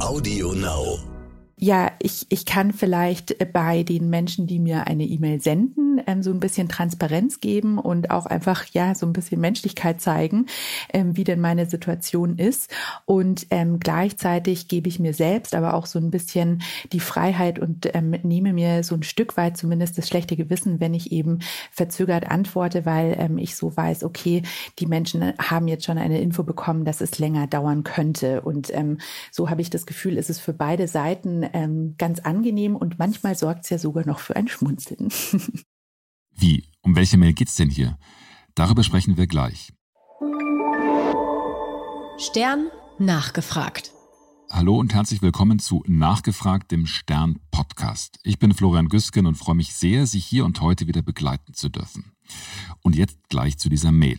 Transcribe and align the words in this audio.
Audio 0.00 0.52
Now. 0.52 1.17
Ja, 1.60 1.90
ich, 2.00 2.24
ich 2.28 2.46
kann 2.46 2.72
vielleicht 2.72 3.52
bei 3.52 3.82
den 3.82 4.08
Menschen, 4.08 4.46
die 4.46 4.60
mir 4.60 4.86
eine 4.86 5.04
E-Mail 5.04 5.40
senden, 5.40 6.00
ähm, 6.06 6.22
so 6.22 6.30
ein 6.30 6.38
bisschen 6.38 6.68
Transparenz 6.68 7.40
geben 7.40 7.78
und 7.78 8.12
auch 8.12 8.26
einfach, 8.26 8.64
ja, 8.66 8.94
so 8.94 9.06
ein 9.06 9.12
bisschen 9.12 9.40
Menschlichkeit 9.40 10.00
zeigen, 10.00 10.46
ähm, 10.92 11.16
wie 11.16 11.24
denn 11.24 11.40
meine 11.40 11.66
Situation 11.66 12.38
ist. 12.38 12.70
Und 13.06 13.48
ähm, 13.50 13.80
gleichzeitig 13.80 14.68
gebe 14.68 14.88
ich 14.88 15.00
mir 15.00 15.12
selbst 15.14 15.56
aber 15.56 15.74
auch 15.74 15.86
so 15.86 15.98
ein 15.98 16.12
bisschen 16.12 16.62
die 16.92 17.00
Freiheit 17.00 17.58
und 17.58 17.92
ähm, 17.92 18.10
nehme 18.22 18.52
mir 18.52 18.84
so 18.84 18.94
ein 18.94 19.02
Stück 19.02 19.36
weit 19.36 19.56
zumindest 19.56 19.98
das 19.98 20.06
schlechte 20.06 20.36
Gewissen, 20.36 20.78
wenn 20.78 20.94
ich 20.94 21.10
eben 21.10 21.40
verzögert 21.72 22.30
antworte, 22.30 22.86
weil 22.86 23.16
ähm, 23.18 23.36
ich 23.36 23.56
so 23.56 23.76
weiß, 23.76 24.04
okay, 24.04 24.42
die 24.78 24.86
Menschen 24.86 25.32
haben 25.38 25.66
jetzt 25.66 25.86
schon 25.86 25.98
eine 25.98 26.20
Info 26.20 26.44
bekommen, 26.44 26.84
dass 26.84 27.00
es 27.00 27.18
länger 27.18 27.48
dauern 27.48 27.82
könnte. 27.82 28.42
Und 28.42 28.72
ähm, 28.72 28.98
so 29.32 29.50
habe 29.50 29.60
ich 29.60 29.70
das 29.70 29.86
Gefühl, 29.86 30.18
ist 30.18 30.30
es 30.30 30.38
für 30.38 30.52
beide 30.52 30.86
Seiten 30.86 31.47
ähm, 31.52 31.94
ganz 31.98 32.20
angenehm 32.20 32.76
und 32.76 32.98
manchmal 32.98 33.36
sorgt 33.36 33.64
es 33.64 33.70
ja 33.70 33.78
sogar 33.78 34.06
noch 34.06 34.18
für 34.18 34.36
ein 34.36 34.48
Schmunzeln. 34.48 35.08
Wie? 36.30 36.64
Um 36.82 36.96
welche 36.96 37.18
Mail 37.18 37.32
geht's 37.32 37.56
denn 37.56 37.70
hier? 37.70 37.98
Darüber 38.54 38.82
sprechen 38.82 39.16
wir 39.16 39.26
gleich. 39.26 39.72
Stern 42.18 42.68
nachgefragt. 42.98 43.92
Hallo 44.50 44.78
und 44.78 44.94
herzlich 44.94 45.20
willkommen 45.20 45.58
zu 45.58 45.84
Nachgefragt, 45.86 46.72
dem 46.72 46.86
Stern 46.86 47.38
Podcast. 47.50 48.18
Ich 48.22 48.38
bin 48.38 48.54
Florian 48.54 48.88
Güsken 48.88 49.26
und 49.26 49.34
freue 49.34 49.54
mich 49.54 49.74
sehr, 49.74 50.06
Sie 50.06 50.18
hier 50.18 50.44
und 50.44 50.60
heute 50.60 50.86
wieder 50.86 51.02
begleiten 51.02 51.52
zu 51.52 51.68
dürfen. 51.68 52.12
Und 52.82 52.96
jetzt 52.96 53.28
gleich 53.28 53.58
zu 53.58 53.68
dieser 53.68 53.92
Mail. 53.92 54.18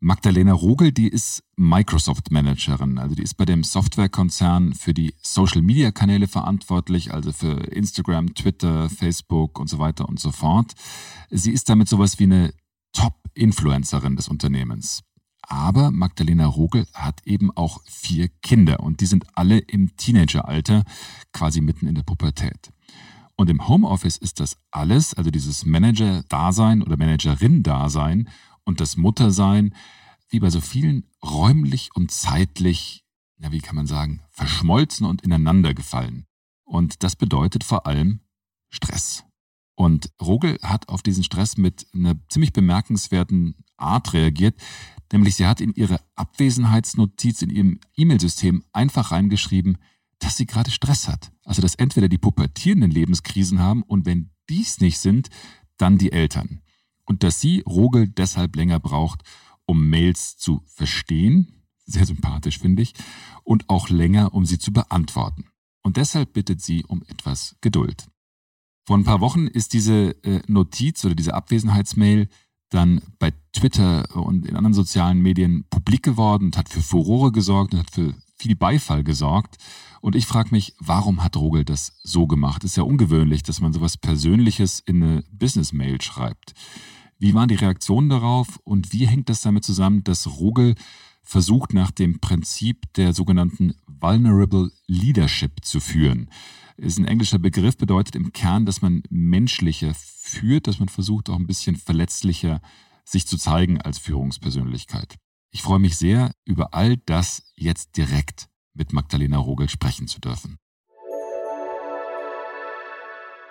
Magdalena 0.00 0.52
Rogel, 0.52 0.92
die 0.92 1.08
ist 1.08 1.42
Microsoft 1.56 2.30
Managerin, 2.30 2.98
also 2.98 3.14
die 3.14 3.22
ist 3.22 3.36
bei 3.36 3.44
dem 3.44 3.64
Softwarekonzern 3.64 4.74
für 4.74 4.92
die 4.92 5.14
Social 5.22 5.62
Media 5.62 5.92
Kanäle 5.92 6.28
verantwortlich, 6.28 7.14
also 7.14 7.32
für 7.32 7.64
Instagram, 7.72 8.34
Twitter, 8.34 8.90
Facebook 8.90 9.58
und 9.58 9.68
so 9.68 9.78
weiter 9.78 10.08
und 10.08 10.20
so 10.20 10.30
fort. 10.30 10.72
Sie 11.30 11.52
ist 11.52 11.68
damit 11.68 11.88
sowas 11.88 12.18
wie 12.18 12.24
eine 12.24 12.52
Top-Influencerin 12.92 14.16
des 14.16 14.28
Unternehmens. 14.28 15.02
Aber 15.42 15.90
Magdalena 15.90 16.46
Rogel 16.46 16.86
hat 16.94 17.20
eben 17.24 17.50
auch 17.50 17.80
vier 17.86 18.28
Kinder 18.42 18.80
und 18.80 19.00
die 19.00 19.06
sind 19.06 19.26
alle 19.34 19.58
im 19.58 19.96
Teenageralter, 19.96 20.84
quasi 21.32 21.60
mitten 21.60 21.86
in 21.86 21.94
der 21.94 22.02
Pubertät. 22.02 22.72
Und 23.36 23.50
im 23.50 23.66
Homeoffice 23.68 24.16
ist 24.16 24.40
das 24.40 24.56
alles, 24.70 25.14
also 25.14 25.30
dieses 25.30 25.66
Manager-Dasein 25.66 26.82
oder 26.82 26.96
Managerin-Dasein 26.96 28.28
und 28.64 28.80
das 28.80 28.96
Muttersein, 28.96 29.74
wie 30.28 30.40
bei 30.40 30.50
so 30.50 30.60
vielen 30.60 31.06
räumlich 31.22 31.90
und 31.94 32.10
zeitlich, 32.10 33.04
ja, 33.38 33.52
wie 33.52 33.60
kann 33.60 33.76
man 33.76 33.86
sagen, 33.86 34.22
verschmolzen 34.30 35.06
und 35.06 35.22
ineinander 35.22 35.74
gefallen. 35.74 36.26
Und 36.64 37.02
das 37.02 37.16
bedeutet 37.16 37.62
vor 37.62 37.86
allem 37.86 38.20
Stress. 38.70 39.24
Und 39.76 40.10
Rogel 40.20 40.58
hat 40.62 40.88
auf 40.88 41.02
diesen 41.02 41.24
Stress 41.24 41.56
mit 41.56 41.86
einer 41.94 42.14
ziemlich 42.28 42.52
bemerkenswerten 42.52 43.56
Art 43.76 44.12
reagiert, 44.12 44.54
nämlich 45.12 45.34
sie 45.34 45.46
hat 45.46 45.60
in 45.60 45.72
ihre 45.74 46.00
Abwesenheitsnotiz 46.14 47.42
in 47.42 47.50
ihrem 47.50 47.80
E-Mail-System 47.96 48.64
einfach 48.72 49.10
reingeschrieben, 49.10 49.78
dass 50.20 50.36
sie 50.36 50.46
gerade 50.46 50.70
Stress 50.70 51.08
hat. 51.08 51.32
Also 51.44 51.60
dass 51.60 51.74
entweder 51.74 52.08
die 52.08 52.18
pubertierenden 52.18 52.90
Lebenskrisen 52.90 53.58
haben 53.58 53.82
und 53.82 54.06
wenn 54.06 54.30
dies 54.48 54.80
nicht 54.80 54.98
sind, 54.98 55.28
dann 55.76 55.98
die 55.98 56.12
Eltern 56.12 56.63
und 57.06 57.22
dass 57.22 57.40
sie 57.40 57.62
Rogel 57.66 58.08
deshalb 58.08 58.56
länger 58.56 58.80
braucht, 58.80 59.22
um 59.66 59.88
Mails 59.88 60.36
zu 60.36 60.62
verstehen, 60.66 61.62
sehr 61.86 62.06
sympathisch 62.06 62.58
finde 62.58 62.82
ich, 62.82 62.94
und 63.42 63.68
auch 63.68 63.88
länger, 63.88 64.34
um 64.34 64.46
sie 64.46 64.58
zu 64.58 64.72
beantworten. 64.72 65.46
Und 65.82 65.96
deshalb 65.96 66.32
bittet 66.32 66.62
sie 66.62 66.84
um 66.84 67.02
etwas 67.08 67.56
Geduld. 67.60 68.08
Vor 68.86 68.96
ein 68.96 69.04
paar 69.04 69.20
Wochen 69.20 69.46
ist 69.46 69.72
diese 69.72 70.10
äh, 70.24 70.42
Notiz 70.46 71.04
oder 71.04 71.14
diese 71.14 71.34
Abwesenheitsmail 71.34 72.28
dann 72.70 73.00
bei 73.18 73.32
Twitter 73.52 74.16
und 74.16 74.46
in 74.46 74.56
anderen 74.56 74.74
sozialen 74.74 75.20
Medien 75.20 75.64
publik 75.70 76.02
geworden 76.02 76.46
und 76.46 76.56
hat 76.56 76.68
für 76.68 76.82
Furore 76.82 77.32
gesorgt 77.32 77.72
und 77.72 77.80
hat 77.80 77.90
für 77.90 78.14
viel 78.36 78.56
Beifall 78.56 79.04
gesorgt. 79.04 79.56
Und 80.00 80.16
ich 80.16 80.26
frage 80.26 80.50
mich, 80.50 80.74
warum 80.78 81.22
hat 81.22 81.36
Rogel 81.36 81.64
das 81.64 81.98
so 82.02 82.26
gemacht? 82.26 82.64
Ist 82.64 82.76
ja 82.76 82.82
ungewöhnlich, 82.82 83.42
dass 83.42 83.60
man 83.60 83.72
sowas 83.72 83.96
Persönliches 83.96 84.80
in 84.80 85.02
eine 85.02 85.24
Business-Mail 85.30 86.00
schreibt. 86.02 86.52
Wie 87.18 87.32
waren 87.32 87.48
die 87.48 87.54
Reaktionen 87.54 88.08
darauf 88.08 88.60
und 88.64 88.92
wie 88.92 89.06
hängt 89.06 89.28
das 89.28 89.40
damit 89.40 89.64
zusammen, 89.64 90.04
dass 90.04 90.26
Rogel 90.26 90.74
versucht, 91.22 91.72
nach 91.72 91.90
dem 91.90 92.20
Prinzip 92.20 92.92
der 92.94 93.14
sogenannten 93.14 93.74
Vulnerable 93.86 94.70
Leadership 94.86 95.64
zu 95.64 95.80
führen? 95.80 96.28
Ist 96.76 96.98
ein 96.98 97.06
englischer 97.06 97.38
Begriff, 97.38 97.78
bedeutet 97.78 98.16
im 98.16 98.32
Kern, 98.32 98.66
dass 98.66 98.82
man 98.82 99.04
menschlicher 99.08 99.94
führt, 99.94 100.66
dass 100.66 100.80
man 100.80 100.88
versucht, 100.88 101.30
auch 101.30 101.38
ein 101.38 101.46
bisschen 101.46 101.76
verletzlicher 101.76 102.60
sich 103.04 103.26
zu 103.26 103.38
zeigen 103.38 103.80
als 103.80 103.98
Führungspersönlichkeit. 103.98 105.16
Ich 105.54 105.62
freue 105.62 105.78
mich 105.78 105.96
sehr, 105.96 106.32
über 106.44 106.74
all 106.74 106.96
das 107.06 107.44
jetzt 107.54 107.96
direkt 107.96 108.48
mit 108.74 108.92
Magdalena 108.92 109.38
Rogel 109.38 109.68
sprechen 109.68 110.08
zu 110.08 110.20
dürfen. 110.20 110.58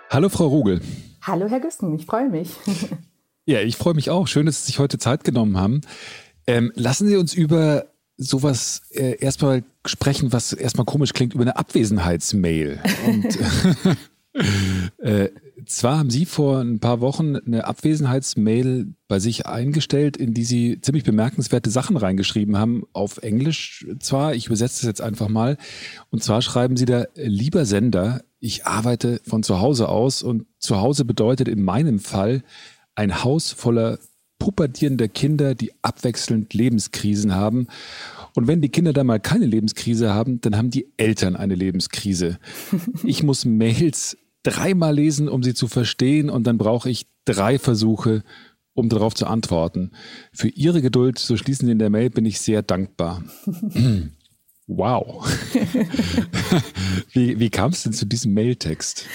Hallo, 0.09 0.28
Frau 0.28 0.47
Rogel. 0.47 0.81
Hallo, 1.22 1.47
Herr 1.47 1.62
Güsten, 1.62 1.96
ich 1.96 2.06
freue 2.06 2.30
mich. 2.30 2.50
Ja, 3.46 3.59
ich 3.59 3.75
freue 3.75 3.94
mich 3.94 4.09
auch. 4.09 4.28
Schön, 4.28 4.46
dass 4.46 4.62
Sie 4.62 4.68
sich 4.68 4.80
heute 4.80 4.97
Zeit 4.97 5.25
genommen 5.25 5.58
haben. 5.58 5.81
Ähm, 6.47 6.72
lassen 6.75 7.09
Sie 7.09 7.18
uns 7.18 7.34
über 7.34 7.88
sowas 8.16 8.84
äh, 8.92 9.18
erstmal 9.19 9.66
sprechen, 9.86 10.31
was 10.31 10.53
erstmal 10.53 10.86
komisch 10.86 11.12
klingt, 11.12 11.34
über 11.34 11.42
eine 11.42 11.58
Abwesenheitsmail. 11.58 12.81
Und 13.06 13.38
äh, 15.00 15.30
zwar 15.66 15.97
haben 15.97 16.09
Sie 16.09 16.25
vor 16.25 16.59
ein 16.59 16.79
paar 16.79 17.01
Wochen 17.01 17.35
eine 17.35 17.66
Abwesenheitsmail 17.66 18.94
bei 19.07 19.19
sich 19.19 19.46
eingestellt, 19.46 20.18
in 20.18 20.34
die 20.34 20.44
Sie 20.44 20.79
ziemlich 20.81 21.03
bemerkenswerte 21.03 21.69
Sachen 21.69 21.97
reingeschrieben 21.97 22.57
haben, 22.57 22.84
auf 22.94 23.18
Englisch 23.18 23.85
zwar, 24.00 24.35
ich 24.35 24.47
übersetze 24.47 24.81
es 24.81 24.84
jetzt 24.84 25.01
einfach 25.01 25.29
mal. 25.29 25.57
Und 26.09 26.24
zwar 26.24 26.41
schreiben 26.41 26.78
Sie 26.78 26.85
da, 26.85 27.06
lieber 27.16 27.66
Sender, 27.66 28.24
ich 28.40 28.66
arbeite 28.66 29.22
von 29.24 29.44
zu 29.44 29.59
Hause 29.59 29.90
aus 29.90 30.24
und 30.24 30.46
zu 30.59 30.79
Hause 30.79 31.06
bedeutet 31.06 31.47
in 31.47 31.63
meinem 31.63 32.00
Fall, 32.00 32.44
ein 32.95 33.24
Haus 33.24 33.51
voller 33.51 34.00
pubertierender 34.40 35.07
Kinder, 35.07 35.56
die 35.56 35.72
abwechselnd 35.81 36.53
Lebenskrisen 36.53 37.34
haben. 37.34 37.68
Und 38.35 38.47
wenn 38.47 38.62
die 38.62 38.69
Kinder 38.69 38.91
dann 38.91 39.07
mal 39.07 39.19
keine 39.19 39.45
Lebenskrise 39.45 40.13
haben, 40.13 40.41
dann 40.41 40.57
haben 40.57 40.69
die 40.69 40.88
Eltern 40.97 41.35
eine 41.35 41.56
Lebenskrise. 41.56 42.40
Ich 43.03 43.24
muss 43.24 43.45
Mails 43.45 44.18
dreimal 44.44 44.96
lesen, 44.96 45.30
um 45.30 45.44
sie 45.44 45.54
zu 45.54 45.68
verstehen, 45.68 46.30
und 46.30 46.46
dann 46.46 46.58
brauche 46.58 46.90
ich 46.90 47.08
drei 47.26 47.58
Versuche, 47.58 48.24
um 48.74 48.90
darauf 48.90 49.14
zu 49.14 49.28
antworten. 49.28 49.92
Für 50.34 50.50
Ihre 50.50 50.81
Geduld, 50.81 51.20
so 51.20 51.38
schließen 51.38 51.66
Sie 51.66 51.72
in 51.72 51.80
der 51.80 51.90
Mail, 51.90 52.09
bin 52.09 52.26
ich 52.26 52.40
sehr 52.40 52.62
dankbar. 52.62 53.24
wow. 54.68 55.26
wie 57.14 57.40
wie 57.40 57.50
kam 57.50 57.72
es 57.72 57.84
denn 57.84 57.94
zu 57.94 58.06
diesem 58.06 58.34
Mailtext? 58.34 59.06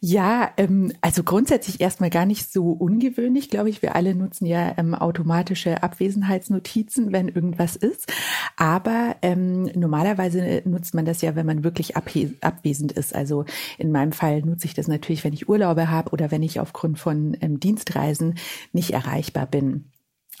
Ja, 0.00 0.50
ähm, 0.56 0.92
also 1.00 1.22
grundsätzlich 1.22 1.80
erstmal 1.80 2.10
gar 2.10 2.26
nicht 2.26 2.52
so 2.52 2.70
ungewöhnlich, 2.70 3.50
glaube 3.50 3.70
ich. 3.70 3.82
Wir 3.82 3.96
alle 3.96 4.14
nutzen 4.14 4.46
ja 4.46 4.74
ähm, 4.76 4.94
automatische 4.94 5.82
Abwesenheitsnotizen, 5.82 7.12
wenn 7.12 7.28
irgendwas 7.28 7.76
ist. 7.76 8.12
Aber 8.56 9.16
ähm, 9.22 9.64
normalerweise 9.74 10.62
nutzt 10.64 10.94
man 10.94 11.04
das 11.04 11.22
ja, 11.22 11.34
wenn 11.34 11.46
man 11.46 11.64
wirklich 11.64 11.96
abwesend 11.96 12.92
ist. 12.92 13.14
Also 13.14 13.44
in 13.78 13.90
meinem 13.92 14.12
Fall 14.12 14.42
nutze 14.42 14.66
ich 14.66 14.74
das 14.74 14.88
natürlich, 14.88 15.24
wenn 15.24 15.32
ich 15.32 15.48
Urlaube 15.48 15.90
habe 15.90 16.10
oder 16.10 16.30
wenn 16.30 16.42
ich 16.42 16.60
aufgrund 16.60 16.98
von 16.98 17.36
ähm, 17.40 17.60
Dienstreisen 17.60 18.34
nicht 18.72 18.90
erreichbar 18.90 19.46
bin. 19.46 19.86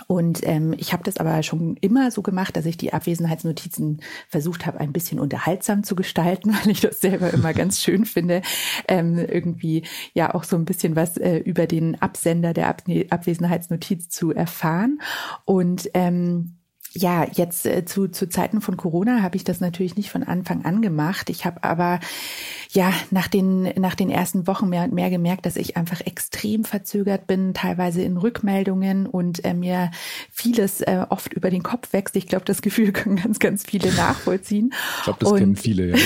Und 0.08 0.46
ähm, 0.46 0.74
ich 0.76 0.92
habe 0.92 1.02
das 1.04 1.16
aber 1.16 1.42
schon 1.42 1.76
immer 1.80 2.10
so 2.10 2.22
gemacht, 2.22 2.56
dass 2.56 2.66
ich 2.66 2.76
die 2.76 2.92
Abwesenheitsnotizen 2.92 4.02
versucht 4.28 4.66
habe, 4.66 4.78
ein 4.78 4.92
bisschen 4.92 5.18
unterhaltsam 5.18 5.84
zu 5.84 5.96
gestalten, 5.96 6.54
weil 6.62 6.70
ich 6.70 6.80
das 6.80 7.00
selber 7.00 7.32
immer 7.32 7.54
ganz 7.54 7.80
schön 7.80 8.04
finde, 8.04 8.42
ähm, 8.88 9.18
irgendwie 9.18 9.84
ja 10.12 10.34
auch 10.34 10.44
so 10.44 10.56
ein 10.56 10.64
bisschen 10.64 10.96
was 10.96 11.16
äh, 11.16 11.38
über 11.38 11.66
den 11.66 12.00
Absender 12.00 12.52
der 12.52 12.68
Ab 12.68 12.82
Abwesenheitsnotiz 13.10 14.08
zu 14.10 14.32
erfahren. 14.32 15.00
Und 15.44 15.90
ähm, 15.94 16.55
ja, 16.96 17.26
jetzt 17.32 17.66
äh, 17.66 17.84
zu, 17.84 18.08
zu 18.08 18.28
Zeiten 18.28 18.60
von 18.60 18.76
Corona 18.76 19.22
habe 19.22 19.36
ich 19.36 19.44
das 19.44 19.60
natürlich 19.60 19.96
nicht 19.96 20.10
von 20.10 20.22
Anfang 20.22 20.64
an 20.64 20.80
gemacht. 20.80 21.30
Ich 21.30 21.44
habe 21.44 21.62
aber 21.62 22.00
ja 22.70 22.92
nach 23.10 23.28
den, 23.28 23.64
nach 23.78 23.94
den 23.94 24.10
ersten 24.10 24.46
Wochen 24.46 24.68
mehr 24.68 24.84
und 24.84 24.92
mehr 24.92 25.10
gemerkt, 25.10 25.46
dass 25.46 25.56
ich 25.56 25.76
einfach 25.76 26.00
extrem 26.00 26.64
verzögert 26.64 27.26
bin, 27.26 27.54
teilweise 27.54 28.02
in 28.02 28.16
Rückmeldungen 28.16 29.06
und 29.06 29.44
äh, 29.44 29.54
mir 29.54 29.90
vieles 30.30 30.80
äh, 30.80 31.04
oft 31.08 31.32
über 31.32 31.50
den 31.50 31.62
Kopf 31.62 31.92
wächst. 31.92 32.16
Ich 32.16 32.26
glaube, 32.26 32.44
das 32.44 32.62
Gefühl 32.62 32.92
können 32.92 33.16
ganz, 33.16 33.38
ganz 33.38 33.64
viele 33.64 33.92
nachvollziehen. 33.94 34.72
Ich 34.98 35.04
glaube, 35.04 35.18
das 35.20 35.32
und, 35.32 35.38
kennen 35.38 35.56
viele, 35.56 35.90
ja. 35.90 35.96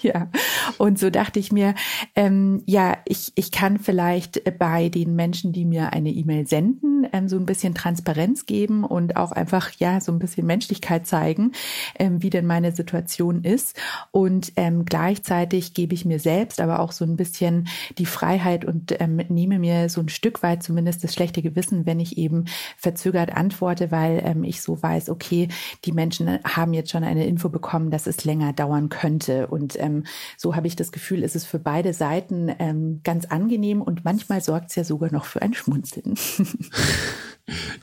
ja, 0.00 0.30
und 0.78 0.98
so 0.98 1.10
dachte 1.10 1.38
ich 1.38 1.52
mir, 1.52 1.74
ähm, 2.16 2.62
ja, 2.66 2.96
ich, 3.04 3.32
ich 3.34 3.50
kann 3.50 3.78
vielleicht 3.78 4.58
bei 4.58 4.88
den 4.88 5.14
Menschen, 5.14 5.52
die 5.52 5.64
mir 5.64 5.92
eine 5.92 6.10
E-Mail 6.10 6.46
senden, 6.46 7.06
ähm, 7.12 7.28
so 7.28 7.36
ein 7.36 7.46
bisschen 7.46 7.74
Transparenz 7.74 8.46
geben 8.46 8.84
und 8.84 9.16
auch 9.16 9.32
einfach 9.32 9.70
ja 9.82 10.00
so 10.00 10.12
ein 10.12 10.18
bisschen 10.18 10.46
Menschlichkeit 10.46 11.06
zeigen, 11.06 11.52
ähm, 11.98 12.22
wie 12.22 12.30
denn 12.30 12.46
meine 12.46 12.72
Situation 12.72 13.44
ist. 13.44 13.76
Und 14.10 14.52
ähm, 14.56 14.84
gleichzeitig 14.84 15.74
gebe 15.74 15.94
ich 15.94 16.04
mir 16.04 16.18
selbst 16.18 16.60
aber 16.60 16.80
auch 16.80 16.92
so 16.92 17.04
ein 17.04 17.16
bisschen 17.16 17.68
die 17.98 18.06
Freiheit 18.06 18.64
und 18.64 18.98
ähm, 19.00 19.16
nehme 19.28 19.58
mir 19.58 19.88
so 19.88 20.00
ein 20.00 20.08
Stück 20.08 20.42
weit 20.42 20.62
zumindest 20.62 21.04
das 21.04 21.12
schlechte 21.12 21.42
Gewissen, 21.42 21.84
wenn 21.84 22.00
ich 22.00 22.16
eben 22.16 22.46
verzögert 22.78 23.36
antworte, 23.36 23.90
weil 23.90 24.22
ähm, 24.24 24.44
ich 24.44 24.62
so 24.62 24.80
weiß, 24.82 25.10
okay, 25.10 25.48
die 25.84 25.92
Menschen 25.92 26.38
haben 26.44 26.72
jetzt 26.72 26.90
schon 26.90 27.04
eine 27.04 27.26
Info 27.26 27.48
bekommen, 27.48 27.90
dass 27.90 28.06
es 28.06 28.24
länger 28.24 28.52
dauern 28.52 28.88
könnte. 28.88 29.48
Und 29.48 29.78
ähm, 29.80 30.04
so 30.36 30.54
habe 30.54 30.68
ich 30.68 30.76
das 30.76 30.92
Gefühl, 30.92 31.22
ist 31.22 31.36
es 31.36 31.44
für 31.44 31.58
beide 31.58 31.92
Seiten 31.92 32.54
ähm, 32.58 33.00
ganz 33.02 33.24
angenehm 33.26 33.82
und 33.82 34.04
manchmal 34.04 34.40
sorgt 34.40 34.70
es 34.70 34.76
ja 34.76 34.84
sogar 34.84 35.12
noch 35.12 35.24
für 35.24 35.42
ein 35.42 35.54
Schmunzeln. 35.54 36.14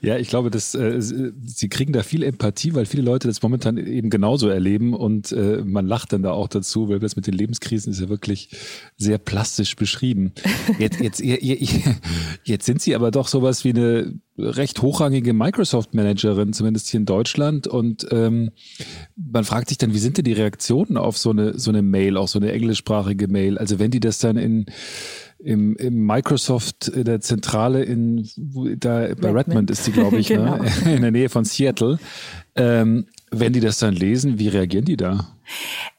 Ja, 0.01 0.17
ich 0.17 0.29
glaube, 0.29 0.50
dass 0.50 0.73
äh, 0.73 1.01
sie 1.01 1.67
kriegen 1.69 1.91
da 1.91 2.01
viel 2.01 2.23
Empathie, 2.23 2.73
weil 2.75 2.85
viele 2.85 3.03
Leute 3.03 3.27
das 3.27 3.41
momentan 3.41 3.77
eben 3.77 4.09
genauso 4.09 4.47
erleben 4.47 4.94
und 4.94 5.33
äh, 5.33 5.61
man 5.65 5.85
lacht 5.85 6.13
dann 6.13 6.23
da 6.23 6.31
auch 6.31 6.47
dazu, 6.47 6.88
weil 6.88 7.00
das 7.00 7.17
mit 7.17 7.27
den 7.27 7.33
Lebenskrisen 7.33 7.91
ist 7.91 8.00
ja 8.00 8.07
wirklich 8.07 8.50
sehr 8.97 9.17
plastisch 9.17 9.75
beschrieben. 9.75 10.31
Jetzt, 10.77 11.01
jetzt, 11.01 11.21
jetzt 12.44 12.65
sind 12.65 12.81
sie 12.81 12.95
aber 12.95 13.11
doch 13.11 13.27
sowas 13.27 13.65
wie 13.65 13.71
eine 13.71 14.13
recht 14.38 14.81
hochrangige 14.81 15.33
Microsoft-Managerin, 15.33 16.53
zumindest 16.53 16.88
hier 16.89 17.01
in 17.01 17.05
Deutschland. 17.05 17.67
Und 17.67 18.07
ähm, 18.12 18.51
man 19.15 19.44
fragt 19.44 19.69
sich 19.69 19.77
dann, 19.77 19.94
wie 19.94 20.00
sind 20.00 20.17
denn 20.17 20.25
die 20.25 20.33
Reaktionen 20.33 20.97
auf 20.97 21.17
so 21.17 21.31
eine 21.31 21.59
so 21.59 21.71
eine 21.71 21.81
Mail, 21.81 22.15
auch 22.17 22.27
so 22.27 22.39
eine 22.39 22.53
englischsprachige 22.53 23.27
Mail? 23.27 23.57
Also 23.57 23.79
wenn 23.79 23.91
die 23.91 24.00
das 24.00 24.19
dann 24.19 24.38
in 24.38 24.67
im, 25.39 25.75
im 25.77 26.06
Microsoft 26.06 26.89
in 26.89 27.06
der 27.06 27.21
Zentrale 27.21 27.83
in 27.83 28.30
da 28.77 29.00
bei 29.00 29.06
Redmond, 29.06 29.36
Redmond 29.36 29.71
ist 29.71 29.88
die, 29.88 29.91
glaube 29.91 30.18
ich, 30.18 30.30
ne? 30.30 30.36
genau. 30.36 30.57
ne? 30.57 30.95
in 30.95 31.01
der 31.01 31.12
Nähe 31.12 31.30
von 31.30 31.45
Seattle. 31.45 31.97
Ähm, 32.59 33.06
wenn 33.31 33.53
die 33.53 33.59
das 33.59 33.79
dann 33.79 33.94
lesen, 33.94 34.39
wie 34.39 34.47
reagieren 34.47 34.85
die 34.85 34.97
da? 34.97 35.27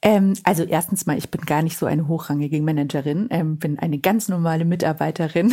Ähm, 0.03 0.35
also 0.45 0.63
erstens 0.65 1.07
mal, 1.07 1.19
ich 1.19 1.31
bin 1.31 1.43
gar 1.43 1.63
nicht 1.63 1.77
so 1.77 1.87
eine 1.87 2.09
hochrangige 2.09 2.61
Managerin, 2.63 3.29
ähm, 3.31 3.59
bin 3.59 3.79
eine 3.79 3.99
ganz 3.99 4.29
normale 4.29 4.65
Mitarbeiterin. 4.65 5.53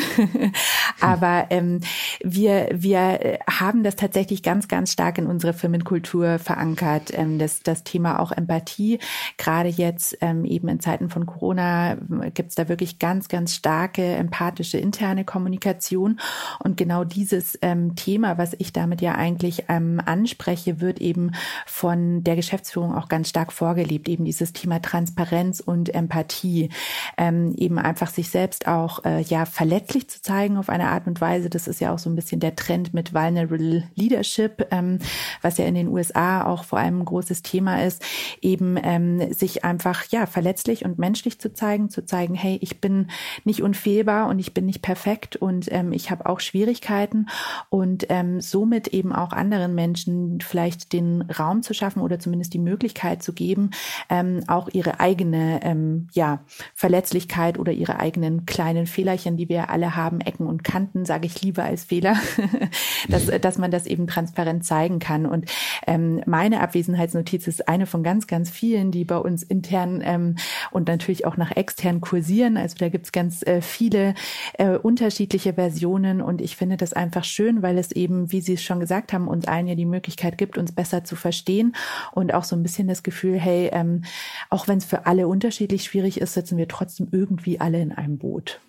Aber 1.01 1.47
ähm, 1.49 1.81
wir, 2.23 2.69
wir 2.73 3.39
haben 3.49 3.83
das 3.83 3.95
tatsächlich 3.95 4.43
ganz, 4.43 4.67
ganz 4.67 4.91
stark 4.91 5.17
in 5.17 5.27
unserer 5.27 5.53
Firmenkultur 5.53 6.39
verankert. 6.39 7.11
Ähm, 7.13 7.39
das, 7.39 7.61
das 7.61 7.83
Thema 7.83 8.19
auch 8.19 8.31
Empathie. 8.31 8.99
Gerade 9.37 9.69
jetzt 9.69 10.17
ähm, 10.21 10.45
eben 10.45 10.67
in 10.69 10.79
Zeiten 10.79 11.09
von 11.09 11.25
Corona 11.25 11.97
gibt 12.33 12.49
es 12.49 12.55
da 12.55 12.69
wirklich 12.69 12.99
ganz, 12.99 13.27
ganz 13.27 13.53
starke 13.53 14.03
empathische 14.03 14.77
interne 14.77 15.25
Kommunikation. 15.25 16.19
Und 16.59 16.77
genau 16.77 17.03
dieses 17.03 17.57
ähm, 17.61 17.95
Thema, 17.95 18.37
was 18.37 18.55
ich 18.59 18.73
damit 18.73 19.01
ja 19.01 19.15
eigentlich 19.15 19.65
ähm, 19.67 20.01
anspreche, 20.05 20.79
wird 20.79 20.96
eben 20.99 21.31
von 21.65 22.23
der 22.23 22.35
Geschäftsführung 22.35 22.95
auch 22.95 23.07
ganz 23.07 23.29
stark 23.29 23.53
vorgelebt. 23.53 24.09
Eben 24.09 24.25
dieses 24.25 24.53
Thema 24.53 24.81
Transparenz 24.81 25.59
und 25.59 25.93
Empathie. 25.93 26.69
Ähm, 27.17 27.53
eben 27.57 27.79
einfach 27.79 28.09
sich 28.09 28.29
selbst 28.29 28.67
auch 28.67 29.03
äh, 29.05 29.21
ja 29.21 29.45
verletzlich 29.45 30.09
zu 30.09 30.21
zeigen 30.21 30.57
auf 30.57 30.69
eine 30.69 30.89
Art 30.89 31.07
und 31.07 31.21
Weise. 31.21 31.49
Das 31.49 31.67
ist 31.67 31.79
ja 31.79 31.93
auch 31.93 31.99
so 31.99 32.09
ein 32.09 32.15
bisschen 32.15 32.39
der 32.39 32.55
Trend 32.55 32.93
mit 32.93 33.13
Vulnerable 33.13 33.83
Leadership, 33.95 34.67
ähm, 34.71 34.99
was 35.41 35.57
ja 35.57 35.65
in 35.65 35.75
den 35.75 35.87
USA 35.87 36.45
auch 36.45 36.63
vor 36.63 36.79
allem 36.79 37.01
ein 37.01 37.05
großes 37.05 37.41
Thema 37.41 37.83
ist, 37.83 38.03
eben 38.41 38.77
ähm, 38.81 39.33
sich 39.33 39.63
einfach 39.63 40.05
ja 40.09 40.25
verletzlich 40.25 40.85
und 40.85 40.99
menschlich 40.99 41.39
zu 41.39 41.53
zeigen, 41.53 41.89
zu 41.89 42.05
zeigen, 42.05 42.35
hey, 42.35 42.57
ich 42.61 42.81
bin 42.81 43.07
nicht 43.43 43.61
unfehlbar 43.61 44.27
und 44.27 44.39
ich 44.39 44.53
bin 44.53 44.65
nicht 44.65 44.81
perfekt 44.81 45.35
und 45.35 45.71
ähm, 45.71 45.91
ich 45.91 46.11
habe 46.11 46.25
auch 46.25 46.39
Schwierigkeiten 46.39 47.27
und 47.69 48.05
ähm, 48.09 48.41
somit 48.41 48.89
eben 48.89 49.13
auch 49.13 49.31
anderen 49.31 49.75
Menschen 49.75 50.39
vielleicht 50.41 50.86
den 50.93 51.21
Raum 51.23 51.61
zu 51.61 51.73
schaffen 51.73 52.01
oder 52.01 52.19
zumindest 52.19 52.53
die 52.53 52.59
Möglichkeit 52.59 53.23
zu 53.23 53.33
geben, 53.33 53.71
ähm, 54.09 54.43
auch 54.47 54.69
ihre 54.69 54.99
eigene 54.99 55.59
ähm, 55.63 56.07
ja 56.13 56.41
Verletzlichkeit 56.73 57.59
oder 57.59 57.71
ihre 57.71 57.99
eigenen 57.99 58.45
kleinen 58.45 58.87
Fehlerchen, 58.87 59.37
die 59.37 59.49
wir 59.49 59.69
alle 59.69 59.95
haben, 59.95 60.21
Ecken 60.21 60.47
und 60.47 60.63
Kanten, 60.63 61.05
sage 61.05 61.25
ich 61.25 61.41
lieber 61.41 61.63
als 61.63 61.85
Fehler, 61.85 62.15
dass, 63.09 63.27
dass 63.27 63.57
man 63.57 63.71
das 63.71 63.85
eben 63.85 64.07
transparent 64.07 64.65
zeigen 64.65 64.99
kann. 64.99 65.25
Und 65.25 65.45
ähm, 65.85 66.21
meine 66.25 66.61
Abwesenheitsnotiz 66.61 67.47
ist 67.47 67.67
eine 67.67 67.85
von 67.85 68.03
ganz, 68.03 68.27
ganz 68.27 68.49
vielen, 68.49 68.91
die 68.91 69.05
bei 69.05 69.17
uns 69.17 69.43
intern 69.43 70.01
ähm, 70.03 70.35
und 70.71 70.87
natürlich 70.87 71.25
auch 71.25 71.37
nach 71.37 71.55
extern 71.55 72.01
kursieren. 72.01 72.57
Also 72.57 72.75
da 72.77 72.89
gibt's 72.89 73.11
ganz 73.11 73.43
äh, 73.43 73.61
viele 73.61 74.13
äh, 74.53 74.77
unterschiedliche 74.77 75.53
Versionen 75.53 76.21
und 76.21 76.41
ich 76.41 76.55
finde 76.55 76.77
das 76.77 76.93
einfach 76.93 77.23
schön, 77.23 77.61
weil 77.61 77.77
es 77.77 77.91
eben, 77.91 78.31
wie 78.31 78.41
Sie 78.41 78.53
es 78.53 78.63
schon 78.63 78.79
gesagt 78.79 79.13
haben, 79.13 79.27
uns 79.27 79.47
allen 79.47 79.67
ja 79.67 79.75
die 79.75 79.85
Möglichkeit 79.85 80.37
gibt, 80.37 80.57
uns 80.57 80.66
besser 80.75 81.03
zu 81.03 81.15
verstehen 81.15 81.75
und 82.11 82.33
auch 82.33 82.43
so 82.43 82.55
ein 82.55 82.63
bisschen 82.63 82.87
das 82.87 83.03
Gefühl, 83.03 83.37
hey, 83.37 83.69
ähm, 83.73 84.03
auch 84.49 84.67
wenn 84.67 84.77
es 84.77 84.85
für 84.85 85.05
alle 85.05 85.27
unterschiedlich 85.27 85.83
schwierig 85.83 86.19
ist, 86.19 86.33
sitzen 86.33 86.57
wir 86.57 86.67
trotzdem 86.67 87.07
irgendwie 87.11 87.59
alle 87.59 87.81
in 87.81 87.91
einem 87.91 88.17
Boot. 88.17 88.59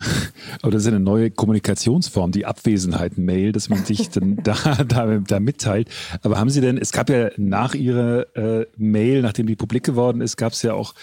Aber 0.62 0.72
das 0.72 0.82
ist 0.82 0.88
eine 0.88 1.00
neue 1.00 1.30
Kommunikationsform, 1.30 2.32
die 2.32 2.46
Abwesenheit-Mail, 2.46 3.52
dass 3.52 3.68
man 3.68 3.84
sich 3.84 4.10
dann 4.10 4.36
da, 4.44 4.54
da, 4.86 5.18
da 5.18 5.40
mitteilt. 5.40 5.88
Aber 6.22 6.38
haben 6.38 6.50
Sie 6.50 6.60
denn, 6.60 6.78
es 6.78 6.92
gab 6.92 7.10
ja 7.10 7.30
nach 7.36 7.74
Ihrer 7.74 8.36
äh, 8.36 8.66
Mail, 8.76 9.22
nachdem 9.22 9.46
die 9.46 9.56
publik 9.56 9.84
geworden 9.84 10.20
ist, 10.20 10.36
gab 10.36 10.52
es 10.52 10.62
ja 10.62 10.74
auch 10.74 10.94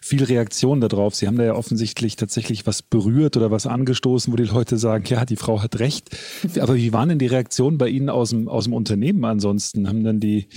viel 0.00 0.24
Reaktionen 0.24 0.80
darauf. 0.80 1.14
Sie 1.14 1.26
haben 1.26 1.36
da 1.36 1.44
ja 1.44 1.54
offensichtlich 1.54 2.16
tatsächlich 2.16 2.66
was 2.66 2.82
berührt 2.82 3.36
oder 3.36 3.50
was 3.50 3.66
angestoßen, 3.66 4.32
wo 4.32 4.36
die 4.36 4.44
Leute 4.44 4.76
sagen, 4.78 5.04
ja, 5.08 5.24
die 5.24 5.36
Frau 5.36 5.62
hat 5.62 5.78
recht. 5.78 6.10
Aber 6.60 6.76
wie 6.76 6.92
waren 6.92 7.08
denn 7.08 7.18
die 7.18 7.26
Reaktionen 7.26 7.78
bei 7.78 7.88
Ihnen 7.88 8.08
aus 8.08 8.30
dem, 8.30 8.48
aus 8.48 8.64
dem 8.64 8.72
Unternehmen 8.72 9.24
ansonsten? 9.24 9.88
Haben 9.88 10.04
dann 10.04 10.20
die 10.20 10.48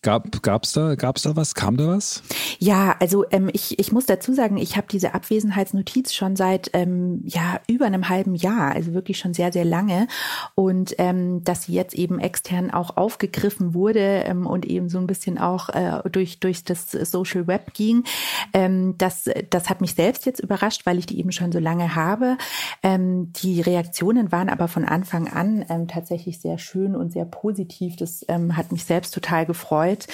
Gab 0.00 0.42
gab's 0.42 0.74
da 0.74 0.94
gab's 0.94 1.22
da 1.22 1.34
was? 1.34 1.56
Kam 1.56 1.76
da 1.76 1.88
was? 1.88 2.22
Ja, 2.60 2.94
also 3.00 3.24
ähm, 3.32 3.50
ich 3.52 3.80
ich 3.80 3.90
muss 3.90 4.06
dazu 4.06 4.32
sagen, 4.32 4.56
ich 4.56 4.76
habe 4.76 4.86
diese 4.88 5.12
Abwesenheitsnotiz 5.12 6.14
schon 6.14 6.36
seit 6.36 6.70
ähm, 6.72 7.22
ja 7.24 7.58
über 7.66 7.86
einem 7.86 8.08
halben 8.08 8.36
Jahr, 8.36 8.76
also 8.76 8.94
wirklich 8.94 9.18
schon 9.18 9.34
sehr 9.34 9.50
sehr 9.50 9.64
lange 9.64 10.06
und 10.54 10.94
ähm, 10.98 11.42
dass 11.42 11.64
sie 11.64 11.72
jetzt 11.72 11.96
eben 11.96 12.20
extern 12.20 12.70
auch 12.70 12.96
aufgegriffen 12.96 13.74
wurde 13.74 14.22
ähm, 14.24 14.46
und 14.46 14.66
eben 14.66 14.88
so 14.88 14.98
ein 14.98 15.08
bisschen 15.08 15.36
auch 15.36 15.68
äh, 15.70 16.08
durch 16.12 16.38
durch 16.38 16.62
das 16.62 16.92
Social 16.92 17.48
Web 17.48 17.74
ging, 17.74 18.04
ähm, 18.52 18.94
das 18.98 19.28
das 19.50 19.68
hat 19.68 19.80
mich 19.80 19.94
selbst 19.94 20.26
jetzt 20.26 20.38
überrascht, 20.38 20.86
weil 20.86 20.98
ich 20.98 21.06
die 21.06 21.18
eben 21.18 21.32
schon 21.32 21.50
so 21.50 21.58
lange 21.58 21.96
habe. 21.96 22.38
Ähm, 22.84 23.32
die 23.32 23.62
Reaktionen 23.62 24.30
waren 24.30 24.48
aber 24.48 24.68
von 24.68 24.84
Anfang 24.84 25.26
an 25.26 25.64
ähm, 25.68 25.88
tatsächlich 25.88 26.40
sehr 26.40 26.58
schön 26.58 26.94
und 26.94 27.12
sehr 27.12 27.24
positiv. 27.24 27.96
Das 27.96 28.24
ähm, 28.28 28.56
hat 28.56 28.70
mich 28.70 28.84
selbst 28.84 29.12
total 29.12 29.44
gefreut 29.44 29.87
gefreut. 29.88 30.06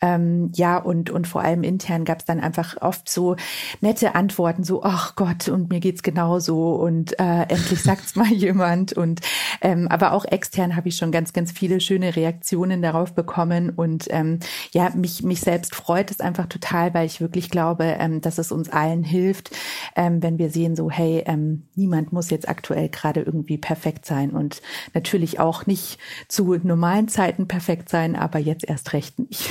Ähm, 0.00 0.50
ja, 0.54 0.78
und, 0.78 1.10
und 1.10 1.26
vor 1.26 1.42
allem 1.42 1.62
intern 1.62 2.04
gab 2.04 2.20
es 2.20 2.24
dann 2.24 2.40
einfach 2.40 2.76
oft 2.80 3.08
so 3.08 3.36
nette 3.80 4.14
Antworten, 4.14 4.64
so, 4.64 4.82
ach 4.82 5.14
Gott, 5.16 5.48
und 5.48 5.70
mir 5.70 5.80
geht's 5.80 6.02
genauso 6.02 6.74
und 6.74 7.18
äh, 7.18 7.42
endlich 7.42 7.82
sagt's 7.82 8.16
mal 8.16 8.26
jemand. 8.32 8.92
Und 8.92 9.20
ähm, 9.60 9.88
aber 9.88 10.12
auch 10.12 10.24
extern 10.24 10.76
habe 10.76 10.88
ich 10.88 10.96
schon 10.96 11.12
ganz, 11.12 11.32
ganz 11.32 11.52
viele 11.52 11.80
schöne 11.80 12.16
Reaktionen 12.16 12.82
darauf 12.82 13.14
bekommen. 13.14 13.70
Und 13.70 14.06
ähm, 14.10 14.38
ja, 14.72 14.90
mich, 14.94 15.22
mich 15.22 15.40
selbst 15.40 15.74
freut 15.74 16.10
es 16.10 16.20
einfach 16.20 16.46
total, 16.46 16.94
weil 16.94 17.06
ich 17.06 17.20
wirklich 17.20 17.50
glaube, 17.50 17.84
ähm, 17.98 18.20
dass 18.20 18.38
es 18.38 18.52
uns 18.52 18.70
allen 18.70 19.04
hilft, 19.04 19.50
ähm, 19.96 20.22
wenn 20.22 20.38
wir 20.38 20.50
sehen, 20.50 20.76
so, 20.76 20.90
hey, 20.90 21.22
ähm, 21.26 21.68
niemand 21.74 22.12
muss 22.12 22.30
jetzt 22.30 22.48
aktuell 22.48 22.88
gerade 22.88 23.20
irgendwie 23.20 23.58
perfekt 23.58 24.06
sein 24.06 24.30
und 24.30 24.62
natürlich 24.94 25.38
auch 25.38 25.66
nicht 25.66 25.98
zu 26.28 26.54
normalen 26.62 27.08
Zeiten 27.08 27.48
perfekt 27.48 27.88
sein, 27.88 28.16
aber 28.16 28.38
jetzt 28.38 28.68
erst 28.68 28.92
recht 28.92 29.14
nicht. 29.20 29.44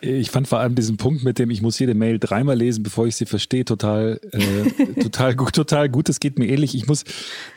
Ich 0.00 0.30
fand 0.30 0.48
vor 0.48 0.58
allem 0.58 0.74
diesen 0.74 0.96
Punkt 0.96 1.24
mit 1.24 1.38
dem, 1.38 1.50
ich 1.50 1.62
muss 1.62 1.78
jede 1.78 1.94
Mail 1.94 2.18
dreimal 2.18 2.56
lesen, 2.56 2.82
bevor 2.82 3.06
ich 3.06 3.16
sie 3.16 3.26
verstehe, 3.26 3.64
total, 3.64 4.20
äh, 4.32 4.94
total 5.02 5.34
gut, 5.34 5.54
total 5.54 5.88
gut. 5.88 6.08
Das 6.08 6.20
geht 6.20 6.38
mir 6.38 6.46
ähnlich. 6.46 6.74
Ich 6.74 6.86
muss 6.86 7.04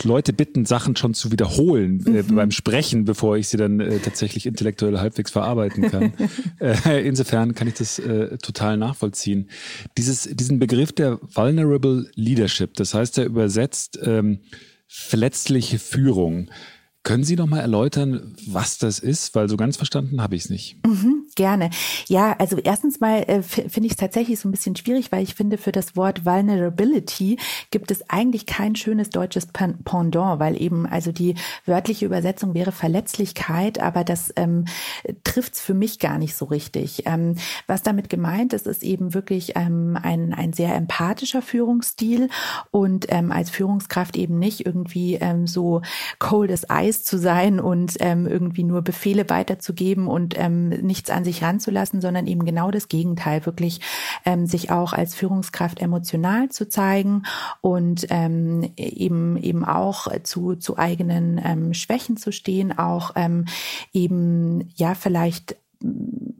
Leute 0.03 0.33
bitten, 0.33 0.65
Sachen 0.65 0.95
schon 0.95 1.13
zu 1.13 1.31
wiederholen 1.31 2.05
äh, 2.05 2.23
mhm. 2.23 2.35
beim 2.35 2.51
Sprechen, 2.51 3.05
bevor 3.05 3.37
ich 3.37 3.47
sie 3.47 3.57
dann 3.57 3.79
äh, 3.79 3.99
tatsächlich 3.99 4.45
intellektuell 4.45 4.99
halbwegs 4.99 5.31
verarbeiten 5.31 5.89
kann. 5.89 6.13
äh, 6.59 7.07
insofern 7.07 7.55
kann 7.55 7.67
ich 7.67 7.75
das 7.75 7.99
äh, 7.99 8.37
total 8.37 8.77
nachvollziehen. 8.77 9.49
Dieses, 9.97 10.23
diesen 10.23 10.59
Begriff 10.59 10.91
der 10.91 11.19
Vulnerable 11.21 12.09
Leadership, 12.15 12.75
das 12.75 12.93
heißt 12.93 13.17
ja 13.17 13.23
übersetzt 13.25 13.99
ähm, 14.03 14.39
verletzliche 14.87 15.79
Führung. 15.79 16.49
Können 17.03 17.25
Sie 17.25 17.35
noch 17.35 17.47
mal 17.47 17.59
erläutern, 17.59 18.33
was 18.47 18.77
das 18.77 18.99
ist? 18.99 19.35
Weil 19.35 19.49
so 19.49 19.57
ganz 19.57 19.75
verstanden 19.75 20.21
habe 20.21 20.35
ich 20.35 20.45
es 20.45 20.49
nicht. 20.49 20.77
Mhm. 20.85 21.25
Gerne. 21.35 21.71
Ja, 22.07 22.35
also 22.37 22.57
erstens 22.57 22.99
mal 22.99 23.23
äh, 23.23 23.41
finde 23.41 23.87
ich 23.87 23.93
es 23.93 23.97
tatsächlich 23.97 24.39
so 24.39 24.47
ein 24.47 24.51
bisschen 24.51 24.75
schwierig, 24.75 25.11
weil 25.11 25.23
ich 25.23 25.33
finde, 25.33 25.57
für 25.57 25.71
das 25.71 25.95
Wort 25.95 26.25
Vulnerability 26.25 27.37
gibt 27.71 27.89
es 27.89 28.09
eigentlich 28.09 28.45
kein 28.45 28.75
schönes 28.75 29.09
deutsches 29.09 29.47
Pendant, 29.47 30.39
weil 30.39 30.61
eben 30.61 30.85
also 30.85 31.11
die 31.11 31.35
wörtliche 31.65 32.05
Übersetzung 32.05 32.53
wäre 32.53 32.71
Verletzlichkeit, 32.71 33.79
aber 33.79 34.03
das 34.03 34.31
ähm, 34.35 34.65
trifft 35.23 35.53
es 35.53 35.61
für 35.61 35.73
mich 35.73 35.97
gar 35.99 36.19
nicht 36.19 36.35
so 36.35 36.45
richtig. 36.45 37.03
Ähm, 37.05 37.35
was 37.65 37.81
damit 37.81 38.09
gemeint 38.09 38.53
ist, 38.53 38.67
ist 38.67 38.83
eben 38.83 39.13
wirklich 39.13 39.53
ähm, 39.55 39.97
ein, 40.01 40.33
ein 40.33 40.53
sehr 40.53 40.75
empathischer 40.75 41.41
Führungsstil 41.41 42.29
und 42.69 43.07
ähm, 43.09 43.31
als 43.31 43.49
Führungskraft 43.49 44.17
eben 44.17 44.37
nicht 44.37 44.65
irgendwie 44.65 45.15
ähm, 45.15 45.47
so 45.47 45.81
cold 46.19 46.51
as 46.51 46.67
ice 46.71 47.03
zu 47.03 47.17
sein 47.17 47.59
und 47.59 47.95
ähm, 47.99 48.27
irgendwie 48.27 48.63
nur 48.63 48.81
Befehle 48.81 49.29
weiterzugeben 49.29 50.07
und 50.07 50.37
ähm, 50.37 50.69
nichts 50.69 51.09
an 51.09 51.22
sich 51.23 51.43
ranzulassen, 51.43 52.01
sondern 52.01 52.27
eben 52.27 52.45
genau 52.45 52.71
das 52.71 52.87
Gegenteil, 52.87 53.45
wirklich 53.45 53.81
ähm, 54.25 54.45
sich 54.45 54.71
auch 54.71 54.93
als 54.93 55.15
Führungskraft 55.15 55.81
emotional 55.81 56.49
zu 56.49 56.67
zeigen 56.67 57.23
und 57.61 58.07
ähm, 58.09 58.71
eben 58.77 59.37
eben 59.37 59.65
auch 59.65 60.07
zu 60.23 60.55
zu 60.55 60.77
eigenen 60.77 61.39
ähm, 61.43 61.73
Schwächen 61.73 62.17
zu 62.17 62.31
stehen, 62.31 62.77
auch 62.77 63.11
ähm, 63.15 63.45
eben 63.93 64.69
ja 64.75 64.95
vielleicht 64.95 65.55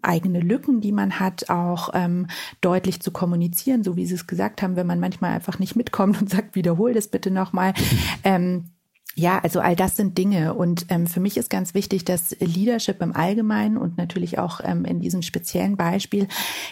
eigene 0.02 0.40
Lücken, 0.40 0.82
die 0.82 0.92
man 0.92 1.20
hat, 1.20 1.50
auch 1.50 1.90
ähm, 1.94 2.28
deutlich 2.62 3.02
zu 3.02 3.12
kommunizieren, 3.12 3.84
so 3.84 3.96
wie 3.96 4.06
Sie 4.06 4.16
es 4.16 4.28
gesagt 4.28 4.62
haben, 4.62 4.76
wenn 4.76 4.88
man 4.88 5.00
manchmal 5.00 5.32
einfach 5.32 5.60
nicht 5.60 5.76
mitkommt 5.76 6.22
und 6.22 6.30
sagt, 6.32 6.56
wiederhol 6.56 6.94
das 6.94 7.08
bitte 7.08 7.32
nochmal. 7.32 7.74
Ähm, 8.26 8.70
ja, 9.16 9.40
also 9.40 9.60
all 9.60 9.76
das 9.76 9.96
sind 9.96 10.18
Dinge. 10.18 10.56
Und 10.56 10.88
ähm, 10.90 11.06
für 11.06 11.20
mich 11.20 11.38
ist 11.38 11.50
ganz 11.50 11.74
wichtig, 11.76 12.04
dass 12.04 12.36
Leadership 12.40 13.02
im 13.02 13.16
Allgemeinen 13.16 13.78
und 13.78 13.98
natürlich 13.98 14.40
auch 14.40 14.60
ähm, 14.64 14.86
in 14.86 15.02
diesem 15.02 15.22
speziellen 15.22 15.78
Beispiel 15.78 16.28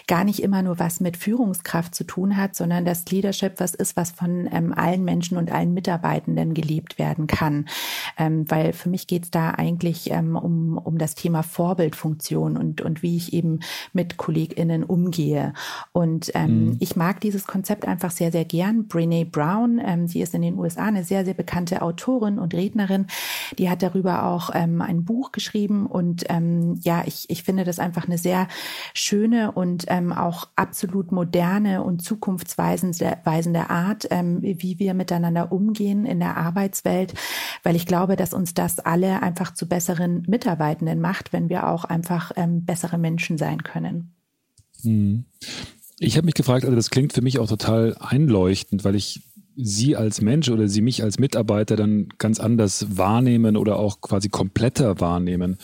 gar 0.08 0.24
nicht 0.24 0.42
immer 0.42 0.62
nur 0.62 0.78
was 0.78 0.98
mit 0.98 1.16
Führungskraft 1.16 1.94
zu 1.94 2.04
tun 2.04 2.36
hat, 2.36 2.56
sondern 2.56 2.84
dass 2.84 3.06
Leadership 3.06 3.60
was 3.60 3.74
ist, 3.74 3.96
was 3.96 4.10
von 4.10 4.48
ähm, 4.50 4.72
allen 4.72 5.04
Menschen 5.04 5.36
und 5.36 5.52
allen 5.52 5.72
Mitarbeitenden 5.72 6.52
gelebt 6.52 6.98
werden 6.98 7.28
kann. 7.28 7.66
Ähm, 8.18 8.50
weil 8.50 8.72
für 8.72 8.88
mich 8.88 9.06
geht 9.06 9.24
es 9.24 9.30
da 9.30 9.52
eigentlich 9.52 10.10
ähm, 10.10 10.34
um, 10.34 10.78
um 10.78 10.98
das 10.98 11.14
Thema 11.14 11.44
Vorbildfunktion 11.44 12.56
und, 12.56 12.80
und 12.80 13.02
wie 13.02 13.16
ich 13.16 13.32
eben 13.32 13.60
mit 13.92 14.16
KollegInnen 14.16 14.82
umgehe. 14.82 15.52
Und 15.92 16.32
ähm, 16.34 16.64
mhm. 16.64 16.76
ich 16.80 16.96
mag 16.96 17.20
dieses 17.20 17.46
Konzept 17.46 17.86
einfach 17.86 18.10
sehr, 18.10 18.32
sehr 18.32 18.44
gern. 18.44 18.88
Brene 18.88 19.24
Brown, 19.24 19.80
sie 20.06 20.22
ist 20.22 20.34
in 20.34 20.42
den 20.42 20.58
USA 20.58 20.86
eine 20.86 21.04
sehr, 21.04 21.24
sehr 21.24 21.34
bekannte 21.34 21.82
Autorin 21.82 22.31
Autorin 22.32 22.38
und 22.38 22.54
Rednerin. 22.54 23.06
Die 23.58 23.70
hat 23.70 23.82
darüber 23.82 24.24
auch 24.24 24.50
ähm, 24.54 24.80
ein 24.80 25.04
Buch 25.04 25.32
geschrieben 25.32 25.86
und 25.86 26.24
ähm, 26.28 26.78
ja, 26.82 27.02
ich, 27.06 27.28
ich 27.28 27.42
finde 27.42 27.64
das 27.64 27.78
einfach 27.78 28.06
eine 28.06 28.18
sehr 28.18 28.48
schöne 28.94 29.52
und 29.52 29.84
ähm, 29.88 30.12
auch 30.12 30.48
absolut 30.56 31.12
moderne 31.12 31.82
und 31.82 32.02
zukunftsweisende 32.02 33.18
weisende 33.24 33.70
Art, 33.70 34.06
ähm, 34.10 34.40
wie 34.42 34.78
wir 34.78 34.94
miteinander 34.94 35.52
umgehen 35.52 36.06
in 36.06 36.20
der 36.20 36.36
Arbeitswelt, 36.36 37.14
weil 37.62 37.76
ich 37.76 37.86
glaube, 37.86 38.16
dass 38.16 38.34
uns 38.34 38.54
das 38.54 38.78
alle 38.78 39.22
einfach 39.22 39.54
zu 39.54 39.66
besseren 39.68 40.22
Mitarbeitenden 40.28 41.00
macht, 41.00 41.32
wenn 41.32 41.48
wir 41.48 41.68
auch 41.68 41.84
einfach 41.84 42.32
ähm, 42.36 42.64
bessere 42.64 42.98
Menschen 42.98 43.38
sein 43.38 43.62
können. 43.62 44.14
Hm. 44.82 45.24
Ich 45.98 46.16
habe 46.16 46.24
mich 46.24 46.34
gefragt, 46.34 46.64
also 46.64 46.74
das 46.74 46.90
klingt 46.90 47.12
für 47.12 47.22
mich 47.22 47.38
auch 47.38 47.46
total 47.46 47.96
einleuchtend, 48.00 48.82
weil 48.82 48.96
ich 48.96 49.22
Sie 49.56 49.96
als 49.96 50.20
Mensch 50.20 50.48
oder 50.48 50.68
Sie 50.68 50.80
mich 50.80 51.02
als 51.02 51.18
Mitarbeiter 51.18 51.76
dann 51.76 52.08
ganz 52.18 52.40
anders 52.40 52.96
wahrnehmen 52.96 53.56
oder 53.56 53.78
auch 53.78 54.00
quasi 54.00 54.28
kompletter 54.28 55.00
wahrnehmen. 55.00 55.58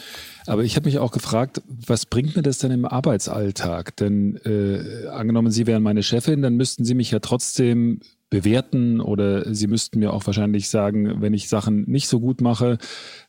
Aber 0.46 0.64
ich 0.64 0.76
habe 0.76 0.86
mich 0.86 0.98
auch 0.98 1.12
gefragt, 1.12 1.62
was 1.66 2.06
bringt 2.06 2.36
mir 2.36 2.42
das 2.42 2.58
denn 2.58 2.70
im 2.70 2.84
Arbeitsalltag? 2.84 3.96
Denn 3.96 4.36
äh, 4.44 5.08
angenommen, 5.08 5.50
Sie 5.50 5.66
wären 5.66 5.82
meine 5.82 6.02
Chefin, 6.02 6.42
dann 6.42 6.56
müssten 6.56 6.84
Sie 6.84 6.94
mich 6.94 7.10
ja 7.10 7.20
trotzdem 7.20 8.00
bewerten 8.30 9.00
oder 9.00 9.54
Sie 9.54 9.66
müssten 9.66 9.98
mir 9.98 10.12
auch 10.12 10.26
wahrscheinlich 10.26 10.68
sagen, 10.68 11.20
wenn 11.20 11.34
ich 11.34 11.48
Sachen 11.48 11.84
nicht 11.88 12.08
so 12.08 12.20
gut 12.20 12.40
mache 12.40 12.78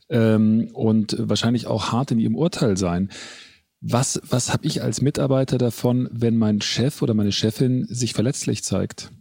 ähm, 0.10 0.70
und 0.74 1.16
wahrscheinlich 1.20 1.68
auch 1.68 1.92
hart 1.92 2.12
in 2.12 2.20
Ihrem 2.20 2.36
Urteil 2.36 2.78
sein. 2.78 3.10
Was, 3.82 4.22
was 4.28 4.52
habe 4.52 4.68
ich 4.68 4.84
als 4.84 5.02
Mitarbeiter 5.02 5.58
davon, 5.58 6.10
wenn 6.12 6.38
mein 6.38 6.60
Chef 6.60 7.02
oder 7.02 7.14
meine 7.14 7.32
Chefin 7.32 7.86
sich 7.90 8.14
verletzlich 8.14 8.64
zeigt? 8.64 9.12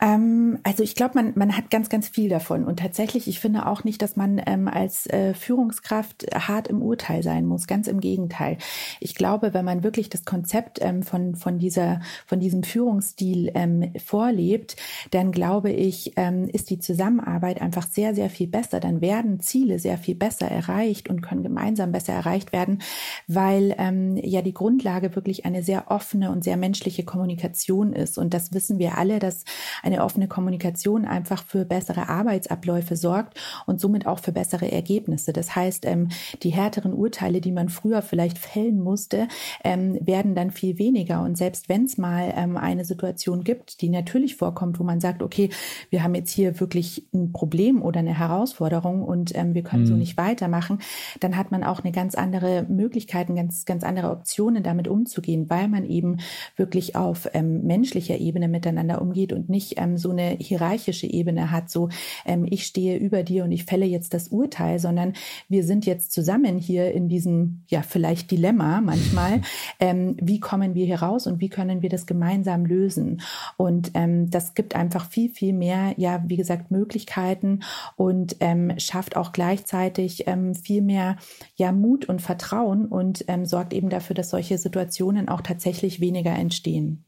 Ähm, 0.00 0.58
also 0.62 0.82
ich 0.82 0.94
glaube, 0.94 1.12
man, 1.14 1.32
man 1.36 1.56
hat 1.56 1.70
ganz, 1.70 1.88
ganz 1.88 2.08
viel 2.08 2.28
davon. 2.28 2.64
Und 2.64 2.80
tatsächlich, 2.80 3.28
ich 3.28 3.40
finde 3.40 3.66
auch 3.66 3.84
nicht, 3.84 4.02
dass 4.02 4.16
man 4.16 4.40
ähm, 4.46 4.68
als 4.68 5.06
äh, 5.06 5.34
Führungskraft 5.34 6.26
hart 6.34 6.68
im 6.68 6.82
Urteil 6.82 7.22
sein 7.22 7.46
muss. 7.46 7.66
Ganz 7.66 7.88
im 7.88 8.00
Gegenteil. 8.00 8.58
Ich 9.00 9.14
glaube, 9.14 9.54
wenn 9.54 9.64
man 9.64 9.82
wirklich 9.82 10.10
das 10.10 10.24
Konzept 10.24 10.78
ähm, 10.82 11.02
von, 11.02 11.34
von, 11.34 11.58
dieser, 11.58 12.00
von 12.26 12.40
diesem 12.40 12.62
Führungsstil 12.62 13.50
ähm, 13.54 13.92
vorlebt, 14.04 14.76
dann 15.10 15.32
glaube 15.32 15.70
ich, 15.70 16.12
ähm, 16.16 16.48
ist 16.52 16.70
die 16.70 16.78
Zusammenarbeit 16.78 17.60
einfach 17.62 17.86
sehr, 17.86 18.14
sehr 18.14 18.28
viel 18.28 18.48
besser. 18.48 18.80
Dann 18.80 19.00
werden 19.00 19.40
Ziele 19.40 19.78
sehr 19.78 19.98
viel 19.98 20.14
besser 20.14 20.46
erreicht 20.46 21.08
und 21.08 21.22
können 21.22 21.42
gemeinsam 21.42 21.92
besser 21.92 22.12
erreicht 22.12 22.52
werden, 22.52 22.82
weil 23.26 23.74
ähm, 23.78 24.16
ja 24.16 24.42
die 24.42 24.54
Grundlage 24.54 25.14
wirklich 25.16 25.46
eine 25.46 25.62
sehr 25.62 25.90
offene 25.90 26.30
und 26.30 26.44
sehr 26.44 26.56
menschliche 26.56 27.04
Kommunikation 27.04 27.92
ist. 27.92 28.18
Und 28.18 28.34
das 28.34 28.52
wissen 28.52 28.78
wir 28.78 28.98
alle, 28.98 29.18
dass 29.18 29.35
eine 29.82 30.02
offene 30.02 30.28
Kommunikation 30.28 31.04
einfach 31.04 31.44
für 31.44 31.64
bessere 31.64 32.08
Arbeitsabläufe 32.08 32.96
sorgt 32.96 33.38
und 33.66 33.80
somit 33.80 34.06
auch 34.06 34.18
für 34.18 34.32
bessere 34.32 34.70
Ergebnisse. 34.70 35.32
Das 35.32 35.54
heißt, 35.54 35.86
ähm, 35.86 36.08
die 36.42 36.50
härteren 36.50 36.92
Urteile, 36.92 37.40
die 37.40 37.52
man 37.52 37.68
früher 37.68 38.02
vielleicht 38.02 38.38
fällen 38.38 38.80
musste, 38.80 39.28
ähm, 39.64 39.98
werden 40.00 40.34
dann 40.34 40.50
viel 40.50 40.78
weniger. 40.78 41.22
Und 41.22 41.36
selbst 41.36 41.68
wenn 41.68 41.84
es 41.84 41.98
mal 41.98 42.32
ähm, 42.36 42.56
eine 42.56 42.84
Situation 42.84 43.44
gibt, 43.44 43.80
die 43.80 43.88
natürlich 43.88 44.36
vorkommt, 44.36 44.78
wo 44.78 44.84
man 44.84 45.00
sagt, 45.00 45.22
okay, 45.22 45.50
wir 45.90 46.02
haben 46.02 46.14
jetzt 46.14 46.30
hier 46.30 46.60
wirklich 46.60 47.06
ein 47.12 47.32
Problem 47.32 47.82
oder 47.82 48.00
eine 48.00 48.18
Herausforderung 48.18 49.02
und 49.02 49.34
wir 49.36 49.62
können 49.62 49.82
mhm. 49.82 49.86
so 49.86 49.94
nicht 49.94 50.16
weitermachen, 50.16 50.80
dann 51.20 51.36
hat 51.36 51.50
man 51.50 51.64
auch 51.64 51.82
eine 51.82 51.92
ganz 51.92 52.14
andere 52.14 52.64
Möglichkeit, 52.68 53.28
ganz, 53.34 53.64
ganz 53.64 53.84
andere 53.84 54.10
Optionen 54.10 54.62
damit 54.62 54.88
umzugehen, 54.88 55.48
weil 55.50 55.68
man 55.68 55.84
eben 55.84 56.18
wirklich 56.56 56.96
auf 56.96 57.28
menschlicher 57.42 58.18
Ebene 58.18 58.48
miteinander 58.48 59.00
umgeht 59.00 59.25
und 59.32 59.48
nicht 59.48 59.74
ähm, 59.78 59.96
so 59.96 60.10
eine 60.10 60.36
hierarchische 60.38 61.06
Ebene 61.06 61.50
hat, 61.50 61.70
so 61.70 61.88
ähm, 62.24 62.46
ich 62.48 62.66
stehe 62.66 62.98
über 62.98 63.22
dir 63.22 63.44
und 63.44 63.52
ich 63.52 63.64
fälle 63.64 63.86
jetzt 63.86 64.14
das 64.14 64.28
Urteil, 64.28 64.78
sondern 64.78 65.14
wir 65.48 65.64
sind 65.64 65.86
jetzt 65.86 66.12
zusammen 66.12 66.58
hier 66.58 66.92
in 66.92 67.08
diesem, 67.08 67.62
ja, 67.68 67.82
vielleicht 67.82 68.30
Dilemma 68.30 68.80
manchmal. 68.80 69.40
Ähm, 69.78 70.16
wie 70.20 70.40
kommen 70.40 70.74
wir 70.74 70.86
hier 70.86 71.02
raus 71.02 71.26
und 71.26 71.40
wie 71.40 71.48
können 71.48 71.82
wir 71.82 71.88
das 71.88 72.06
gemeinsam 72.06 72.64
lösen? 72.64 73.20
Und 73.56 73.90
ähm, 73.94 74.30
das 74.30 74.54
gibt 74.54 74.74
einfach 74.74 75.10
viel, 75.10 75.28
viel 75.28 75.52
mehr, 75.52 75.94
ja, 75.96 76.22
wie 76.26 76.36
gesagt, 76.36 76.70
Möglichkeiten 76.70 77.60
und 77.96 78.36
ähm, 78.40 78.72
schafft 78.78 79.16
auch 79.16 79.32
gleichzeitig 79.32 80.26
ähm, 80.26 80.54
viel 80.54 80.82
mehr, 80.82 81.16
ja, 81.56 81.72
Mut 81.72 82.08
und 82.08 82.22
Vertrauen 82.22 82.86
und 82.86 83.24
ähm, 83.28 83.44
sorgt 83.44 83.74
eben 83.74 83.90
dafür, 83.90 84.14
dass 84.14 84.30
solche 84.30 84.58
Situationen 84.58 85.28
auch 85.28 85.40
tatsächlich 85.40 86.00
weniger 86.00 86.32
entstehen. 86.32 87.04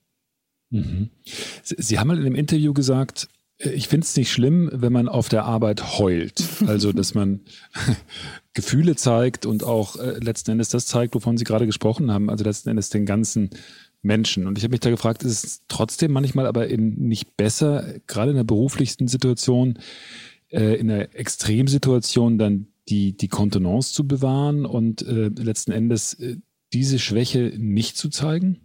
Mhm. 0.70 1.10
Sie 1.62 1.98
haben 1.98 2.08
mal 2.08 2.18
in 2.18 2.26
einem 2.26 2.34
Interview 2.34 2.72
gesagt, 2.72 3.28
äh, 3.58 3.70
ich 3.70 3.88
finde 3.88 4.04
es 4.04 4.16
nicht 4.16 4.30
schlimm, 4.30 4.70
wenn 4.72 4.92
man 4.92 5.08
auf 5.08 5.28
der 5.28 5.44
Arbeit 5.44 5.98
heult. 5.98 6.42
Also, 6.66 6.92
dass 6.92 7.14
man 7.14 7.40
Gefühle 8.54 8.96
zeigt 8.96 9.46
und 9.46 9.64
auch 9.64 9.96
äh, 9.96 10.18
letzten 10.18 10.52
Endes 10.52 10.68
das 10.70 10.87
zeigt, 10.87 11.14
wovon 11.14 11.37
Sie 11.37 11.44
gerade 11.44 11.66
gesprochen 11.66 12.10
haben, 12.10 12.30
also 12.30 12.44
letzten 12.44 12.70
Endes 12.70 12.90
den 12.90 13.06
ganzen 13.06 13.50
Menschen. 14.02 14.46
Und 14.46 14.58
ich 14.58 14.64
habe 14.64 14.72
mich 14.72 14.80
da 14.80 14.90
gefragt, 14.90 15.22
ist 15.22 15.44
es 15.44 15.62
trotzdem 15.68 16.12
manchmal 16.12 16.46
aber 16.46 16.68
in, 16.68 16.94
nicht 17.08 17.37
besser, 17.37 17.94
gerade 18.06 18.30
in 18.30 18.37
der 18.37 18.44
beruflichsten 18.44 19.08
Situation, 19.08 19.78
äh, 20.50 20.78
in 20.78 20.88
der 20.88 21.18
Extremsituation 21.18 22.38
dann 22.38 22.68
die, 22.88 23.16
die 23.16 23.28
Kontenance 23.28 23.92
zu 23.92 24.06
bewahren 24.06 24.64
und 24.64 25.02
äh, 25.02 25.28
letzten 25.28 25.72
Endes 25.72 26.14
äh, 26.14 26.37
diese 26.72 26.98
Schwäche 26.98 27.52
nicht 27.56 27.96
zu 27.96 28.08
zeigen? 28.08 28.60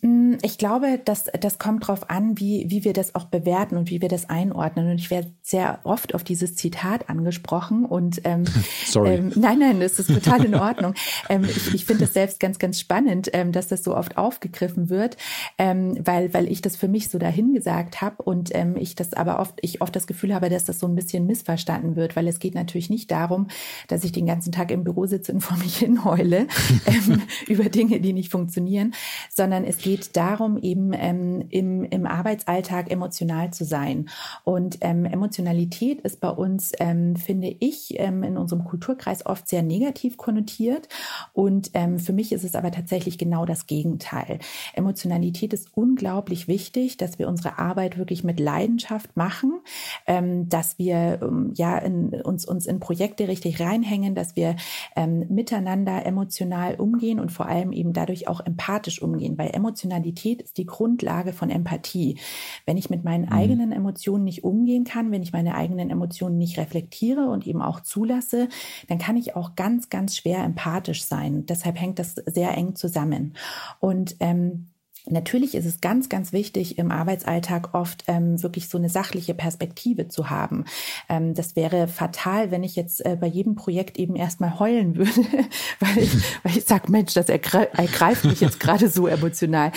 Mm, 0.00 0.34
ich 0.42 0.58
glaube, 0.58 1.00
dass 1.04 1.24
das 1.24 1.58
kommt 1.58 1.84
darauf 1.84 2.08
an, 2.10 2.38
wie, 2.38 2.66
wie 2.68 2.84
wir 2.84 2.92
das 2.92 3.14
auch 3.14 3.26
bewerten 3.26 3.76
und 3.76 3.90
wie 3.90 4.00
wir 4.00 4.08
das 4.08 4.28
einordnen. 4.28 4.90
Und 4.90 4.98
ich 4.98 5.10
werde 5.10 5.32
sehr 5.48 5.78
oft 5.84 6.14
auf 6.14 6.24
dieses 6.24 6.56
Zitat 6.56 7.08
angesprochen. 7.08 7.86
Und 7.86 8.20
ähm, 8.24 8.44
Sorry. 8.86 9.14
Ähm, 9.14 9.32
nein, 9.34 9.58
nein, 9.60 9.80
das 9.80 9.98
ist 9.98 10.12
total 10.12 10.44
in 10.44 10.54
Ordnung. 10.54 10.92
ähm, 11.30 11.44
ich 11.44 11.74
ich 11.74 11.86
finde 11.86 12.04
es 12.04 12.12
selbst 12.12 12.38
ganz, 12.38 12.58
ganz 12.58 12.78
spannend, 12.78 13.30
ähm, 13.32 13.52
dass 13.52 13.66
das 13.66 13.82
so 13.82 13.96
oft 13.96 14.18
aufgegriffen 14.18 14.90
wird, 14.90 15.16
ähm, 15.56 15.98
weil, 16.04 16.34
weil 16.34 16.52
ich 16.52 16.60
das 16.60 16.76
für 16.76 16.88
mich 16.88 17.08
so 17.08 17.18
dahingesagt 17.18 18.02
habe 18.02 18.22
und 18.22 18.54
ähm, 18.54 18.76
ich 18.76 18.94
das 18.94 19.14
aber 19.14 19.38
oft, 19.38 19.54
ich 19.62 19.80
oft 19.80 19.96
das 19.96 20.06
Gefühl 20.06 20.34
habe, 20.34 20.50
dass 20.50 20.66
das 20.66 20.80
so 20.80 20.86
ein 20.86 20.94
bisschen 20.94 21.24
missverstanden 21.24 21.96
wird, 21.96 22.14
weil 22.14 22.28
es 22.28 22.40
geht 22.40 22.54
natürlich 22.54 22.90
nicht 22.90 23.10
darum, 23.10 23.48
dass 23.86 24.04
ich 24.04 24.12
den 24.12 24.26
ganzen 24.26 24.52
Tag 24.52 24.70
im 24.70 24.84
Büro 24.84 25.06
sitze 25.06 25.32
und 25.32 25.40
vor 25.48 25.56
mich 25.56 25.78
hin 25.78 26.04
heule 26.04 26.46
ähm, 26.84 27.22
über 27.46 27.70
Dinge, 27.70 28.00
die 28.00 28.12
nicht 28.12 28.30
funktionieren, 28.30 28.92
sondern 29.34 29.64
es 29.64 29.78
geht 29.78 30.14
darum, 30.14 30.58
eben 30.58 30.92
ähm, 30.92 31.46
im, 31.48 31.84
im 31.84 32.04
Arbeitsalltag 32.04 32.90
emotional 32.90 33.50
zu 33.50 33.64
sein. 33.64 34.10
Und 34.44 34.78
ähm, 34.82 35.06
Emotionalität 35.38 36.00
ist 36.00 36.20
bei 36.20 36.30
uns, 36.30 36.72
ähm, 36.80 37.14
finde 37.14 37.54
ich, 37.60 37.94
ähm, 37.98 38.24
in 38.24 38.36
unserem 38.36 38.64
Kulturkreis 38.64 39.24
oft 39.24 39.46
sehr 39.46 39.62
negativ 39.62 40.16
konnotiert. 40.16 40.88
Und 41.32 41.70
ähm, 41.74 42.00
für 42.00 42.12
mich 42.12 42.32
ist 42.32 42.42
es 42.42 42.56
aber 42.56 42.72
tatsächlich 42.72 43.18
genau 43.18 43.44
das 43.44 43.68
Gegenteil. 43.68 44.40
Emotionalität 44.74 45.52
ist 45.52 45.68
unglaublich 45.74 46.48
wichtig, 46.48 46.96
dass 46.96 47.20
wir 47.20 47.28
unsere 47.28 47.58
Arbeit 47.58 47.98
wirklich 47.98 48.24
mit 48.24 48.40
Leidenschaft 48.40 49.16
machen, 49.16 49.60
ähm, 50.08 50.48
dass 50.48 50.76
wir 50.78 51.20
ähm, 51.22 51.52
ja 51.54 51.78
in, 51.78 52.20
uns, 52.22 52.44
uns 52.44 52.66
in 52.66 52.80
Projekte 52.80 53.28
richtig 53.28 53.60
reinhängen, 53.60 54.16
dass 54.16 54.34
wir 54.34 54.56
ähm, 54.96 55.24
miteinander 55.28 56.04
emotional 56.04 56.74
umgehen 56.74 57.20
und 57.20 57.30
vor 57.30 57.46
allem 57.46 57.70
eben 57.70 57.92
dadurch 57.92 58.26
auch 58.26 58.44
empathisch 58.44 59.00
umgehen, 59.00 59.38
weil 59.38 59.50
Emotionalität 59.54 60.42
ist 60.42 60.58
die 60.58 60.66
Grundlage 60.66 61.32
von 61.32 61.48
Empathie. 61.48 62.18
Wenn 62.66 62.76
ich 62.76 62.90
mit 62.90 63.04
meinen 63.04 63.26
mhm. 63.26 63.32
eigenen 63.32 63.70
Emotionen 63.70 64.24
nicht 64.24 64.42
umgehen 64.42 64.82
kann, 64.82 65.12
wenn 65.12 65.22
ich 65.22 65.27
meine 65.32 65.54
eigenen 65.54 65.90
Emotionen 65.90 66.38
nicht 66.38 66.58
reflektiere 66.58 67.28
und 67.28 67.46
eben 67.46 67.62
auch 67.62 67.80
zulasse, 67.80 68.48
dann 68.88 68.98
kann 68.98 69.16
ich 69.16 69.36
auch 69.36 69.54
ganz, 69.54 69.88
ganz 69.88 70.16
schwer 70.16 70.44
empathisch 70.44 71.04
sein. 71.04 71.46
Deshalb 71.46 71.80
hängt 71.80 71.98
das 71.98 72.14
sehr 72.14 72.56
eng 72.56 72.74
zusammen. 72.74 73.34
Und 73.80 74.16
ähm, 74.20 74.66
Natürlich 75.10 75.54
ist 75.54 75.64
es 75.64 75.80
ganz, 75.80 76.08
ganz 76.08 76.32
wichtig, 76.32 76.78
im 76.78 76.90
Arbeitsalltag 76.90 77.74
oft 77.74 78.04
ähm, 78.06 78.42
wirklich 78.42 78.68
so 78.68 78.78
eine 78.78 78.88
sachliche 78.88 79.34
Perspektive 79.34 80.08
zu 80.08 80.30
haben. 80.30 80.64
Ähm, 81.08 81.34
das 81.34 81.56
wäre 81.56 81.88
fatal, 81.88 82.50
wenn 82.50 82.62
ich 82.62 82.76
jetzt 82.76 83.04
äh, 83.04 83.16
bei 83.18 83.26
jedem 83.26 83.54
Projekt 83.54 83.98
eben 83.98 84.16
erstmal 84.16 84.58
heulen 84.58 84.96
würde, 84.96 85.10
weil 85.80 85.98
ich, 85.98 86.14
weil 86.42 86.56
ich 86.56 86.64
sage, 86.64 86.90
Mensch, 86.90 87.14
das 87.14 87.28
ergreift 87.28 88.24
mich 88.24 88.40
jetzt 88.40 88.60
gerade 88.60 88.88
so 88.88 89.06
emotional. 89.06 89.72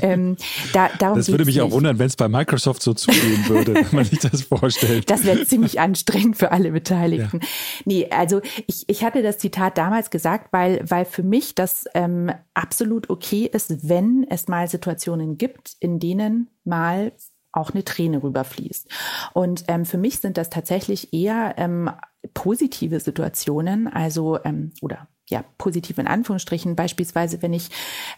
Ähm, 0.00 0.36
da, 0.72 0.88
darum 0.98 1.18
das 1.18 1.28
würde 1.28 1.44
mich 1.44 1.56
nicht. 1.56 1.62
auch 1.62 1.70
wundern, 1.70 1.98
wenn 1.98 2.06
es 2.06 2.16
bei 2.16 2.28
Microsoft 2.28 2.82
so 2.82 2.94
zugehen 2.94 3.48
würde, 3.48 3.74
wenn 3.74 3.86
man 3.92 4.04
sich 4.04 4.18
das 4.18 4.42
vorstellt. 4.42 5.10
Das 5.10 5.24
wäre 5.24 5.44
ziemlich 5.44 5.80
anstrengend 5.80 6.36
für 6.36 6.52
alle 6.52 6.72
Beteiligten. 6.72 7.40
Ja. 7.40 7.48
Nee, 7.84 8.08
also 8.10 8.40
ich, 8.66 8.84
ich 8.88 9.04
hatte 9.04 9.22
das 9.22 9.38
Zitat 9.38 9.78
damals 9.78 10.10
gesagt, 10.10 10.52
weil, 10.52 10.82
weil 10.88 11.04
für 11.04 11.22
mich 11.22 11.54
das 11.54 11.84
ähm, 11.94 12.32
absolut 12.54 13.10
okay 13.10 13.48
ist, 13.52 13.88
wenn 13.88 14.26
es 14.28 14.48
mal 14.48 14.68
Situationen 14.72 15.38
gibt, 15.38 15.76
in 15.78 15.98
denen 16.00 16.50
mal 16.64 17.12
auch 17.52 17.70
eine 17.70 17.84
Träne 17.84 18.22
rüberfließt. 18.22 18.88
Und 19.34 19.64
ähm, 19.68 19.84
für 19.84 19.98
mich 19.98 20.18
sind 20.20 20.38
das 20.38 20.50
tatsächlich 20.50 21.12
eher 21.12 21.54
ähm, 21.58 21.90
positive 22.34 23.00
Situationen, 23.00 23.88
also 23.88 24.38
ähm, 24.44 24.72
oder 24.80 25.08
ja, 25.32 25.44
positiv 25.56 25.98
in 25.98 26.06
Anführungsstrichen, 26.06 26.76
beispielsweise 26.76 27.42
wenn 27.42 27.54
ich 27.54 27.70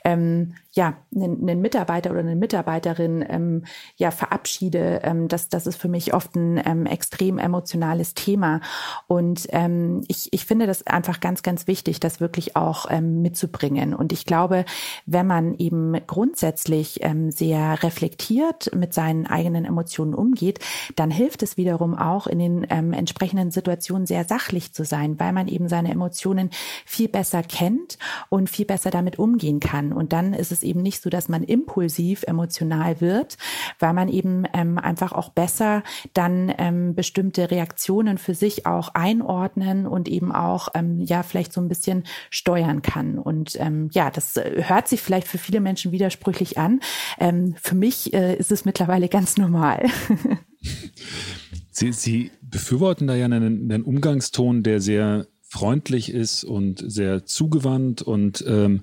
ähm, 0.04 0.54
ja 0.72 0.96
einen, 1.14 1.48
einen 1.48 1.60
Mitarbeiter 1.60 2.10
oder 2.10 2.20
eine 2.20 2.34
Mitarbeiterin 2.34 3.24
ähm, 3.28 3.64
ja 3.96 4.10
verabschiede, 4.10 5.00
ähm, 5.04 5.28
das, 5.28 5.48
das 5.48 5.66
ist 5.66 5.76
für 5.76 5.88
mich 5.88 6.12
oft 6.12 6.34
ein 6.34 6.60
ähm, 6.64 6.86
extrem 6.86 7.38
emotionales 7.38 8.14
Thema. 8.14 8.60
Und 9.06 9.46
ähm, 9.50 10.02
ich, 10.08 10.32
ich 10.32 10.44
finde 10.44 10.66
das 10.66 10.86
einfach 10.86 11.20
ganz, 11.20 11.42
ganz 11.42 11.68
wichtig, 11.68 12.00
das 12.00 12.20
wirklich 12.20 12.56
auch 12.56 12.86
ähm, 12.90 13.22
mitzubringen. 13.22 13.94
Und 13.94 14.12
ich 14.12 14.26
glaube, 14.26 14.64
wenn 15.06 15.26
man 15.26 15.54
eben 15.54 15.94
grundsätzlich 16.06 16.98
ähm, 17.02 17.30
sehr 17.30 17.82
reflektiert 17.84 18.74
mit 18.74 18.92
seinen 18.92 19.26
eigenen 19.26 19.64
Emotionen 19.64 20.14
umgeht, 20.14 20.58
dann 20.96 21.12
hilft 21.12 21.44
es 21.44 21.56
wiederum 21.56 21.94
auch 21.96 22.26
in 22.26 22.40
den 22.40 22.66
ähm, 22.70 22.92
entsprechenden 22.92 23.52
Situationen 23.52 23.93
sehr 24.06 24.24
sachlich 24.24 24.72
zu 24.72 24.84
sein, 24.84 25.18
weil 25.18 25.32
man 25.32 25.48
eben 25.48 25.68
seine 25.68 25.90
Emotionen 25.90 26.50
viel 26.84 27.08
besser 27.08 27.42
kennt 27.42 27.98
und 28.28 28.50
viel 28.50 28.66
besser 28.66 28.90
damit 28.90 29.18
umgehen 29.18 29.60
kann. 29.60 29.92
Und 29.92 30.12
dann 30.12 30.34
ist 30.34 30.52
es 30.52 30.62
eben 30.62 30.82
nicht 30.82 31.02
so, 31.02 31.10
dass 31.10 31.28
man 31.28 31.42
impulsiv 31.42 32.24
emotional 32.24 33.00
wird, 33.00 33.36
weil 33.78 33.94
man 33.94 34.08
eben 34.08 34.44
ähm, 34.52 34.78
einfach 34.78 35.12
auch 35.12 35.30
besser 35.30 35.82
dann 36.12 36.52
ähm, 36.58 36.94
bestimmte 36.94 37.50
Reaktionen 37.50 38.18
für 38.18 38.34
sich 38.34 38.66
auch 38.66 38.90
einordnen 38.94 39.86
und 39.86 40.08
eben 40.08 40.32
auch 40.32 40.68
ähm, 40.74 41.00
ja 41.00 41.22
vielleicht 41.22 41.52
so 41.52 41.60
ein 41.60 41.68
bisschen 41.68 42.04
steuern 42.30 42.82
kann. 42.82 43.18
Und 43.18 43.56
ähm, 43.60 43.88
ja, 43.92 44.10
das 44.10 44.34
hört 44.36 44.88
sich 44.88 45.00
vielleicht 45.00 45.28
für 45.28 45.38
viele 45.38 45.60
Menschen 45.60 45.92
widersprüchlich 45.92 46.58
an. 46.58 46.80
Ähm, 47.18 47.54
für 47.62 47.74
mich 47.74 48.12
äh, 48.12 48.34
ist 48.36 48.52
es 48.52 48.64
mittlerweile 48.64 49.08
ganz 49.08 49.36
normal. 49.36 49.86
Sie, 51.74 51.92
Sie 51.92 52.30
befürworten 52.40 53.06
da 53.06 53.16
ja 53.16 53.24
einen, 53.24 53.70
einen 53.70 53.82
Umgangston, 53.82 54.62
der 54.62 54.80
sehr 54.80 55.26
freundlich 55.42 56.12
ist 56.12 56.44
und 56.44 56.82
sehr 56.86 57.26
zugewandt 57.26 58.02
und 58.02 58.44
ähm, 58.46 58.82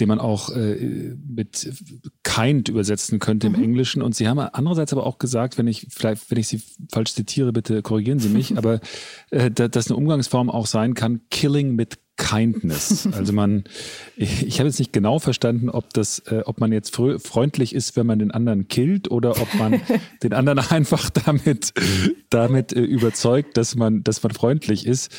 den 0.00 0.08
man 0.08 0.20
auch 0.20 0.50
äh, 0.50 1.14
mit 1.26 1.70
kind 2.22 2.68
übersetzen 2.68 3.18
könnte 3.18 3.48
mhm. 3.48 3.54
im 3.54 3.62
Englischen. 3.62 4.02
Und 4.02 4.14
Sie 4.14 4.28
haben 4.28 4.38
andererseits 4.38 4.92
aber 4.92 5.06
auch 5.06 5.18
gesagt, 5.18 5.58
wenn 5.58 5.66
ich 5.66 5.86
vielleicht, 5.90 6.30
wenn 6.30 6.38
ich 6.38 6.48
Sie 6.48 6.62
falsch 6.90 7.14
zitiere, 7.14 7.52
bitte 7.52 7.82
korrigieren 7.82 8.18
Sie 8.18 8.28
mich, 8.28 8.56
aber 8.58 8.80
äh, 9.30 9.50
dass 9.50 9.88
eine 9.88 9.96
Umgangsform 9.96 10.50
auch 10.50 10.66
sein 10.66 10.94
kann, 10.94 11.20
killing 11.30 11.74
mit 11.74 11.98
Kindness. 12.22 13.08
Also 13.12 13.32
man, 13.32 13.64
ich, 14.16 14.58
habe 14.58 14.68
jetzt 14.68 14.78
nicht 14.78 14.92
genau 14.92 15.18
verstanden, 15.18 15.68
ob 15.68 15.92
das, 15.92 16.20
äh, 16.20 16.42
ob 16.44 16.60
man 16.60 16.72
jetzt 16.72 16.94
freundlich 16.94 17.74
ist, 17.74 17.96
wenn 17.96 18.06
man 18.06 18.18
den 18.18 18.30
anderen 18.30 18.68
killt 18.68 19.10
oder 19.10 19.30
ob 19.40 19.54
man 19.54 19.80
den 20.22 20.32
anderen 20.32 20.58
einfach 20.60 21.10
damit, 21.10 21.72
damit 22.30 22.72
äh, 22.72 22.80
überzeugt, 22.80 23.56
dass 23.56 23.74
man, 23.74 24.02
dass 24.04 24.22
man 24.22 24.32
freundlich 24.32 24.86
ist. 24.86 25.12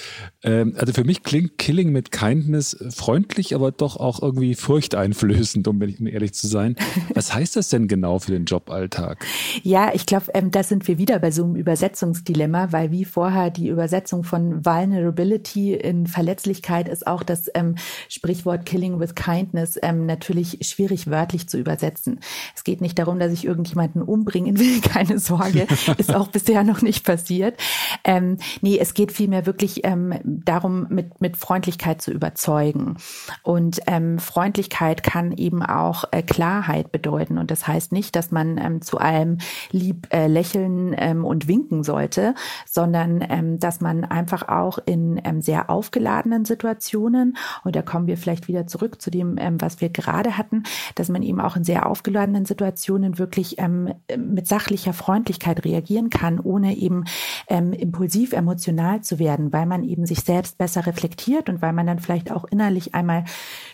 Ähm, 0.44 0.76
also 0.78 0.94
für 0.94 1.04
mich 1.04 1.24
klingt 1.24 1.58
Killing 1.58 1.92
mit 1.92 2.12
Kindness 2.12 2.78
freundlich, 2.92 3.56
aber 3.56 3.72
doch 3.72 3.98
auch 3.98 4.22
irgendwie 4.22 4.56
furchteinflößend, 4.56 5.68
um, 5.68 5.82
ehrlich 5.82 6.34
zu 6.34 6.48
sein. 6.48 6.76
Was 7.14 7.34
heißt 7.34 7.56
das 7.56 7.70
denn 7.70 7.88
genau 7.88 8.20
für 8.20 8.32
den 8.32 8.46
Joballtag? 8.46 9.26
Ja, 9.64 9.92
ich 9.94 10.06
glaube, 10.06 10.26
ähm, 10.34 10.52
da 10.52 10.64
sind 10.64 10.88
wir 10.88 10.98
wieder 10.98 11.20
bei 11.20 11.32
so 11.32 11.44
einem 11.44 11.56
Übersetzungsdilemma, 11.56 12.72
weil 12.72 12.92
wie 12.92 13.06
vorher 13.06 13.50
die 13.50 13.70
Übersetzung 13.70 14.24
von 14.24 14.66
Vulnerability 14.66 15.74
in 15.74 16.08
Verletzlichkeit 16.08 16.90
ist 16.90 17.08
auch 17.08 17.24
das 17.24 17.50
ähm, 17.54 17.76
Sprichwort 18.10 18.66
Killing 18.66 19.00
with 19.00 19.16
Kindness 19.16 19.80
ähm, 19.82 20.06
natürlich 20.06 20.60
schwierig 20.62 21.10
wörtlich 21.10 21.48
zu 21.48 21.58
übersetzen. 21.58 22.20
Es 22.56 22.64
geht 22.64 22.82
nicht 22.82 23.00
darum, 23.00 23.20
dass 23.20 23.32
ich 23.32 23.46
irgendjemanden 23.46 24.02
umbringen 24.02 24.60
will, 24.60 24.82
keine 24.82 25.20
Sorge, 25.20 25.68
ist 25.98 26.14
auch 26.14 26.28
bisher 26.28 26.64
noch 26.64 26.82
nicht 26.82 27.06
passiert. 27.06 27.60
Ähm, 28.04 28.38
nee, 28.62 28.78
es 28.78 28.94
geht 28.94 29.12
vielmehr 29.12 29.46
wirklich 29.46 29.86
ähm, 29.86 30.14
darum, 30.44 30.88
mit, 30.90 31.22
mit 31.22 31.38
Freundlichkeit 31.38 32.02
zu 32.02 32.12
überzeugen. 32.12 32.98
Und 33.44 33.82
ähm, 33.88 34.20
Freundlichkeit 34.20 35.04
kann 35.04 35.32
eben 35.32 35.64
auch 35.64 36.06
äh, 36.12 36.22
Klarheit 36.22 36.92
bedeuten. 36.92 37.38
Und 37.38 37.52
das 37.52 37.68
heißt 37.68 37.92
nicht, 37.92 38.16
dass 38.16 38.32
man 38.32 38.58
ähm, 38.58 38.82
zu 38.82 38.98
allem 38.98 39.38
lieb 39.72 40.08
äh, 40.14 40.28
lächeln 40.28 40.96
ähm, 40.98 41.26
und 41.26 41.48
winken 41.48 41.84
sollte, 41.84 42.36
sondern 42.66 43.24
ähm, 43.30 43.60
dass 43.60 43.82
man 43.82 44.04
einfach 44.04 44.48
auch 44.48 44.80
in 44.86 45.20
ähm, 45.24 45.42
sehr 45.42 45.70
aufgeladenen 45.70 46.46
Situationen, 46.46 47.38
und 47.64 47.76
da 47.76 47.82
kommen 47.82 48.08
wir 48.08 48.18
vielleicht 48.18 48.48
wieder 48.48 48.68
zurück 48.68 49.02
zu 49.02 49.12
dem, 49.12 49.38
ähm, 49.38 49.60
was 49.60 49.82
wir 49.82 49.90
gerade 49.90 50.38
hatten, 50.38 50.64
dass 50.96 51.10
man 51.10 51.24
eben 51.24 51.40
auch 51.40 51.56
in 51.56 51.64
sehr 51.64 51.86
aufgeladenen 51.86 52.46
Situationen 52.46 53.18
wirklich 53.18 53.60
ähm, 53.60 53.94
mit 54.18 54.48
sachlicher 54.48 54.94
Freundlichkeit 54.94 55.66
reagieren 55.66 56.10
kann, 56.10 56.40
ohne 56.40 56.76
eben 56.76 57.06
ähm, 57.48 57.74
impulsiv 57.74 58.34
emotional 58.34 59.02
zu 59.02 59.20
werden, 59.20 59.54
weil 59.54 59.66
man 59.66 59.84
eben 59.84 60.06
sich 60.06 60.23
selbst 60.26 60.58
besser 60.58 60.86
reflektiert 60.86 61.50
und 61.50 61.62
weil 61.62 61.74
man 61.74 61.88
dann 61.88 62.00
vielleicht 62.00 62.32
auch 62.32 62.46
innerlich 62.46 62.96
einmal 62.96 63.26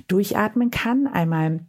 durchatmen 0.08 0.72
kann, 0.72 1.08
einmal 1.08 1.60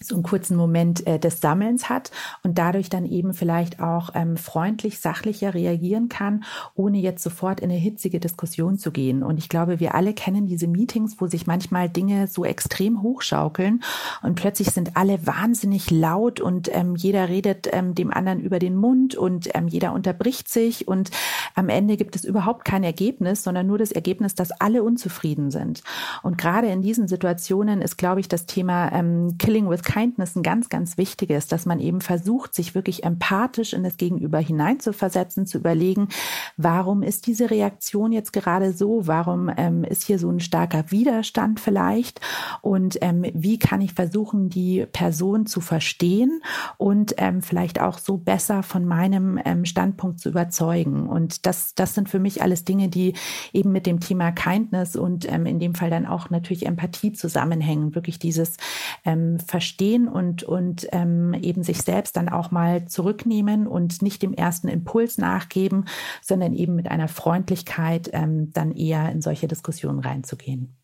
so 0.00 0.14
einen 0.14 0.24
kurzen 0.24 0.56
Moment 0.56 1.06
äh, 1.06 1.18
des 1.18 1.40
Sammelns 1.40 1.88
hat 1.88 2.10
und 2.42 2.58
dadurch 2.58 2.90
dann 2.90 3.06
eben 3.06 3.32
vielleicht 3.32 3.80
auch 3.80 4.10
ähm, 4.14 4.36
freundlich, 4.36 4.98
sachlicher 5.00 5.54
reagieren 5.54 6.08
kann, 6.10 6.44
ohne 6.74 6.98
jetzt 6.98 7.22
sofort 7.22 7.60
in 7.60 7.70
eine 7.70 7.78
hitzige 7.78 8.20
Diskussion 8.20 8.76
zu 8.76 8.90
gehen. 8.90 9.22
Und 9.22 9.38
ich 9.38 9.48
glaube, 9.48 9.80
wir 9.80 9.94
alle 9.94 10.12
kennen 10.12 10.46
diese 10.46 10.66
Meetings, 10.66 11.16
wo 11.18 11.26
sich 11.26 11.46
manchmal 11.46 11.88
Dinge 11.88 12.28
so 12.28 12.44
extrem 12.44 13.00
hochschaukeln 13.02 13.82
und 14.22 14.34
plötzlich 14.34 14.68
sind 14.70 14.96
alle 14.96 15.26
wahnsinnig 15.26 15.90
laut 15.90 16.40
und 16.40 16.68
ähm, 16.74 16.94
jeder 16.94 17.30
redet 17.30 17.68
ähm, 17.72 17.94
dem 17.94 18.12
anderen 18.12 18.40
über 18.40 18.58
den 18.58 18.76
Mund 18.76 19.14
und 19.14 19.48
ähm, 19.54 19.66
jeder 19.66 19.94
unterbricht 19.94 20.48
sich 20.48 20.86
und 20.86 21.10
am 21.54 21.70
Ende 21.70 21.96
gibt 21.96 22.16
es 22.16 22.24
überhaupt 22.24 22.66
kein 22.66 22.84
Ergebnis, 22.84 23.42
sondern 23.42 23.66
nur 23.66 23.78
das 23.78 23.92
Ergebnis, 23.92 24.34
dass 24.34 24.50
alle 24.52 24.82
unzufrieden 24.82 25.50
sind. 25.50 25.82
Und 26.22 26.36
gerade 26.36 26.68
in 26.68 26.82
diesen 26.82 27.08
Situationen 27.08 27.80
ist, 27.80 27.96
glaube 27.96 28.20
ich, 28.20 28.28
das 28.28 28.44
Thema 28.44 28.92
ähm, 28.92 29.38
Killing 29.38 29.70
with 29.70 29.85
Kindness 29.86 30.34
ein 30.36 30.42
ganz, 30.42 30.68
ganz 30.68 30.98
wichtiges, 30.98 31.46
dass 31.46 31.64
man 31.64 31.78
eben 31.80 32.00
versucht, 32.00 32.54
sich 32.54 32.74
wirklich 32.74 33.04
empathisch 33.04 33.72
in 33.72 33.84
das 33.84 33.96
Gegenüber 33.96 34.38
hineinzuversetzen, 34.38 35.46
zu 35.46 35.58
überlegen, 35.58 36.08
warum 36.56 37.02
ist 37.02 37.26
diese 37.26 37.50
Reaktion 37.50 38.12
jetzt 38.12 38.32
gerade 38.32 38.72
so? 38.72 39.06
Warum 39.06 39.50
ähm, 39.56 39.84
ist 39.84 40.02
hier 40.02 40.18
so 40.18 40.28
ein 40.28 40.40
starker 40.40 40.90
Widerstand 40.90 41.60
vielleicht? 41.60 42.20
Und 42.62 42.98
ähm, 43.00 43.24
wie 43.32 43.58
kann 43.58 43.80
ich 43.80 43.94
versuchen, 43.94 44.50
die 44.50 44.86
Person 44.90 45.46
zu 45.46 45.60
verstehen 45.60 46.42
und 46.76 47.14
ähm, 47.18 47.40
vielleicht 47.40 47.80
auch 47.80 47.98
so 47.98 48.16
besser 48.16 48.64
von 48.64 48.84
meinem 48.84 49.40
ähm, 49.44 49.64
Standpunkt 49.64 50.18
zu 50.18 50.30
überzeugen? 50.30 51.08
Und 51.08 51.46
das, 51.46 51.74
das 51.76 51.94
sind 51.94 52.08
für 52.08 52.18
mich 52.18 52.42
alles 52.42 52.64
Dinge, 52.64 52.88
die 52.88 53.14
eben 53.52 53.70
mit 53.70 53.86
dem 53.86 54.00
Thema 54.00 54.32
Kindness 54.32 54.96
und 54.96 55.30
ähm, 55.32 55.46
in 55.46 55.60
dem 55.60 55.76
Fall 55.76 55.90
dann 55.90 56.06
auch 56.06 56.28
natürlich 56.28 56.66
Empathie 56.66 57.12
zusammenhängen. 57.12 57.94
Wirklich 57.94 58.18
dieses 58.18 58.56
ähm, 59.04 59.38
Verstehen 59.76 59.86
stehen 59.86 60.08
und, 60.08 60.42
und 60.42 60.86
ähm, 60.92 61.34
eben 61.34 61.62
sich 61.62 61.82
selbst 61.82 62.16
dann 62.16 62.28
auch 62.28 62.50
mal 62.50 62.86
zurücknehmen 62.88 63.66
und 63.66 64.00
nicht 64.00 64.22
dem 64.22 64.32
ersten 64.32 64.68
Impuls 64.68 65.18
nachgeben, 65.18 65.84
sondern 66.22 66.54
eben 66.54 66.74
mit 66.74 66.90
einer 66.90 67.08
Freundlichkeit 67.08 68.10
ähm, 68.12 68.50
dann 68.52 68.72
eher 68.72 69.12
in 69.12 69.20
solche 69.20 69.48
Diskussionen 69.48 70.00
reinzugehen. 70.00 70.74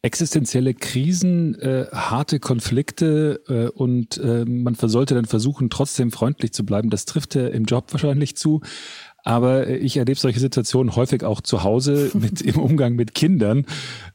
Existenzielle 0.00 0.72
Krisen, 0.72 1.54
äh, 1.56 1.86
harte 1.92 2.40
Konflikte 2.40 3.42
äh, 3.48 3.68
und 3.68 4.16
äh, 4.16 4.46
man 4.46 4.74
sollte 4.74 5.14
dann 5.14 5.26
versuchen, 5.26 5.68
trotzdem 5.68 6.12
freundlich 6.12 6.54
zu 6.54 6.64
bleiben. 6.64 6.88
Das 6.88 7.04
trifft 7.04 7.34
ja 7.34 7.46
im 7.48 7.64
Job 7.64 7.92
wahrscheinlich 7.92 8.38
zu. 8.38 8.62
Aber 9.28 9.68
ich 9.68 9.98
erlebe 9.98 10.18
solche 10.18 10.40
Situationen 10.40 10.96
häufig 10.96 11.22
auch 11.22 11.42
zu 11.42 11.62
Hause 11.62 12.10
mit 12.14 12.40
im 12.40 12.56
Umgang 12.58 12.94
mit 12.94 13.14
Kindern. 13.14 13.66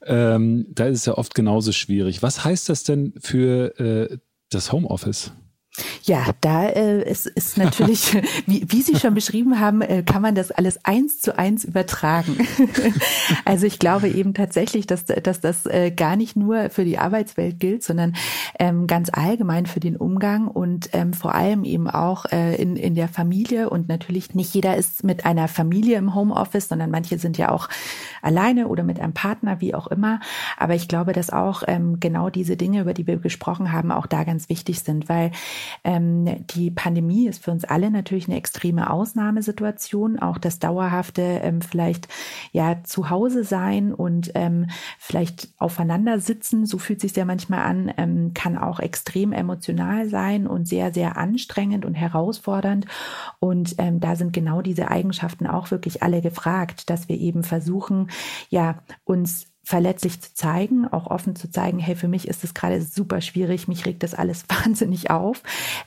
Ähm, 0.04 0.66
da 0.70 0.88
ist 0.88 1.02
es 1.02 1.06
ja 1.06 1.14
oft 1.14 1.36
genauso 1.36 1.72
schwierig. 1.72 2.24
Was 2.24 2.44
heißt 2.44 2.68
das 2.68 2.84
denn 2.84 3.14
für 3.20 3.80
äh, 3.80 4.18
das 4.50 4.72
Homeoffice? 4.72 5.32
Ja, 6.04 6.26
da 6.42 6.68
äh, 6.68 7.10
ist, 7.10 7.26
ist 7.26 7.58
natürlich, 7.58 8.14
wie, 8.46 8.64
wie 8.68 8.82
Sie 8.82 8.96
schon 9.00 9.16
beschrieben 9.16 9.60
haben, 9.60 9.82
äh, 9.82 10.04
kann 10.04 10.22
man 10.22 10.36
das 10.36 10.52
alles 10.52 10.84
eins 10.86 11.20
zu 11.20 11.38
eins 11.38 11.64
übertragen. 11.64 12.38
also 13.46 13.66
ich 13.66 13.80
glaube 13.80 14.10
eben 14.10 14.36
tatsächlich, 14.36 14.86
dass, 14.86 15.06
dass 15.06 15.42
das 15.42 15.66
äh, 15.66 15.92
gar 15.92 16.16
nicht 16.16 16.36
nur 16.36 16.70
für 16.70 16.86
die 16.86 17.00
Arbeitswelt 17.00 17.60
gilt, 17.60 17.84
sondern 17.84 18.16
ähm, 18.60 18.86
ganz 18.86 19.10
allgemein 19.12 19.66
für 19.66 19.80
den 19.80 19.96
Umgang 19.96 20.48
und 20.48 20.90
ähm, 20.94 21.14
vor 21.14 21.34
allem 21.34 21.64
eben 21.64 21.90
auch 21.90 22.26
äh, 22.26 22.56
in, 22.56 22.76
in 22.76 22.94
der 22.94 23.08
Familie. 23.08 23.70
Und 23.70 23.88
natürlich 23.88 24.36
nicht 24.36 24.54
jeder 24.54 24.78
ist 24.78 25.04
mit 25.04 25.26
einer 25.26 25.48
Familie 25.48 25.98
im 25.98 26.14
Homeoffice, 26.14 26.68
sondern 26.68 26.92
manche 26.92 27.18
sind 27.18 27.38
ja 27.38 27.50
auch 27.50 27.68
alleine 28.22 28.68
oder 28.68 28.84
mit 28.84 29.00
einem 29.00 29.14
Partner, 29.14 29.60
wie 29.60 29.74
auch 29.74 29.88
immer. 29.88 30.20
Aber 30.58 30.76
ich 30.76 30.88
glaube, 30.88 31.14
dass 31.14 31.32
auch 31.32 31.64
ähm, 31.66 32.00
genau 32.00 32.30
diese 32.30 32.58
Dinge, 32.58 32.82
über 32.82 32.94
die 32.94 33.08
wir 33.08 33.18
gesprochen 33.18 33.72
haben, 33.72 33.92
auch 33.92 34.06
da 34.06 34.24
ganz 34.24 34.50
wichtig 34.50 34.82
sind, 34.82 35.10
weil 35.10 35.32
ähm, 35.84 36.46
die 36.48 36.72
Pandemie 36.72 37.28
ist 37.28 37.44
für 37.44 37.52
uns 37.52 37.66
alle 37.66 37.92
natürlich 37.92 38.28
eine 38.28 38.38
extreme 38.38 38.90
Ausnahmesituation. 38.90 40.20
Auch 40.20 40.38
das 40.38 40.60
dauerhafte 40.60 41.22
ähm, 41.22 41.62
vielleicht 41.62 42.08
ja 42.52 42.84
zu 42.84 43.10
Hause 43.10 43.44
sein 43.44 43.94
und 43.94 44.32
ähm, 44.36 44.68
vielleicht 45.00 45.50
aufeinander 45.58 46.20
sitzen, 46.20 46.66
so 46.66 46.78
fühlt 46.78 47.02
sich 47.02 47.16
ja 47.16 47.26
manchmal 47.26 47.62
an, 47.62 47.94
ähm, 47.98 48.34
kann 48.34 48.58
auch 48.58 48.80
extrem 48.80 49.32
emotional 49.34 50.10
sein 50.10 50.48
und 50.48 50.68
sehr, 50.68 50.94
sehr 50.94 51.18
anstrengend 51.18 51.86
und 51.86 51.94
herausfordernd. 51.94 52.86
Und 53.40 53.76
ähm, 53.78 54.00
da 54.00 54.16
sind 54.16 54.34
genau 54.34 54.62
diese 54.62 54.90
Eigenschaften 54.90 55.48
auch 55.48 55.72
wirklich 55.72 56.04
alle 56.04 56.22
gefragt, 56.22 56.90
dass 56.90 57.10
wir 57.10 57.18
eben 57.18 57.44
versuchen, 57.44 58.10
ja, 58.50 58.80
uns 59.04 59.53
verletzlich 59.66 60.20
zu 60.20 60.34
zeigen, 60.34 60.88
auch 60.90 61.08
offen 61.08 61.38
zu 61.38 61.50
zeigen, 61.50 61.80
hey, 61.80 61.96
für 61.96 62.10
mich 62.10 62.28
ist 62.28 62.44
es 62.44 62.54
gerade 62.54 62.82
super 62.82 63.22
schwierig, 63.22 63.70
mich 63.70 63.86
regt 63.86 64.04
das 64.04 64.14
alles 64.14 64.44
wahnsinnig 64.50 65.10
auf. 65.10 65.42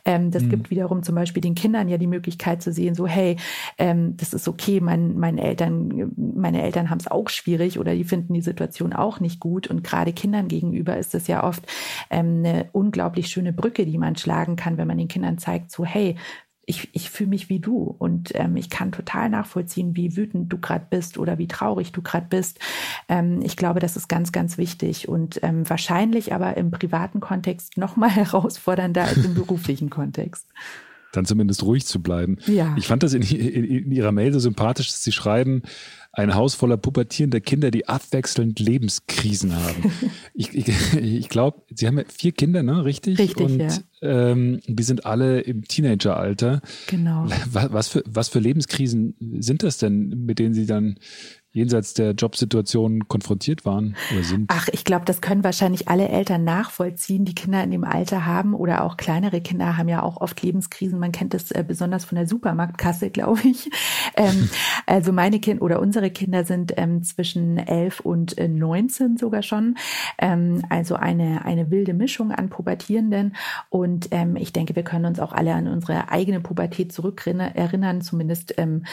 Ähm, 0.07 0.31
das 0.31 0.45
mhm. 0.45 0.49
gibt 0.51 0.71
wiederum 0.71 1.03
zum 1.03 1.15
Beispiel 1.15 1.43
den 1.43 1.55
Kindern 1.55 1.89
ja 1.89 1.99
die 1.99 2.07
Möglichkeit 2.07 2.63
zu 2.63 2.73
sehen, 2.73 2.95
so, 2.95 3.07
hey, 3.07 3.37
ähm, 3.77 4.17
das 4.17 4.33
ist 4.33 4.49
okay, 4.49 4.81
mein, 4.81 5.19
meine 5.19 5.43
Eltern, 5.43 6.13
meine 6.17 6.63
Eltern 6.63 6.89
haben 6.89 7.01
es 7.01 7.09
auch 7.09 7.29
schwierig 7.29 7.79
oder 7.79 7.95
die 7.95 8.05
finden 8.05 8.33
die 8.33 8.41
Situation 8.41 8.95
auch 8.95 9.21
nicht 9.21 9.41
gut. 9.41 9.69
Und 9.69 9.85
gerade 9.85 10.15
Kindern 10.15 10.49
gegenüber 10.49 10.97
ist 10.97 11.15
es 11.15 11.27
ja 11.27 11.45
oft 11.45 11.67
ähm, 12.09 12.43
eine 12.45 12.71
unglaublich 12.73 13.29
schöne 13.29 13.53
Brücke, 13.53 13.85
die 13.85 13.99
man 13.99 14.17
schlagen 14.17 14.57
kann, 14.57 14.79
wenn 14.79 14.89
man 14.89 14.99
den 14.99 15.09
Kindern 15.09 15.37
zeigt, 15.37 15.71
so, 15.71 15.85
hey, 15.85 16.17
ich, 16.67 16.89
ich 16.93 17.11
fühle 17.11 17.31
mich 17.31 17.49
wie 17.49 17.61
du 17.61 17.95
und 17.99 18.33
ähm, 18.35 18.57
ich 18.57 18.69
kann 18.71 18.91
total 18.91 19.31
nachvollziehen, 19.31 19.95
wie 19.95 20.17
wütend 20.17 20.53
du 20.53 20.59
gerade 20.59 20.87
bist 20.91 21.17
oder 21.17 21.39
wie 21.39 21.47
traurig 21.47 21.93
du 21.93 22.03
gerade 22.03 22.27
bist. 22.29 22.59
Ähm, 23.09 23.41
ich 23.43 23.57
glaube, 23.57 23.79
das 23.79 23.97
ist 23.97 24.09
ganz, 24.09 24.33
ganz 24.33 24.59
wichtig 24.59 25.09
und 25.09 25.41
ähm, 25.43 25.69
wahrscheinlich 25.71 26.35
aber 26.35 26.57
im 26.57 26.73
privaten 26.73 27.21
Kontext 27.21 27.79
noch 27.79 27.97
mal 27.97 28.11
herausfordernder 28.11 29.05
als 29.05 29.25
im 29.25 29.35
beruflichen 29.35 29.91
Kontext 29.91 30.47
dann 31.13 31.25
zumindest 31.25 31.63
ruhig 31.63 31.87
zu 31.87 32.03
bleiben. 32.03 32.37
Ja. 32.47 32.75
Ich 32.77 32.87
fand 32.89 33.03
das 33.03 33.15
in, 33.15 33.23
in, 33.23 33.65
in, 33.65 33.91
Ihrer 33.91 34.13
Mail 34.13 34.33
so 34.35 34.39
sympathisch, 34.39 34.89
dass 34.89 35.03
Sie 35.03 35.13
schreiben, 35.13 35.63
ein 36.17 36.35
Haus 36.35 36.55
voller 36.55 36.79
pubertierender 36.79 37.41
Kinder, 37.41 37.71
die 37.71 37.89
abwechselnd 37.89 38.59
Lebenskrisen 38.59 39.55
haben. 39.55 39.93
ich 40.35 40.55
ich, 40.55 40.69
ich 40.95 41.29
glaube, 41.29 41.63
Sie 41.75 41.87
haben 41.87 41.99
ja 41.99 42.05
vier 42.09 42.33
Kinder, 42.33 42.63
ne? 42.63 42.87
Richtig? 42.87 43.19
Richtig, 43.19 43.45
Und 43.45 43.59
ja. 43.59 43.71
ähm, 44.01 44.61
die 44.67 44.83
sind 44.83 45.05
alle 45.05 45.41
im 45.41 45.65
Teenageralter. 45.65 46.63
Genau. 46.87 47.27
Was, 47.51 47.73
was, 47.73 47.89
für, 47.89 48.03
was 48.07 48.29
für 48.31 48.39
Lebenskrisen 48.39 49.15
sind 49.41 49.63
das 49.63 49.77
denn, 49.77 50.25
mit 50.25 50.39
denen 50.39 50.55
Sie 50.55 50.65
dann 50.65 50.99
jenseits 51.57 51.95
der 51.95 52.11
Jobsituation 52.11 53.09
konfrontiert 53.09 53.65
waren 53.65 53.97
oder 54.13 54.23
sind? 54.23 54.51
Ach, 54.53 54.69
ich 54.73 54.85
glaube, 54.85 55.07
das 55.07 55.23
können 55.23 55.43
wahrscheinlich 55.43 55.89
alle 55.89 56.09
Eltern 56.09 56.45
nachvollziehen, 56.45 57.25
die 57.25 57.35
Kinder 57.35 57.65
in 57.65 57.71
dem 57.71 57.83
Alter 57.83 58.27
haben 58.27 58.55
oder 58.55 58.85
auch 58.85 58.99
kleinere 58.99 59.41
Kinder 59.41 59.79
haben 59.79 59.89
ja 59.89 60.03
auch 60.03 60.21
oft 60.21 60.43
Lebenskrisen. 60.43 60.99
Man 60.99 61.13
kennt 61.13 61.33
das 61.33 61.51
äh, 61.51 61.65
besonders 61.67 62.05
von 62.05 62.17
der 62.17 62.29
Supermarktkasse, 62.29 63.09
glaube 63.17 63.41
ich. 63.49 63.71
Ähm, 64.17 64.51
also 64.87 65.13
meine 65.13 65.41
Kinder 65.41 65.63
oder 65.63 65.81
unsere 65.81 66.11
Kinder 66.11 66.45
sind 66.45 66.75
ähm, 66.77 67.03
zwischen 67.03 67.57
elf 67.57 68.01
und 68.01 68.37
äh, 68.37 68.49
19 68.49 69.17
sogar 69.17 69.43
schon. 69.43 69.77
Ähm, 70.19 70.63
also 70.69 70.95
eine, 70.97 71.47
eine 71.47 71.71
wilde 71.71 71.95
Mischung 71.95 72.33
an 72.33 72.51
Pubertierenden. 72.51 73.35
Und 73.71 74.09
ähm, 74.11 74.37
ich 74.37 74.53
denke, 74.53 74.77
wir 74.77 74.83
können 74.83 75.07
uns 75.07 75.21
auch 75.21 75.33
alle 75.33 75.55
an 75.55 75.69
unsere 75.69 76.11
eigene 76.11 76.41
Pubertät 76.41 76.93
zurückerinnern, 76.93 78.03
zumindest 78.03 78.55
ähm, 78.59 78.85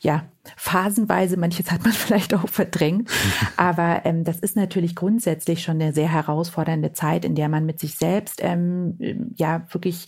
ja 0.00 0.22
phasenweise. 0.56 1.36
Manches 1.36 1.70
hat 1.70 1.84
man 1.84 1.92
vielleicht 1.92 2.34
auch 2.34 2.48
verdrängt. 2.48 3.10
Aber 3.56 4.02
ähm, 4.04 4.24
das 4.24 4.38
ist 4.38 4.56
natürlich 4.56 4.94
grundsätzlich 4.94 5.62
schon 5.62 5.80
eine 5.80 5.92
sehr 5.92 6.10
herausfordernde 6.10 6.92
Zeit, 6.92 7.24
in 7.24 7.34
der 7.34 7.48
man 7.48 7.66
mit 7.66 7.80
sich 7.80 7.96
selbst 7.96 8.40
ähm, 8.42 8.96
ja 9.34 9.62
wirklich 9.72 10.06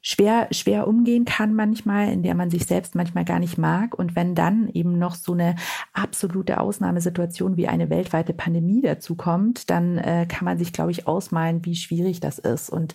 schwer, 0.00 0.48
schwer 0.50 0.88
umgehen 0.88 1.24
kann 1.24 1.54
manchmal, 1.54 2.10
in 2.12 2.22
der 2.22 2.34
man 2.34 2.50
sich 2.50 2.66
selbst 2.66 2.94
manchmal 2.94 3.24
gar 3.24 3.38
nicht 3.38 3.56
mag. 3.56 3.98
Und 3.98 4.16
wenn 4.16 4.34
dann 4.34 4.68
eben 4.68 4.98
noch 4.98 5.14
so 5.14 5.32
eine 5.32 5.56
absolute 5.92 6.60
Ausnahmesituation 6.60 7.56
wie 7.56 7.68
eine 7.68 7.88
weltweite 7.88 8.32
Pandemie 8.32 8.82
dazu 8.82 9.14
kommt, 9.14 9.70
dann 9.70 9.98
äh, 9.98 10.26
kann 10.28 10.44
man 10.44 10.58
sich, 10.58 10.72
glaube 10.72 10.90
ich, 10.90 11.06
ausmalen, 11.06 11.64
wie 11.64 11.76
schwierig 11.76 12.20
das 12.20 12.38
ist. 12.38 12.68
Und 12.68 12.94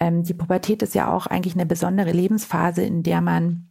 ähm, 0.00 0.24
die 0.24 0.34
Pubertät 0.34 0.82
ist 0.82 0.94
ja 0.94 1.12
auch 1.12 1.26
eigentlich 1.26 1.54
eine 1.54 1.66
besondere 1.66 2.12
Lebensphase, 2.12 2.82
in 2.82 3.02
der 3.02 3.20
man 3.20 3.68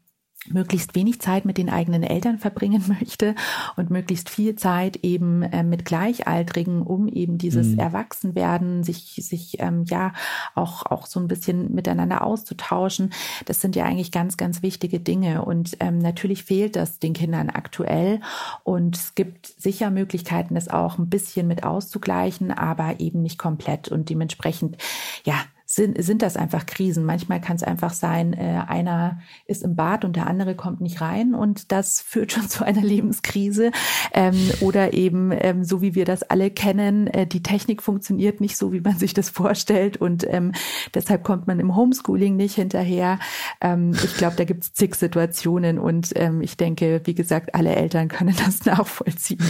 möglichst 0.52 0.96
wenig 0.96 1.22
Zeit 1.22 1.46
mit 1.46 1.58
den 1.58 1.70
eigenen 1.70 2.04
Eltern 2.04 2.38
verbringen 2.38 2.84
möchte 3.00 3.36
und 3.76 3.90
möglichst 3.90 4.30
viel 4.30 4.56
Zeit 4.56 4.98
eben 4.98 5.44
äh, 5.44 5.64
mit 5.64 5.86
Gleichaltrigen, 5.86 6.82
um 6.82 7.08
eben 7.08 7.38
dieses 7.38 7.68
mhm. 7.68 7.80
Erwachsenwerden, 7.80 8.84
sich, 8.84 9.20
sich 9.22 9.60
ähm, 9.60 9.86
ja 9.88 10.14
auch, 10.56 10.86
auch 10.86 11.06
so 11.06 11.20
ein 11.20 11.28
bisschen 11.28 11.74
miteinander 11.74 12.24
auszutauschen. 12.24 13.12
Das 13.46 13.62
sind 13.62 13.76
ja 13.76 13.86
eigentlich 13.86 14.12
ganz, 14.12 14.38
ganz 14.38 14.62
wichtige 14.62 15.00
Dinge. 15.00 15.44
Und 15.44 15.78
ähm, 15.80 16.00
natürlich 16.00 16.44
fehlt 16.44 16.76
das 16.76 17.00
den 17.00 17.14
Kindern 17.14 17.50
aktuell. 17.50 18.22
Und 18.64 18.96
es 18.96 19.16
gibt 19.16 19.48
sicher 19.48 19.90
Möglichkeiten, 19.90 20.56
das 20.56 20.68
auch 20.68 20.98
ein 20.98 21.10
bisschen 21.10 21.48
mit 21.48 21.64
auszugleichen, 21.64 22.52
aber 22.52 23.00
eben 23.00 23.22
nicht 23.22 23.38
komplett. 23.38 23.90
Und 23.90 24.10
dementsprechend, 24.10 24.78
ja, 25.24 25.36
sind, 25.70 26.02
sind 26.02 26.22
das 26.22 26.38
einfach 26.38 26.66
Krisen. 26.66 27.04
Manchmal 27.04 27.42
kann 27.42 27.58
es 27.58 27.64
einfach 27.64 27.92
sein, 27.92 28.32
äh, 28.32 28.64
einer 28.68 29.20
ist 29.46 29.64
im 29.64 29.76
Bad 29.76 30.06
und 30.06 30.16
der 30.16 30.26
andere 30.26 30.56
kommt 30.56 30.80
nicht 30.80 31.02
rein 31.02 31.36
und 31.36 31.74
das 31.74 32.02
führt 32.02 32.32
schon 32.32 32.48
zu 32.50 32.64
einer 32.64 32.82
Lebenskrise. 32.82 33.72
Ähm, 34.14 34.50
oder 34.62 34.94
eben, 34.94 35.32
ähm, 35.34 35.66
so 35.66 35.82
wie 35.82 35.94
wir 35.94 36.06
das 36.06 36.24
alle 36.24 36.50
kennen, 36.50 37.08
äh, 37.08 37.28
die 37.28 37.44
Technik 37.44 37.84
funktioniert 37.84 38.40
nicht 38.40 38.56
so, 38.56 38.72
wie 38.72 38.80
man 38.80 38.98
sich 38.98 39.14
das 39.14 39.30
vorstellt 39.30 39.98
und 39.98 40.26
ähm, 40.30 40.54
deshalb 40.94 41.26
kommt 41.26 41.48
man 41.48 41.60
im 41.60 41.76
Homeschooling 41.76 42.38
nicht 42.38 42.56
hinterher. 42.56 43.20
Ähm, 43.60 43.92
ich 43.92 44.16
glaube, 44.16 44.38
da 44.38 44.46
gibt 44.46 44.64
es 44.64 44.74
zig 44.74 44.96
Situationen 44.96 45.80
und 45.80 46.14
ähm, 46.16 46.42
ich 46.42 46.56
denke, 46.56 47.02
wie 47.04 47.16
gesagt, 47.16 47.54
alle 47.54 47.76
Eltern 47.76 48.08
können 48.08 48.36
das 48.38 48.66
nachvollziehen. 48.66 49.44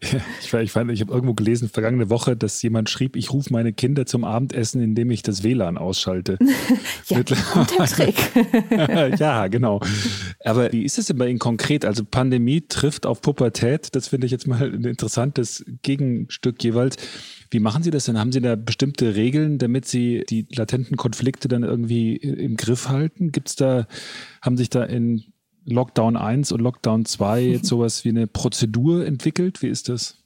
Ich, 0.00 0.52
ich, 0.54 0.72
fand, 0.72 0.90
ich 0.90 1.00
habe 1.00 1.12
irgendwo 1.12 1.34
gelesen, 1.34 1.68
vergangene 1.68 2.10
Woche, 2.10 2.36
dass 2.36 2.62
jemand 2.62 2.88
schrieb, 2.88 3.16
ich 3.16 3.32
rufe 3.32 3.52
meine 3.52 3.72
Kinder 3.72 4.06
zum 4.06 4.24
Abendessen, 4.24 4.80
indem 4.80 5.10
ich 5.10 5.22
das 5.22 5.42
WLAN 5.42 5.78
ausschalte. 5.78 6.38
ja, 7.08 7.18
guter 7.18 7.86
Trick. 7.86 8.14
ja, 9.18 9.48
genau. 9.48 9.80
Aber 10.44 10.72
wie 10.72 10.84
ist 10.84 10.98
es 10.98 11.06
denn 11.06 11.18
bei 11.18 11.28
Ihnen 11.28 11.38
konkret? 11.38 11.84
Also 11.84 12.04
Pandemie 12.04 12.62
trifft 12.66 13.04
auf 13.04 13.20
Pubertät. 13.20 13.94
Das 13.94 14.08
finde 14.08 14.26
ich 14.26 14.30
jetzt 14.30 14.46
mal 14.46 14.62
ein 14.62 14.84
interessantes 14.84 15.64
Gegenstück 15.82 16.62
jeweils. 16.62 16.96
Wie 17.50 17.60
machen 17.60 17.82
Sie 17.82 17.90
das 17.90 18.04
denn? 18.04 18.18
Haben 18.18 18.32
Sie 18.32 18.40
da 18.40 18.56
bestimmte 18.56 19.14
Regeln, 19.14 19.58
damit 19.58 19.86
Sie 19.86 20.24
die 20.30 20.46
latenten 20.54 20.96
Konflikte 20.96 21.48
dann 21.48 21.64
irgendwie 21.64 22.16
im 22.16 22.56
Griff 22.56 22.88
halten? 22.88 23.32
Gibt's 23.32 23.56
da, 23.56 23.86
haben 24.40 24.56
sich 24.56 24.70
da 24.70 24.84
in 24.84 25.31
Lockdown 25.64 26.16
1 26.16 26.52
und 26.52 26.60
Lockdown 26.60 27.04
2 27.04 27.40
jetzt 27.42 27.66
sowas 27.66 28.04
wie 28.04 28.10
eine 28.10 28.26
Prozedur 28.26 29.06
entwickelt? 29.06 29.62
Wie 29.62 29.68
ist 29.68 29.88
das? 29.88 30.21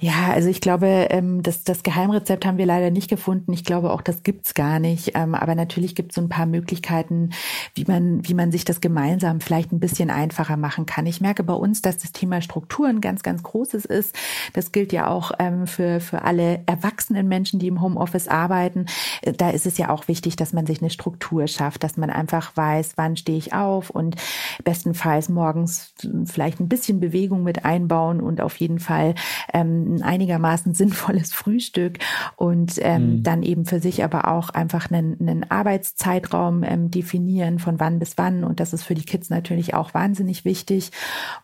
Ja, 0.00 0.30
also 0.32 0.48
ich 0.48 0.60
glaube, 0.60 1.08
ähm, 1.10 1.42
das, 1.42 1.64
das 1.64 1.82
Geheimrezept 1.82 2.46
haben 2.46 2.58
wir 2.58 2.66
leider 2.66 2.90
nicht 2.90 3.08
gefunden. 3.08 3.52
Ich 3.52 3.64
glaube 3.64 3.92
auch, 3.92 4.00
das 4.00 4.22
gibt's 4.22 4.54
gar 4.54 4.78
nicht. 4.78 5.12
Ähm, 5.14 5.34
aber 5.34 5.56
natürlich 5.56 5.96
gibt 5.96 6.12
es 6.12 6.16
so 6.16 6.20
ein 6.20 6.28
paar 6.28 6.46
Möglichkeiten, 6.46 7.30
wie 7.74 7.84
man, 7.84 8.26
wie 8.26 8.34
man 8.34 8.52
sich 8.52 8.64
das 8.64 8.80
gemeinsam 8.80 9.40
vielleicht 9.40 9.72
ein 9.72 9.80
bisschen 9.80 10.10
einfacher 10.10 10.56
machen 10.56 10.86
kann. 10.86 11.06
Ich 11.06 11.20
merke 11.20 11.42
bei 11.42 11.54
uns, 11.54 11.82
dass 11.82 11.98
das 11.98 12.12
Thema 12.12 12.40
Strukturen 12.42 13.00
ganz, 13.00 13.22
ganz 13.24 13.42
großes 13.42 13.84
ist. 13.86 14.14
Das 14.52 14.70
gilt 14.70 14.92
ja 14.92 15.08
auch 15.08 15.32
ähm, 15.40 15.66
für, 15.66 15.98
für 15.98 16.22
alle 16.22 16.62
erwachsenen 16.66 17.26
Menschen, 17.26 17.58
die 17.58 17.66
im 17.66 17.80
Homeoffice 17.80 18.28
arbeiten. 18.28 18.86
Äh, 19.22 19.32
da 19.32 19.50
ist 19.50 19.66
es 19.66 19.78
ja 19.78 19.90
auch 19.90 20.06
wichtig, 20.06 20.36
dass 20.36 20.52
man 20.52 20.66
sich 20.66 20.80
eine 20.80 20.90
Struktur 20.90 21.48
schafft, 21.48 21.82
dass 21.82 21.96
man 21.96 22.10
einfach 22.10 22.56
weiß, 22.56 22.92
wann 22.96 23.16
stehe 23.16 23.38
ich 23.38 23.52
auf 23.52 23.90
und 23.90 24.14
bestenfalls 24.62 25.28
morgens 25.28 25.92
vielleicht 26.24 26.60
ein 26.60 26.68
bisschen 26.68 27.00
Bewegung 27.00 27.42
mit 27.42 27.64
einbauen 27.64 28.20
und 28.20 28.40
auf 28.40 28.56
jeden 28.58 28.78
Fall 28.78 29.16
ähm, 29.52 29.96
ein 29.96 30.02
einigermaßen 30.02 30.74
sinnvolles 30.78 31.32
Frühstück 31.32 31.98
und 32.36 32.74
ähm, 32.80 33.18
mhm. 33.18 33.22
dann 33.22 33.42
eben 33.42 33.64
für 33.64 33.80
sich 33.80 34.04
aber 34.04 34.28
auch 34.28 34.50
einfach 34.50 34.90
einen, 34.90 35.16
einen 35.20 35.50
Arbeitszeitraum 35.50 36.62
ähm, 36.64 36.90
definieren, 36.90 37.58
von 37.58 37.80
wann 37.80 37.98
bis 37.98 38.18
wann. 38.18 38.44
Und 38.44 38.60
das 38.60 38.72
ist 38.72 38.84
für 38.84 38.94
die 38.94 39.04
Kids 39.04 39.30
natürlich 39.30 39.74
auch 39.74 39.94
wahnsinnig 39.94 40.44
wichtig. 40.44 40.90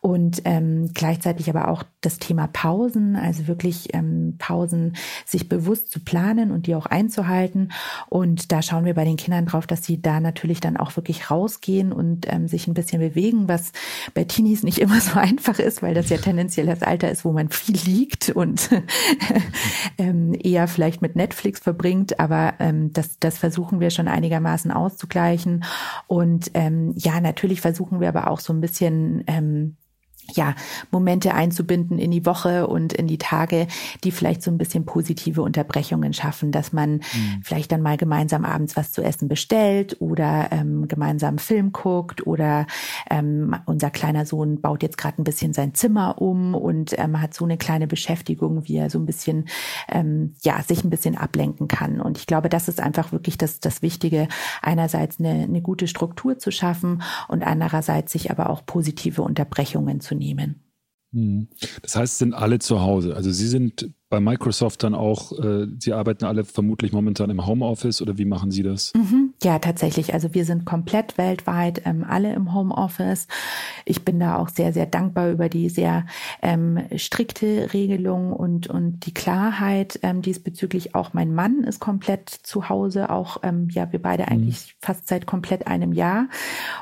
Und 0.00 0.42
ähm, 0.44 0.90
gleichzeitig 0.94 1.48
aber 1.48 1.68
auch 1.68 1.84
das 2.00 2.18
Thema 2.18 2.48
Pausen, 2.48 3.16
also 3.16 3.46
wirklich 3.46 3.94
ähm, 3.94 4.36
Pausen 4.38 4.96
sich 5.24 5.48
bewusst 5.48 5.90
zu 5.90 6.00
planen 6.00 6.50
und 6.50 6.66
die 6.66 6.74
auch 6.74 6.86
einzuhalten. 6.86 7.72
Und 8.08 8.52
da 8.52 8.62
schauen 8.62 8.84
wir 8.84 8.94
bei 8.94 9.04
den 9.04 9.16
Kindern 9.16 9.46
drauf, 9.46 9.66
dass 9.66 9.84
sie 9.84 10.00
da 10.00 10.20
natürlich 10.20 10.60
dann 10.60 10.76
auch 10.76 10.96
wirklich 10.96 11.30
rausgehen 11.30 11.92
und 11.92 12.26
ähm, 12.32 12.48
sich 12.48 12.66
ein 12.66 12.74
bisschen 12.74 13.00
bewegen, 13.00 13.48
was 13.48 13.72
bei 14.14 14.24
Teenies 14.24 14.62
nicht 14.62 14.78
immer 14.84 15.00
so 15.00 15.18
einfach 15.18 15.58
ist, 15.58 15.82
weil 15.82 15.94
das 15.94 16.08
ja 16.08 16.16
tendenziell 16.16 16.66
das 16.66 16.82
Alter 16.82 17.10
ist, 17.10 17.24
wo 17.24 17.32
man 17.32 17.48
viel 17.48 17.73
liegt 17.74 18.30
und 18.30 18.70
ähm, 19.98 20.34
eher 20.38 20.68
vielleicht 20.68 21.02
mit 21.02 21.16
Netflix 21.16 21.60
verbringt. 21.60 22.20
Aber 22.20 22.54
ähm, 22.58 22.92
das, 22.92 23.18
das 23.18 23.38
versuchen 23.38 23.80
wir 23.80 23.90
schon 23.90 24.08
einigermaßen 24.08 24.70
auszugleichen. 24.70 25.64
Und 26.06 26.50
ähm, 26.54 26.94
ja, 26.96 27.20
natürlich 27.20 27.60
versuchen 27.60 28.00
wir 28.00 28.08
aber 28.08 28.30
auch 28.30 28.40
so 28.40 28.52
ein 28.52 28.60
bisschen 28.60 29.24
ähm, 29.26 29.76
ja, 30.32 30.54
Momente 30.90 31.34
einzubinden 31.34 31.98
in 31.98 32.10
die 32.10 32.26
Woche 32.26 32.66
und 32.66 32.92
in 32.92 33.06
die 33.06 33.18
Tage, 33.18 33.66
die 34.02 34.10
vielleicht 34.10 34.42
so 34.42 34.50
ein 34.50 34.58
bisschen 34.58 34.84
positive 34.84 35.42
Unterbrechungen 35.42 36.12
schaffen, 36.12 36.50
dass 36.50 36.72
man 36.72 36.94
mhm. 36.94 37.42
vielleicht 37.42 37.72
dann 37.72 37.82
mal 37.82 37.96
gemeinsam 37.96 38.44
abends 38.44 38.76
was 38.76 38.92
zu 38.92 39.02
essen 39.02 39.28
bestellt 39.28 39.96
oder 40.00 40.48
ähm, 40.50 40.88
gemeinsam 40.88 41.38
Film 41.38 41.72
guckt 41.72 42.26
oder 42.26 42.66
ähm, 43.10 43.54
unser 43.66 43.90
kleiner 43.90 44.26
Sohn 44.26 44.60
baut 44.60 44.82
jetzt 44.82 44.98
gerade 44.98 45.20
ein 45.20 45.24
bisschen 45.24 45.52
sein 45.52 45.74
Zimmer 45.74 46.20
um 46.20 46.54
und 46.54 46.98
ähm, 46.98 47.20
hat 47.20 47.34
so 47.34 47.44
eine 47.44 47.56
kleine 47.56 47.86
Beschäftigung, 47.86 48.66
wie 48.66 48.76
er 48.76 48.90
so 48.90 48.98
ein 48.98 49.06
bisschen, 49.06 49.46
ähm, 49.88 50.34
ja, 50.42 50.62
sich 50.62 50.84
ein 50.84 50.90
bisschen 50.90 51.16
ablenken 51.16 51.68
kann. 51.68 52.00
Und 52.00 52.18
ich 52.18 52.26
glaube, 52.26 52.48
das 52.48 52.68
ist 52.68 52.80
einfach 52.80 53.12
wirklich 53.12 53.38
das, 53.38 53.60
das 53.60 53.82
Wichtige, 53.82 54.28
einerseits 54.62 55.20
eine, 55.20 55.44
eine 55.44 55.60
gute 55.60 55.86
Struktur 55.86 56.38
zu 56.38 56.50
schaffen 56.50 57.02
und 57.28 57.42
andererseits 57.42 58.12
sich 58.12 58.30
aber 58.30 58.50
auch 58.50 58.64
positive 58.64 59.22
Unterbrechungen 59.22 60.00
zu 60.00 60.13
nehmen. 60.18 60.64
Hm. 61.14 61.46
Das 61.82 61.94
heißt, 61.94 62.18
sind 62.18 62.34
alle 62.34 62.58
zu 62.58 62.80
Hause. 62.80 63.14
Also 63.14 63.30
Sie 63.30 63.46
sind 63.46 63.90
bei 64.10 64.18
Microsoft 64.20 64.82
dann 64.82 64.94
auch, 64.94 65.32
äh, 65.38 65.66
Sie 65.78 65.92
arbeiten 65.92 66.24
alle 66.24 66.44
vermutlich 66.44 66.92
momentan 66.92 67.30
im 67.30 67.46
Homeoffice 67.46 68.02
oder 68.02 68.18
wie 68.18 68.24
machen 68.24 68.50
Sie 68.50 68.64
das? 68.64 68.92
Mhm. 68.94 69.32
Ja, 69.42 69.60
tatsächlich. 69.60 70.12
Also 70.12 70.34
wir 70.34 70.44
sind 70.44 70.64
komplett 70.64 71.16
weltweit 71.16 71.82
ähm, 71.84 72.04
alle 72.08 72.32
im 72.34 72.52
Homeoffice. 72.52 73.28
Ich 73.84 74.04
bin 74.04 74.18
da 74.18 74.38
auch 74.38 74.48
sehr, 74.48 74.72
sehr 74.72 74.86
dankbar 74.86 75.30
über 75.30 75.48
die 75.48 75.68
sehr 75.68 76.06
ähm, 76.42 76.80
strikte 76.96 77.72
Regelung 77.72 78.32
und, 78.32 78.66
und 78.66 79.06
die 79.06 79.14
Klarheit 79.14 80.00
ähm, 80.02 80.20
diesbezüglich. 80.20 80.96
Auch 80.96 81.12
mein 81.12 81.32
Mann 81.32 81.62
ist 81.62 81.78
komplett 81.78 82.28
zu 82.28 82.68
Hause. 82.68 83.10
Auch, 83.10 83.38
ähm, 83.44 83.68
ja, 83.70 83.92
wir 83.92 84.02
beide 84.02 84.24
mhm. 84.24 84.28
eigentlich 84.30 84.76
fast 84.80 85.06
seit 85.06 85.26
komplett 85.26 85.68
einem 85.68 85.92
Jahr. 85.92 86.28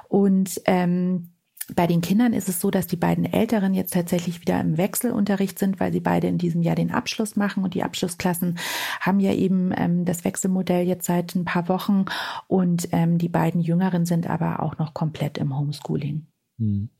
Und 0.08 0.60
ähm, 0.64 1.28
bei 1.74 1.86
den 1.86 2.00
Kindern 2.00 2.32
ist 2.32 2.48
es 2.48 2.60
so, 2.60 2.70
dass 2.70 2.86
die 2.86 2.96
beiden 2.96 3.24
Älteren 3.24 3.74
jetzt 3.74 3.92
tatsächlich 3.92 4.40
wieder 4.40 4.60
im 4.60 4.76
Wechselunterricht 4.76 5.58
sind, 5.58 5.80
weil 5.80 5.92
sie 5.92 6.00
beide 6.00 6.26
in 6.26 6.38
diesem 6.38 6.62
Jahr 6.62 6.74
den 6.74 6.90
Abschluss 6.90 7.36
machen 7.36 7.64
und 7.64 7.74
die 7.74 7.82
Abschlussklassen 7.82 8.58
haben 9.00 9.20
ja 9.20 9.32
eben 9.32 9.72
ähm, 9.76 10.04
das 10.04 10.24
Wechselmodell 10.24 10.86
jetzt 10.86 11.06
seit 11.06 11.34
ein 11.34 11.44
paar 11.44 11.68
Wochen 11.68 12.06
und 12.48 12.88
ähm, 12.92 13.18
die 13.18 13.28
beiden 13.28 13.60
Jüngeren 13.60 14.06
sind 14.06 14.28
aber 14.28 14.62
auch 14.62 14.78
noch 14.78 14.94
komplett 14.94 15.38
im 15.38 15.56
Homeschooling. 15.56 16.26
Hm. 16.58 16.90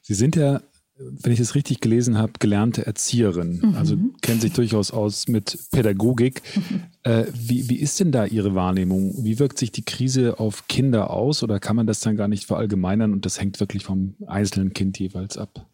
Sie 0.00 0.14
sind 0.14 0.36
ja 0.36 0.60
wenn 0.98 1.32
ich 1.32 1.40
es 1.40 1.54
richtig 1.54 1.80
gelesen 1.80 2.16
habe, 2.16 2.32
gelernte 2.38 2.86
Erzieherin. 2.86 3.60
Mhm. 3.62 3.74
Also 3.76 3.96
kennen 4.22 4.40
sich 4.40 4.52
durchaus 4.52 4.90
aus 4.90 5.28
mit 5.28 5.58
Pädagogik. 5.70 6.42
Mhm. 6.54 6.82
Äh, 7.06 7.26
wie, 7.32 7.68
wie 7.68 7.76
ist 7.76 8.00
denn 8.00 8.10
da 8.10 8.26
Ihre 8.26 8.56
Wahrnehmung? 8.56 9.14
Wie 9.24 9.38
wirkt 9.38 9.58
sich 9.58 9.70
die 9.70 9.84
Krise 9.84 10.40
auf 10.40 10.66
Kinder 10.66 11.08
aus 11.10 11.44
oder 11.44 11.60
kann 11.60 11.76
man 11.76 11.86
das 11.86 12.00
dann 12.00 12.16
gar 12.16 12.26
nicht 12.26 12.46
verallgemeinern 12.46 13.12
und 13.12 13.24
das 13.24 13.40
hängt 13.40 13.60
wirklich 13.60 13.84
vom 13.84 14.16
einzelnen 14.26 14.72
Kind 14.72 14.98
jeweils 14.98 15.38
ab? 15.38 15.68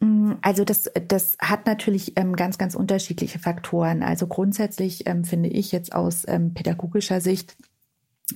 Mm, 0.00 0.32
also 0.42 0.66
das, 0.66 0.90
das 1.08 1.38
hat 1.40 1.64
natürlich 1.64 2.12
ähm, 2.16 2.36
ganz, 2.36 2.58
ganz 2.58 2.74
unterschiedliche 2.74 3.38
Faktoren. 3.38 4.02
Also 4.02 4.26
grundsätzlich 4.26 5.06
ähm, 5.06 5.24
finde 5.24 5.48
ich 5.48 5.72
jetzt 5.72 5.94
aus 5.94 6.24
ähm, 6.28 6.52
pädagogischer 6.52 7.22
Sicht, 7.22 7.56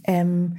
ähm, 0.05 0.57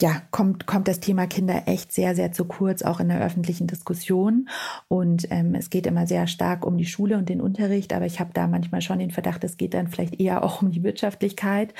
ja, 0.00 0.22
kommt, 0.32 0.66
kommt 0.66 0.88
das 0.88 0.98
Thema 0.98 1.26
Kinder 1.26 1.62
echt 1.66 1.92
sehr, 1.92 2.16
sehr 2.16 2.32
zu 2.32 2.46
kurz, 2.46 2.82
auch 2.82 2.98
in 2.98 3.08
der 3.08 3.24
öffentlichen 3.24 3.68
Diskussion. 3.68 4.48
Und 4.88 5.28
ähm, 5.30 5.54
es 5.54 5.70
geht 5.70 5.86
immer 5.86 6.06
sehr 6.06 6.26
stark 6.26 6.66
um 6.66 6.76
die 6.76 6.86
Schule 6.86 7.16
und 7.16 7.28
den 7.28 7.40
Unterricht, 7.40 7.92
aber 7.92 8.04
ich 8.04 8.18
habe 8.18 8.30
da 8.34 8.48
manchmal 8.48 8.80
schon 8.80 8.98
den 8.98 9.12
Verdacht, 9.12 9.44
es 9.44 9.56
geht 9.56 9.72
dann 9.72 9.88
vielleicht 9.88 10.18
eher 10.18 10.42
auch 10.42 10.62
um 10.62 10.72
die 10.72 10.82
Wirtschaftlichkeit. 10.82 11.74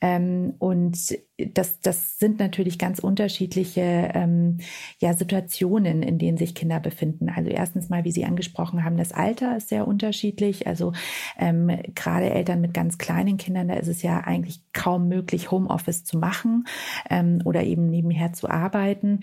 Ähm, 0.00 0.54
und 0.58 1.18
das, 1.38 1.80
das 1.80 2.18
sind 2.18 2.38
natürlich 2.38 2.78
ganz 2.78 2.98
unterschiedliche 2.98 4.10
ähm, 4.14 4.58
ja, 5.00 5.12
Situationen, 5.12 6.02
in 6.02 6.18
denen 6.18 6.38
sich 6.38 6.54
Kinder 6.54 6.80
befinden. 6.80 7.28
Also 7.28 7.50
erstens 7.50 7.90
mal, 7.90 8.04
wie 8.04 8.12
Sie 8.12 8.24
angesprochen 8.24 8.84
haben, 8.84 8.96
das 8.96 9.12
Alter 9.12 9.56
ist 9.56 9.68
sehr 9.68 9.86
unterschiedlich. 9.86 10.66
Also 10.66 10.92
ähm, 11.38 11.70
gerade 11.94 12.30
Eltern 12.30 12.62
mit 12.62 12.72
ganz 12.72 12.96
kleinen 12.96 13.36
Kindern, 13.36 13.68
da 13.68 13.74
ist 13.74 13.88
es 13.88 14.02
ja 14.02 14.20
eigentlich 14.20 14.62
kaum 14.72 15.08
möglich, 15.08 15.50
Homeoffice 15.50 16.04
zu 16.04 16.16
machen 16.16 16.64
ähm, 17.10 17.42
oder 17.44 17.55
eben 17.62 17.88
nebenher 17.90 18.32
zu 18.32 18.48
arbeiten. 18.48 19.20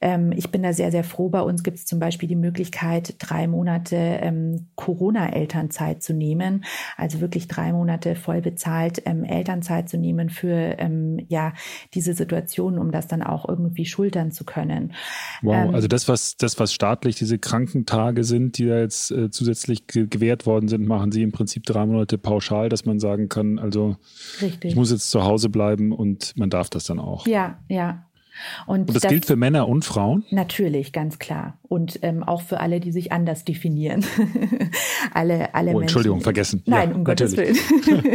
Ähm, 0.00 0.32
ich 0.32 0.50
bin 0.50 0.62
da 0.62 0.72
sehr, 0.72 0.90
sehr 0.90 1.04
froh. 1.04 1.28
Bei 1.28 1.42
uns 1.42 1.62
gibt 1.62 1.78
es 1.78 1.86
zum 1.86 1.98
Beispiel 1.98 2.28
die 2.28 2.36
Möglichkeit, 2.36 3.16
drei 3.18 3.46
Monate 3.46 3.96
ähm, 3.96 4.66
Corona-Elternzeit 4.76 6.02
zu 6.02 6.14
nehmen. 6.14 6.64
Also 6.96 7.20
wirklich 7.20 7.48
drei 7.48 7.72
Monate 7.72 8.14
voll 8.14 8.40
bezahlt 8.40 9.02
ähm, 9.04 9.24
Elternzeit 9.24 9.88
zu 9.88 9.96
nehmen 9.96 10.30
für 10.30 10.78
ähm, 10.78 11.24
ja 11.28 11.52
diese 11.94 12.14
Situation, 12.14 12.78
um 12.78 12.92
das 12.92 13.08
dann 13.08 13.22
auch 13.22 13.48
irgendwie 13.48 13.86
schultern 13.86 14.32
zu 14.32 14.44
können. 14.44 14.92
Wow, 15.42 15.68
ähm, 15.68 15.74
also 15.74 15.88
das, 15.88 16.08
was 16.08 16.36
das, 16.36 16.58
was 16.58 16.72
staatlich 16.72 17.16
diese 17.16 17.38
Krankentage 17.38 18.24
sind, 18.24 18.58
die 18.58 18.66
da 18.66 18.78
jetzt 18.78 19.10
äh, 19.10 19.30
zusätzlich 19.30 19.86
ge 19.86 20.06
gewährt 20.06 20.46
worden 20.46 20.68
sind, 20.68 20.86
machen 20.86 21.12
Sie 21.12 21.22
im 21.22 21.32
Prinzip 21.32 21.64
drei 21.64 21.86
Monate 21.86 22.18
pauschal, 22.18 22.68
dass 22.68 22.84
man 22.84 23.00
sagen 23.00 23.28
kann, 23.28 23.58
also 23.58 23.96
Richtig. 24.40 24.70
ich 24.70 24.76
muss 24.76 24.90
jetzt 24.90 25.10
zu 25.10 25.24
Hause 25.24 25.48
bleiben 25.48 25.92
und 25.92 26.36
man 26.36 26.50
darf 26.50 26.70
das 26.70 26.84
dann 26.84 26.98
auch. 26.98 27.26
Ja, 27.26 27.58
ja. 27.74 28.13
Und, 28.66 28.80
und 28.80 28.94
das, 28.94 29.02
das, 29.02 29.10
gilt 29.10 29.26
für 29.26 29.36
Männer 29.36 29.68
und 29.68 29.84
Frauen? 29.84 30.24
Natürlich, 30.30 30.92
ganz 30.92 31.18
klar. 31.18 31.58
Und 31.62 31.98
ähm, 32.02 32.22
auch 32.22 32.42
für 32.42 32.60
alle, 32.60 32.80
die 32.80 32.92
sich 32.92 33.12
anders 33.12 33.44
definieren. 33.44 34.04
alle, 35.12 35.54
alle 35.54 35.72
oh, 35.72 35.80
Entschuldigung, 35.80 36.18
Menschen. 36.18 36.24
vergessen. 36.24 36.62
Nein, 36.66 36.90
ja, 36.90 36.96
um 36.96 37.04
Gottes 37.04 37.36
Willen. 37.36 37.56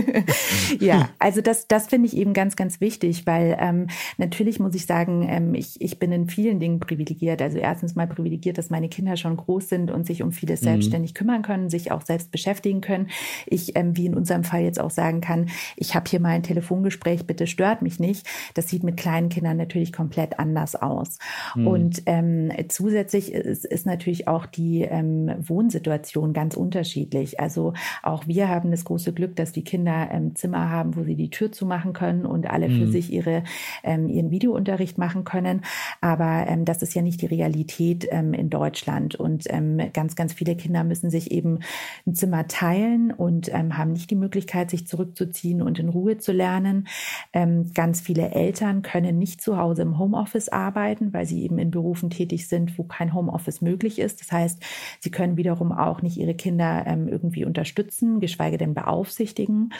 ja, 0.80 1.10
also 1.20 1.42
das, 1.42 1.68
das 1.68 1.88
finde 1.88 2.08
ich 2.08 2.18
eben 2.18 2.34
ganz, 2.34 2.56
ganz 2.56 2.82
wichtig, 2.82 3.26
weil 3.26 3.58
ähm, 3.60 3.88
natürlich 4.18 4.60
muss 4.60 4.76
ich 4.76 4.86
sagen, 4.86 5.28
ähm, 5.30 5.54
ich, 5.56 5.82
ich 5.82 6.00
bin 6.00 6.12
in 6.12 6.28
vielen 6.28 6.60
Dingen 6.60 6.80
privilegiert. 6.80 7.42
Also 7.42 7.58
erstens 7.58 7.96
mal 7.96 8.08
privilegiert, 8.08 8.58
dass 8.58 8.70
meine 8.70 8.90
Kinder 8.90 9.18
schon 9.18 9.38
groß 9.38 9.70
sind 9.70 9.92
und 9.92 10.06
sich 10.06 10.22
um 10.24 10.32
vieles 10.32 10.62
mhm. 10.62 10.66
selbstständig 10.66 11.14
kümmern 11.14 11.42
können, 11.42 11.70
sich 11.70 11.92
auch 11.92 12.02
selbst 12.02 12.32
beschäftigen 12.32 12.82
können. 12.82 13.08
Ich, 13.46 13.76
ähm, 13.76 13.96
wie 13.98 14.06
in 14.06 14.16
unserem 14.16 14.44
Fall 14.44 14.62
jetzt 14.62 14.80
auch 14.80 14.92
sagen 14.92 15.22
kann, 15.22 15.50
ich 15.76 15.96
habe 15.96 16.10
hier 16.10 16.20
mal 16.20 16.30
ein 16.30 16.44
Telefongespräch, 16.44 17.26
bitte 17.26 17.48
stört 17.48 17.82
mich 17.82 18.00
nicht. 18.00 18.28
Das 18.54 18.68
sieht 18.70 18.84
mit 18.84 18.98
kleinen 18.98 19.30
Kindern 19.30 19.58
natürlich 19.58 19.92
komplett 19.92 20.09
komplett 20.10 20.40
anders 20.40 20.76
aus. 20.76 21.20
Mhm. 21.56 21.68
Und 21.68 22.02
ähm, 22.08 22.52
zusätzlich 22.70 23.32
ist, 23.32 23.64
ist 23.64 23.86
natürlich 23.86 24.28
auch 24.28 24.48
die 24.48 24.82
ähm, 24.82 25.32
Wohnsituation 25.40 26.34
ganz 26.34 26.58
unterschiedlich. 26.58 27.40
Also 27.40 27.74
auch 28.02 28.26
wir 28.26 28.50
haben 28.50 28.72
das 28.72 28.86
große 28.86 29.14
Glück, 29.14 29.36
dass 29.36 29.52
die 29.52 29.64
Kinder 29.64 30.10
ähm, 30.12 30.36
Zimmer 30.36 30.72
haben, 30.72 30.96
wo 30.96 31.04
sie 31.04 31.16
die 31.16 31.30
Tür 31.30 31.52
zumachen 31.52 31.94
können 31.94 32.26
und 32.26 32.50
alle 32.50 32.70
mhm. 32.70 32.80
für 32.80 32.88
sich 32.88 33.14
ihre, 33.14 33.44
ähm, 33.84 34.10
ihren 34.10 34.32
Videounterricht 34.32 34.98
machen 34.98 35.26
können. 35.26 35.62
Aber 36.02 36.46
ähm, 36.48 36.66
das 36.66 36.82
ist 36.82 36.96
ja 36.96 37.04
nicht 37.04 37.22
die 37.22 37.28
Realität 37.28 38.08
ähm, 38.10 38.34
in 38.34 38.50
Deutschland. 38.50 39.14
Und 39.14 39.44
ähm, 39.50 39.80
ganz, 39.94 40.16
ganz 40.16 40.34
viele 40.34 40.56
Kinder 40.56 40.84
müssen 40.84 41.12
sich 41.12 41.30
eben 41.30 41.60
ein 42.08 42.16
Zimmer 42.16 42.48
teilen 42.48 43.12
und 43.12 43.54
ähm, 43.54 43.78
haben 43.78 43.92
nicht 43.92 44.10
die 44.10 44.16
Möglichkeit, 44.16 44.72
sich 44.72 44.88
zurückzuziehen 44.88 45.62
und 45.62 45.78
in 45.78 45.90
Ruhe 45.90 46.18
zu 46.18 46.32
lernen. 46.32 46.88
Ähm, 47.32 47.70
ganz 47.76 48.02
viele 48.02 48.32
Eltern 48.32 48.82
können 48.82 49.20
nicht 49.20 49.42
zu 49.42 49.58
Hause 49.58 49.84
im 49.84 49.99
Homeoffice 50.00 50.50
arbeiten, 50.50 51.14
weil 51.14 51.26
sie 51.26 51.44
eben 51.44 51.60
in 51.60 51.70
Berufen 51.70 52.10
tätig 52.10 52.48
sind, 52.48 52.78
wo 52.78 52.84
kein 52.84 53.14
Homeoffice 53.14 53.62
möglich 53.62 54.00
ist. 54.00 54.22
Das 54.22 54.32
heißt, 54.32 54.64
sie 55.00 55.12
können 55.12 55.38
wiederum 55.38 55.72
auch 55.72 56.02
nicht 56.02 56.18
ihre 56.18 56.34
Kinder 56.34 56.86
ähm, 56.88 57.08
irgendwie 57.08 57.46
unterstützen, 57.46 58.20
geschweige 58.20 58.58
denn 58.58 58.74
beaufsichtigen. 58.74 59.74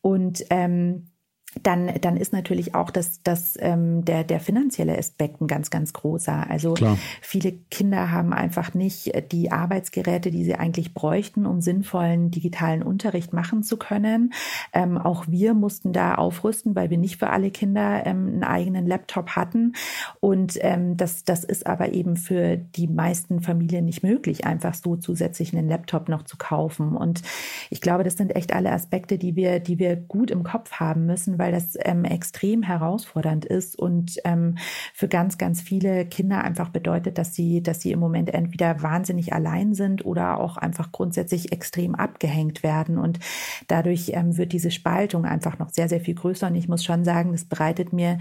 Und 0.00 0.44
ähm, 0.50 1.09
dann, 1.62 1.92
dann 2.00 2.16
ist 2.16 2.32
natürlich 2.32 2.74
auch 2.74 2.90
das, 2.90 3.22
das, 3.24 3.56
ähm, 3.58 4.04
der, 4.04 4.22
der 4.22 4.38
finanzielle 4.38 4.96
Aspekt 4.96 5.40
ein 5.40 5.48
ganz, 5.48 5.70
ganz 5.70 5.92
großer. 5.92 6.48
Also 6.48 6.74
Klar. 6.74 6.96
viele 7.20 7.52
Kinder 7.70 8.12
haben 8.12 8.32
einfach 8.32 8.72
nicht 8.72 9.12
die 9.32 9.50
Arbeitsgeräte, 9.50 10.30
die 10.30 10.44
sie 10.44 10.54
eigentlich 10.54 10.94
bräuchten, 10.94 11.46
um 11.46 11.60
sinnvollen 11.60 12.30
digitalen 12.30 12.84
Unterricht 12.84 13.32
machen 13.32 13.64
zu 13.64 13.78
können. 13.78 14.32
Ähm, 14.72 14.96
auch 14.96 15.26
wir 15.26 15.54
mussten 15.54 15.92
da 15.92 16.14
aufrüsten, 16.14 16.76
weil 16.76 16.88
wir 16.90 16.98
nicht 16.98 17.18
für 17.18 17.30
alle 17.30 17.50
Kinder 17.50 18.06
ähm, 18.06 18.28
einen 18.28 18.44
eigenen 18.44 18.86
Laptop 18.86 19.30
hatten. 19.30 19.72
Und 20.20 20.56
ähm, 20.60 20.96
das, 20.96 21.24
das 21.24 21.42
ist 21.42 21.66
aber 21.66 21.92
eben 21.92 22.16
für 22.16 22.56
die 22.58 22.86
meisten 22.86 23.40
Familien 23.40 23.86
nicht 23.86 24.04
möglich, 24.04 24.44
einfach 24.46 24.74
so 24.74 24.94
zusätzlich 24.96 25.52
einen 25.54 25.68
Laptop 25.68 26.08
noch 26.08 26.22
zu 26.22 26.36
kaufen. 26.36 26.96
Und 26.96 27.22
ich 27.70 27.80
glaube, 27.80 28.04
das 28.04 28.16
sind 28.16 28.36
echt 28.36 28.52
alle 28.54 28.70
Aspekte, 28.70 29.18
die 29.18 29.34
wir, 29.34 29.58
die 29.58 29.80
wir 29.80 29.96
gut 29.96 30.30
im 30.30 30.44
Kopf 30.44 30.74
haben 30.74 31.06
müssen, 31.06 31.39
weil 31.40 31.52
das 31.52 31.76
ähm, 31.80 32.04
extrem 32.04 32.62
herausfordernd 32.62 33.44
ist 33.44 33.76
und 33.76 34.18
ähm, 34.24 34.58
für 34.94 35.08
ganz, 35.08 35.38
ganz 35.38 35.60
viele 35.60 36.04
Kinder 36.04 36.44
einfach 36.44 36.68
bedeutet, 36.68 37.18
dass 37.18 37.34
sie, 37.34 37.62
dass 37.62 37.80
sie 37.80 37.92
im 37.92 37.98
Moment 37.98 38.32
entweder 38.32 38.82
wahnsinnig 38.82 39.32
allein 39.32 39.74
sind 39.74 40.04
oder 40.04 40.38
auch 40.38 40.58
einfach 40.58 40.92
grundsätzlich 40.92 41.50
extrem 41.50 41.94
abgehängt 41.94 42.62
werden. 42.62 42.98
Und 42.98 43.18
dadurch 43.66 44.12
ähm, 44.14 44.36
wird 44.36 44.52
diese 44.52 44.70
Spaltung 44.70 45.24
einfach 45.24 45.58
noch 45.58 45.70
sehr, 45.70 45.88
sehr 45.88 46.00
viel 46.00 46.14
größer. 46.14 46.46
Und 46.46 46.54
ich 46.56 46.68
muss 46.68 46.84
schon 46.84 47.04
sagen, 47.04 47.32
das 47.32 47.46
bereitet 47.46 47.92
mir 47.92 48.18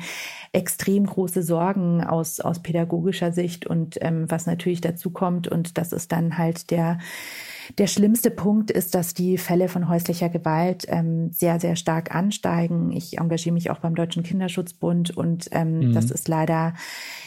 extrem 0.54 1.06
große 1.06 1.44
Sorgen 1.44 2.04
aus, 2.04 2.40
aus 2.40 2.62
pädagogischer 2.64 3.34
Sicht 3.34 3.68
und 3.68 3.98
ähm, 4.02 4.26
was 4.32 4.46
natürlich 4.46 4.82
dazu 4.82 5.12
kommt. 5.12 5.48
Und 5.48 5.78
das 5.78 5.92
ist 5.92 6.12
dann 6.12 6.38
halt 6.38 6.72
der, 6.72 7.00
der 7.78 7.88
schlimmste 7.88 8.32
Punkt 8.32 8.72
ist, 8.72 8.96
dass 8.96 9.14
die 9.14 9.38
Fälle 9.38 9.70
von 9.70 9.88
häuslicher 9.90 10.30
Gewalt 10.30 10.86
ähm, 10.88 11.32
sehr, 11.32 11.60
sehr 11.60 11.76
stark 11.76 12.14
ansteigen. 12.14 12.92
Ich 12.92 13.18
engagiere 13.18 13.54
mich 13.54 13.70
auch 13.70 13.80
beim 13.80 13.96
Deutschen 13.96 14.24
Kinderschutzbund 14.24 15.16
und 15.16 15.50
ähm, 15.52 15.80
mhm. 15.80 15.94
das 15.94 16.12
ist 16.12 16.28
leider 16.28 16.74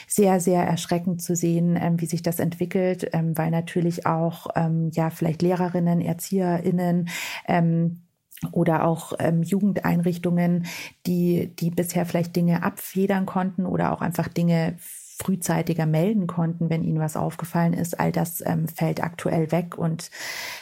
sehr, 0.08 0.40
sehr 0.40 0.64
erschreckend 0.64 1.22
zu 1.22 1.34
sehen, 1.36 1.78
ähm, 1.80 2.00
wie 2.00 2.06
sich 2.06 2.22
das 2.22 2.38
entwickelt, 2.38 3.08
ähm, 3.12 3.36
weil 3.36 3.50
natürlich 3.50 4.06
auch 4.06 4.48
ähm, 4.56 4.90
ja 4.92 5.10
vielleicht 5.10 5.42
Lehrerinnen, 5.42 6.00
ErzieherInnen 6.00 7.08
ähm, 7.46 8.02
oder 8.50 8.84
auch 8.84 9.12
ähm, 9.20 9.42
Jugendeinrichtungen, 9.42 10.66
die, 11.06 11.54
die 11.56 11.70
bisher 11.70 12.04
vielleicht 12.04 12.34
Dinge 12.34 12.62
abfedern 12.62 13.24
konnten 13.24 13.66
oder 13.66 13.92
auch 13.92 14.00
einfach 14.00 14.28
Dinge 14.28 14.76
frühzeitiger 15.22 15.86
melden 15.86 16.26
konnten, 16.26 16.68
wenn 16.68 16.82
ihnen 16.82 16.98
was 16.98 17.16
aufgefallen 17.16 17.74
ist. 17.74 18.00
All 18.00 18.10
das 18.10 18.42
ähm, 18.44 18.66
fällt 18.66 19.02
aktuell 19.02 19.52
weg. 19.52 19.78
Und 19.78 20.10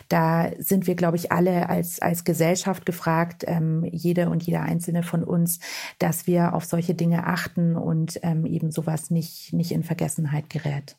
da 0.09 0.51
sind 0.59 0.87
wir, 0.87 0.95
glaube 0.95 1.17
ich, 1.17 1.33
alle 1.33 1.69
als, 1.69 2.01
als 2.01 2.25
Gesellschaft 2.25 2.85
gefragt, 2.85 3.45
ähm, 3.47 3.85
jede 3.91 4.29
und 4.29 4.43
jeder 4.43 4.63
einzelne 4.63 5.03
von 5.03 5.25
uns, 5.25 5.61
dass 5.99 6.27
wir 6.27 6.55
auf 6.55 6.65
solche 6.65 6.95
Dinge 6.95 7.27
achten 7.27 7.75
und 7.75 8.21
ähm, 8.23 8.45
eben 8.45 8.71
sowas 8.71 9.11
nicht, 9.11 9.53
nicht 9.53 9.73
in 9.73 9.83
Vergessenheit 9.83 10.51
gerät. 10.51 10.97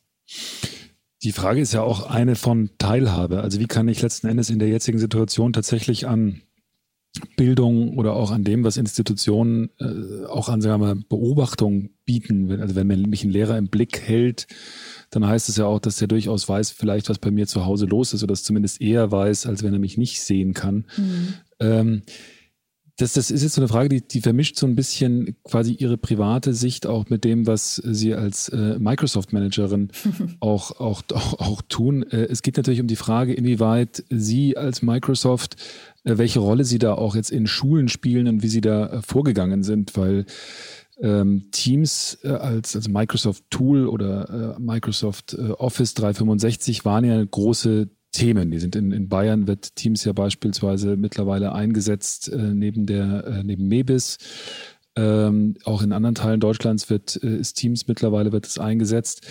Die 1.22 1.32
Frage 1.32 1.60
ist 1.60 1.72
ja 1.72 1.82
auch 1.82 2.10
eine 2.10 2.34
von 2.34 2.70
Teilhabe. 2.78 3.42
Also 3.42 3.60
wie 3.60 3.68
kann 3.68 3.86
ich 3.86 4.02
letzten 4.02 4.26
Endes 4.26 4.50
in 4.50 4.58
der 4.58 4.68
jetzigen 4.68 4.98
Situation 4.98 5.52
tatsächlich 5.52 6.08
an 6.08 6.42
Bildung 7.36 7.98
oder 7.98 8.14
auch 8.14 8.30
an 8.30 8.42
dem, 8.42 8.64
was 8.64 8.78
Institutionen 8.78 9.70
äh, 9.78 10.24
auch 10.26 10.48
an 10.48 10.62
sagen 10.62 10.80
wir 10.80 10.94
mal, 10.94 11.02
Beobachtung 11.08 11.90
bieten. 12.06 12.60
Also 12.60 12.74
wenn 12.74 12.86
mich 12.86 13.24
ein 13.24 13.30
Lehrer 13.30 13.58
im 13.58 13.68
Blick 13.68 14.00
hält, 14.00 14.46
dann 15.10 15.26
heißt 15.26 15.50
es 15.50 15.56
ja 15.56 15.66
auch, 15.66 15.78
dass 15.78 16.00
er 16.00 16.08
durchaus 16.08 16.48
weiß, 16.48 16.70
vielleicht 16.70 17.10
was 17.10 17.18
bei 17.18 17.30
mir 17.30 17.46
zu 17.46 17.66
Hause 17.66 17.84
los 17.84 18.14
ist 18.14 18.22
oder 18.22 18.32
es 18.32 18.44
zumindest 18.44 18.80
eher 18.80 19.12
weiß, 19.12 19.46
als 19.46 19.62
wenn 19.62 19.74
er 19.74 19.78
mich 19.78 19.98
nicht 19.98 20.22
sehen 20.22 20.54
kann. 20.54 20.86
Mhm. 20.96 21.34
Ähm, 21.60 22.02
das, 22.96 23.14
das 23.14 23.30
ist 23.30 23.42
jetzt 23.42 23.54
so 23.54 23.60
eine 23.60 23.68
Frage, 23.68 23.88
die, 23.88 24.06
die 24.06 24.20
vermischt 24.20 24.56
so 24.56 24.66
ein 24.66 24.76
bisschen 24.76 25.36
quasi 25.44 25.72
ihre 25.72 25.96
private 25.96 26.52
Sicht 26.52 26.86
auch 26.86 27.08
mit 27.08 27.24
dem, 27.24 27.46
was 27.46 27.76
sie 27.76 28.14
als 28.14 28.48
äh, 28.50 28.78
Microsoft-Managerin 28.78 29.88
auch, 30.40 30.70
auch, 30.80 31.02
auch, 31.12 31.40
auch 31.40 31.62
tun. 31.62 32.02
Äh, 32.04 32.26
es 32.30 32.42
geht 32.42 32.56
natürlich 32.56 32.80
um 32.80 32.86
die 32.86 32.96
Frage, 32.96 33.32
inwieweit 33.32 34.04
Sie 34.10 34.56
als 34.56 34.82
Microsoft, 34.82 35.56
welche 36.04 36.40
Rolle 36.40 36.64
Sie 36.64 36.78
da 36.78 36.94
auch 36.94 37.14
jetzt 37.14 37.30
in 37.30 37.46
Schulen 37.46 37.88
spielen 37.88 38.26
und 38.28 38.42
wie 38.42 38.48
Sie 38.48 38.60
da 38.60 38.86
äh, 38.86 39.02
vorgegangen 39.02 39.62
sind, 39.62 39.96
weil 39.96 40.26
ähm, 41.00 41.48
Teams 41.50 42.18
äh, 42.22 42.28
als, 42.28 42.76
als 42.76 42.88
Microsoft 42.88 43.44
Tool 43.50 43.86
oder 43.86 44.56
äh, 44.56 44.60
Microsoft 44.60 45.34
Office 45.34 45.94
365 45.94 46.84
waren 46.84 47.04
ja 47.04 47.24
große 47.24 47.88
Themen. 48.12 48.50
Die 48.50 48.58
sind 48.58 48.76
in, 48.76 48.92
in 48.92 49.08
Bayern 49.08 49.46
wird 49.46 49.74
Teams 49.74 50.04
ja 50.04 50.12
beispielsweise 50.12 50.96
mittlerweile 50.96 51.52
eingesetzt 51.52 52.30
äh, 52.30 52.36
neben 52.36 52.86
der 52.86 53.24
äh, 53.26 53.42
neben 53.42 53.66
Mebis. 53.68 54.18
Ähm, 54.94 55.56
auch 55.64 55.82
in 55.82 55.92
anderen 55.92 56.14
Teilen 56.14 56.40
Deutschlands 56.40 56.90
wird 56.90 57.18
äh, 57.22 57.36
ist 57.36 57.54
Teams 57.54 57.88
mittlerweile 57.88 58.30
wird 58.30 58.46
es 58.46 58.58
eingesetzt. 58.58 59.26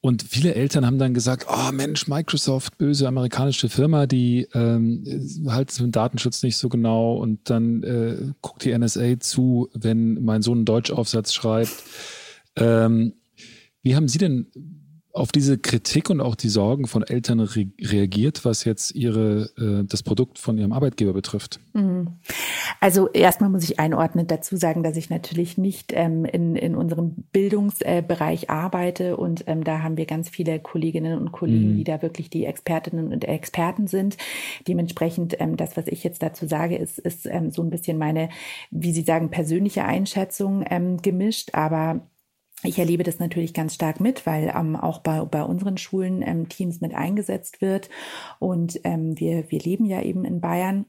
Und 0.00 0.22
viele 0.22 0.54
Eltern 0.54 0.86
haben 0.86 0.98
dann 0.98 1.14
gesagt, 1.14 1.46
oh 1.50 1.72
Mensch, 1.72 2.06
Microsoft, 2.06 2.78
böse 2.78 3.08
amerikanische 3.08 3.68
Firma, 3.68 4.06
die 4.06 4.46
ähm, 4.54 5.04
halt 5.48 5.76
den 5.78 5.90
Datenschutz 5.90 6.42
nicht 6.42 6.56
so 6.56 6.68
genau 6.68 7.16
und 7.16 7.50
dann 7.50 7.82
äh, 7.82 8.32
guckt 8.40 8.64
die 8.64 8.76
NSA 8.76 9.18
zu, 9.18 9.68
wenn 9.74 10.22
mein 10.22 10.42
Sohn 10.42 10.58
einen 10.58 10.64
Deutschaufsatz 10.64 11.34
schreibt. 11.34 11.82
Ähm, 12.56 13.14
wie 13.82 13.96
haben 13.96 14.08
Sie 14.08 14.18
denn 14.18 14.46
auf 15.12 15.32
diese 15.32 15.58
Kritik 15.58 16.08
und 16.10 16.20
auch 16.20 16.34
die 16.34 16.48
Sorgen 16.48 16.86
von 16.86 17.02
Eltern 17.02 17.40
re 17.40 17.66
reagiert, 17.80 18.44
was 18.44 18.64
jetzt 18.64 18.94
ihre 18.94 19.50
äh, 19.58 19.84
das 19.84 20.02
Produkt 20.02 20.38
von 20.38 20.56
ihrem 20.56 20.72
Arbeitgeber 20.72 21.12
betrifft? 21.12 21.58
Mhm. 21.72 22.18
Also 22.80 23.08
erstmal 23.08 23.50
muss 23.50 23.64
ich 23.64 23.80
einordnend 23.80 24.30
dazu 24.30 24.56
sagen, 24.56 24.82
dass 24.82 24.96
ich 24.96 25.10
natürlich 25.10 25.58
nicht 25.58 25.92
ähm, 25.94 26.24
in, 26.24 26.54
in 26.54 26.74
unserem 26.76 27.24
Bildungsbereich 27.32 28.44
äh, 28.44 28.48
arbeite 28.48 29.16
und 29.16 29.44
ähm, 29.46 29.64
da 29.64 29.82
haben 29.82 29.96
wir 29.96 30.06
ganz 30.06 30.28
viele 30.28 30.60
Kolleginnen 30.60 31.18
und 31.18 31.32
Kollegen, 31.32 31.72
mhm. 31.72 31.76
die 31.76 31.84
da 31.84 32.02
wirklich 32.02 32.30
die 32.30 32.44
Expertinnen 32.44 33.12
und 33.12 33.24
Experten 33.24 33.88
sind. 33.88 34.16
Dementsprechend 34.68 35.40
ähm, 35.40 35.56
das, 35.56 35.76
was 35.76 35.86
ich 35.88 36.04
jetzt 36.04 36.22
dazu 36.22 36.46
sage, 36.46 36.76
ist, 36.76 36.98
ist 36.98 37.26
ähm, 37.26 37.50
so 37.50 37.62
ein 37.62 37.70
bisschen 37.70 37.98
meine, 37.98 38.28
wie 38.70 38.92
Sie 38.92 39.02
sagen, 39.02 39.30
persönliche 39.30 39.84
Einschätzung 39.84 40.64
ähm, 40.70 41.02
gemischt, 41.02 41.50
aber 41.52 42.00
ich 42.62 42.78
erlebe 42.78 43.02
das 43.02 43.18
natürlich 43.18 43.54
ganz 43.54 43.74
stark 43.74 44.00
mit, 44.00 44.26
weil 44.26 44.52
ähm, 44.54 44.76
auch 44.76 44.98
bei, 45.00 45.24
bei 45.24 45.42
unseren 45.42 45.78
Schulen 45.78 46.22
ähm, 46.22 46.48
Teams 46.48 46.80
mit 46.80 46.94
eingesetzt 46.94 47.60
wird. 47.60 47.88
Und 48.38 48.80
ähm, 48.84 49.18
wir, 49.18 49.50
wir 49.50 49.60
leben 49.60 49.86
ja 49.86 50.02
eben 50.02 50.24
in 50.24 50.40
Bayern. 50.40 50.86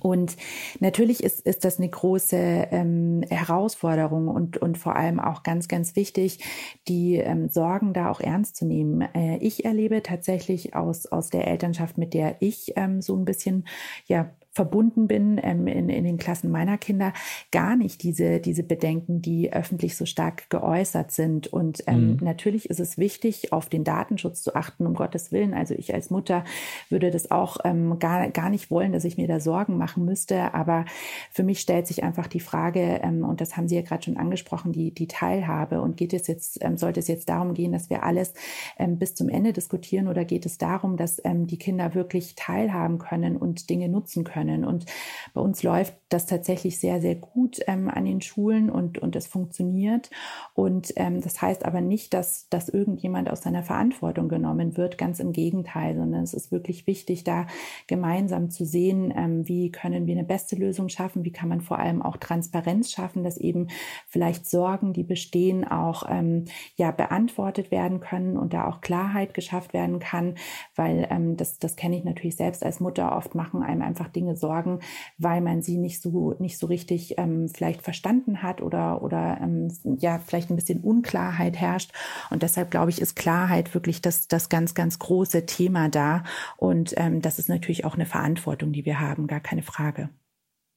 Und 0.00 0.36
natürlich 0.80 1.22
ist, 1.24 1.40
ist 1.40 1.64
das 1.64 1.78
eine 1.78 1.88
große 1.88 2.36
ähm, 2.36 3.22
Herausforderung 3.28 4.28
und, 4.28 4.58
und 4.58 4.76
vor 4.76 4.96
allem 4.96 5.18
auch 5.18 5.42
ganz, 5.42 5.68
ganz 5.68 5.96
wichtig, 5.96 6.44
die 6.88 7.16
ähm, 7.16 7.48
Sorgen 7.48 7.94
da 7.94 8.10
auch 8.10 8.20
ernst 8.20 8.56
zu 8.56 8.66
nehmen. 8.66 9.00
Äh, 9.00 9.38
ich 9.38 9.64
erlebe 9.64 10.02
tatsächlich 10.02 10.74
aus, 10.74 11.06
aus 11.06 11.30
der 11.30 11.46
Elternschaft, 11.46 11.96
mit 11.96 12.12
der 12.12 12.36
ich 12.40 12.74
ähm, 12.76 13.00
so 13.00 13.16
ein 13.16 13.24
bisschen 13.24 13.66
ja, 14.06 14.30
verbunden 14.52 15.06
bin 15.06 15.40
ähm, 15.42 15.66
in, 15.66 15.88
in 15.88 16.04
den 16.04 16.18
Klassen 16.18 16.50
meiner 16.50 16.78
Kinder, 16.78 17.12
gar 17.52 17.76
nicht 17.76 18.02
diese, 18.02 18.40
diese 18.40 18.62
Bedenken, 18.62 19.22
die 19.22 19.52
öffentlich 19.52 19.96
so 19.96 20.04
stark 20.04 20.50
geäußert 20.50 21.12
sind. 21.12 21.46
Und 21.46 21.84
ähm, 21.86 22.12
mhm. 22.12 22.18
natürlich 22.22 22.68
ist 22.68 22.80
es 22.80 22.98
wichtig, 22.98 23.52
auf 23.52 23.68
den 23.68 23.84
Datenschutz 23.84 24.42
zu 24.42 24.54
achten, 24.56 24.86
um 24.86 24.94
Gottes 24.94 25.30
Willen. 25.30 25.54
Also 25.54 25.74
ich 25.74 25.94
als 25.94 26.10
Mutter 26.10 26.44
würde 26.88 27.10
das 27.10 27.30
auch 27.30 27.58
ähm, 27.64 27.98
gar, 27.98 28.30
gar 28.30 28.50
nicht 28.50 28.70
wollen, 28.70 28.92
dass 28.92 29.04
ich 29.04 29.16
mir 29.16 29.28
da 29.28 29.38
Sorgen 29.38 29.76
machen 29.76 30.04
müsste. 30.04 30.54
Aber 30.54 30.86
für 31.30 31.44
mich 31.44 31.60
stellt 31.60 31.86
sich 31.86 32.02
einfach 32.02 32.26
die 32.26 32.40
Frage, 32.40 33.00
ähm, 33.02 33.24
und 33.24 33.40
das 33.40 33.56
haben 33.56 33.68
Sie 33.68 33.76
ja 33.76 33.82
gerade 33.82 34.02
schon 34.02 34.16
angesprochen, 34.16 34.72
die, 34.72 34.92
die 34.92 35.06
Teilhabe. 35.06 35.80
Und 35.80 35.96
geht 35.96 36.12
es 36.14 36.26
jetzt, 36.26 36.58
ähm, 36.64 36.76
sollte 36.78 37.00
es 37.00 37.08
jetzt 37.08 37.28
darum 37.28 37.54
gehen, 37.54 37.72
dass 37.72 37.90
wir 37.90 38.02
alles 38.02 38.34
ähm, 38.78 38.98
bis 38.98 39.14
zum 39.14 39.28
Ende 39.28 39.52
diskutieren 39.52 40.08
oder 40.08 40.24
geht 40.24 40.46
es 40.46 40.58
darum, 40.58 40.96
dass 40.96 41.20
ähm, 41.24 41.46
die 41.46 41.58
Kinder 41.58 41.94
wirklich 41.94 42.34
teilhaben 42.34 42.98
können 42.98 43.36
und 43.36 43.70
Dinge 43.70 43.88
nutzen 43.88 44.24
können? 44.24 44.37
Können. 44.38 44.64
Und 44.64 44.86
bei 45.34 45.40
uns 45.40 45.62
läuft 45.62 45.94
das 46.08 46.26
tatsächlich 46.26 46.78
sehr, 46.78 47.00
sehr 47.00 47.16
gut 47.16 47.60
ähm, 47.66 47.90
an 47.90 48.04
den 48.04 48.20
Schulen 48.20 48.70
und, 48.70 48.98
und 48.98 49.16
es 49.16 49.26
funktioniert. 49.26 50.10
Und 50.54 50.92
ähm, 50.96 51.20
das 51.20 51.42
heißt 51.42 51.64
aber 51.64 51.80
nicht, 51.80 52.14
dass, 52.14 52.48
dass 52.48 52.68
irgendjemand 52.68 53.30
aus 53.30 53.42
seiner 53.42 53.62
Verantwortung 53.62 54.28
genommen 54.28 54.76
wird. 54.76 54.96
Ganz 54.96 55.20
im 55.20 55.32
Gegenteil, 55.32 55.96
sondern 55.96 56.22
es 56.22 56.34
ist 56.34 56.52
wirklich 56.52 56.86
wichtig, 56.86 57.24
da 57.24 57.46
gemeinsam 57.86 58.50
zu 58.50 58.64
sehen, 58.64 59.12
ähm, 59.16 59.48
wie 59.48 59.70
können 59.70 60.06
wir 60.06 60.14
eine 60.14 60.24
beste 60.24 60.56
Lösung 60.56 60.88
schaffen, 60.88 61.24
wie 61.24 61.32
kann 61.32 61.48
man 61.48 61.60
vor 61.60 61.78
allem 61.78 62.00
auch 62.00 62.16
Transparenz 62.16 62.90
schaffen, 62.90 63.24
dass 63.24 63.36
eben 63.36 63.68
vielleicht 64.06 64.48
Sorgen, 64.48 64.92
die 64.92 65.02
bestehen, 65.02 65.66
auch 65.66 66.04
ähm, 66.08 66.44
ja 66.76 66.90
beantwortet 66.90 67.70
werden 67.70 68.00
können 68.00 68.36
und 68.36 68.52
da 68.54 68.68
auch 68.68 68.80
Klarheit 68.80 69.34
geschafft 69.34 69.72
werden 69.72 69.98
kann, 69.98 70.36
weil 70.74 71.06
ähm, 71.10 71.36
das, 71.36 71.58
das 71.58 71.76
kenne 71.76 71.96
ich 71.96 72.04
natürlich 72.04 72.36
selbst 72.36 72.64
als 72.64 72.80
Mutter. 72.80 73.16
Oft 73.16 73.34
machen 73.34 73.62
einem 73.62 73.82
einfach 73.82 74.08
Dinge 74.08 74.27
Sorgen, 74.36 74.80
weil 75.18 75.40
man 75.40 75.62
sie 75.62 75.76
nicht 75.76 76.02
so 76.02 76.34
nicht 76.38 76.58
so 76.58 76.66
richtig 76.66 77.18
ähm, 77.18 77.48
vielleicht 77.48 77.82
verstanden 77.82 78.42
hat 78.42 78.60
oder 78.62 79.02
oder 79.02 79.38
ähm, 79.42 79.68
ja 79.98 80.18
vielleicht 80.18 80.50
ein 80.50 80.56
bisschen 80.56 80.80
Unklarheit 80.80 81.56
herrscht. 81.56 81.92
Und 82.30 82.42
deshalb 82.42 82.70
glaube 82.70 82.90
ich, 82.90 83.00
ist 83.00 83.16
Klarheit 83.16 83.74
wirklich 83.74 84.00
das 84.00 84.28
das 84.28 84.48
ganz 84.48 84.74
ganz 84.74 84.98
große 84.98 85.46
Thema 85.46 85.88
da. 85.88 86.24
Und 86.56 86.94
ähm, 86.96 87.22
das 87.22 87.38
ist 87.38 87.48
natürlich 87.48 87.84
auch 87.84 87.94
eine 87.94 88.06
Verantwortung, 88.06 88.72
die 88.72 88.84
wir 88.84 89.00
haben, 89.00 89.26
gar 89.26 89.40
keine 89.40 89.62
Frage. 89.62 90.10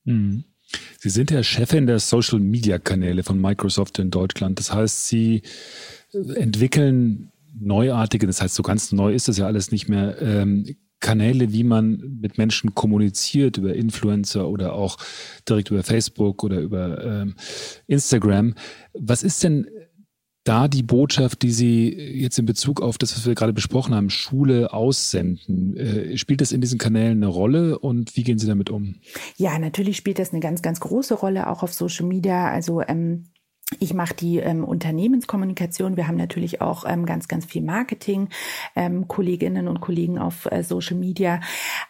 Mhm. 0.04 0.46
Sie 1.00 1.10
sind 1.10 1.32
ja 1.32 1.44
Chefin 1.44 1.88
der 1.88 2.00
Social-Media-Kanäle 2.00 3.24
von 3.24 3.42
Microsoft 3.42 4.00
in 4.00 4.10
Deutschland. 4.10 4.60
Das 4.60 4.74
heißt, 4.74 5.08
Sie 5.08 5.42
entwickeln 6.36 7.32
neuartige, 7.60 8.28
das 8.28 8.42
heißt, 8.42 8.56
so 8.56 8.64
ganz 8.64 8.92
neu 8.92 9.14
ist 9.14 9.28
das 9.28 9.38
ja 9.38 9.46
alles 9.46 9.72
nicht 9.72 9.90
mehr, 9.90 10.22
ähm, 10.22 10.76
Kanäle, 11.02 11.52
wie 11.52 11.64
man 11.64 12.20
mit 12.22 12.38
Menschen 12.38 12.74
kommuniziert, 12.74 13.58
über 13.58 13.74
Influencer 13.74 14.48
oder 14.48 14.74
auch 14.74 14.98
direkt 15.48 15.72
über 15.72 15.84
Facebook 15.84 16.44
oder 16.44 16.60
über 16.62 17.04
ähm, 17.04 17.36
Instagram. 17.88 18.56
Was 18.94 19.24
ist 19.24 19.44
denn 19.44 19.68
da 20.44 20.68
die 20.68 20.84
Botschaft, 20.84 21.44
die 21.44 21.52
Sie 21.52 21.90
jetzt 21.90 22.40
in 22.40 22.46
Bezug 22.46 22.82
auf 22.82 22.98
das, 22.98 23.16
was 23.16 23.26
wir 23.26 23.36
gerade 23.36 23.54
besprochen 23.54 23.94
haben, 23.94 24.10
Schule 24.10 24.74
aussenden? 24.74 25.78
Äh, 25.78 26.18
spielt 26.18 26.42
das 26.42 26.52
in 26.52 26.62
diesen 26.62 26.80
Kanälen 26.80 27.18
eine 27.18 27.28
Rolle 27.28 27.78
und 27.78 28.16
wie 28.16 28.24
gehen 28.24 28.40
Sie 28.40 28.48
damit 28.48 28.70
um? 28.70 28.96
Ja, 29.38 29.60
natürlich 29.60 29.98
spielt 29.98 30.18
das 30.18 30.32
eine 30.32 30.40
ganz, 30.40 30.62
ganz 30.62 30.80
große 30.80 31.14
Rolle 31.14 31.48
auch 31.48 31.62
auf 31.62 31.74
Social 31.74 32.08
Media. 32.08 32.50
Also 32.50 32.82
ähm, 32.82 33.26
ich 33.80 33.94
mache 33.94 34.14
die 34.14 34.38
ähm, 34.38 34.64
Unternehmenskommunikation. 34.64 35.96
Wir 35.96 36.08
haben 36.08 36.18
natürlich 36.18 36.62
auch 36.62 36.84
ähm, 36.86 37.06
ganz, 37.06 37.28
ganz 37.28 37.46
viel 37.46 37.62
Marketing, 37.62 38.30
ähm, 38.76 39.08
Kolleginnen 39.08 39.68
und 39.68 39.80
Kollegen 39.80 40.20
auf 40.20 40.46
äh, 40.52 40.64
Social 40.64 40.98
Media. 40.98 41.40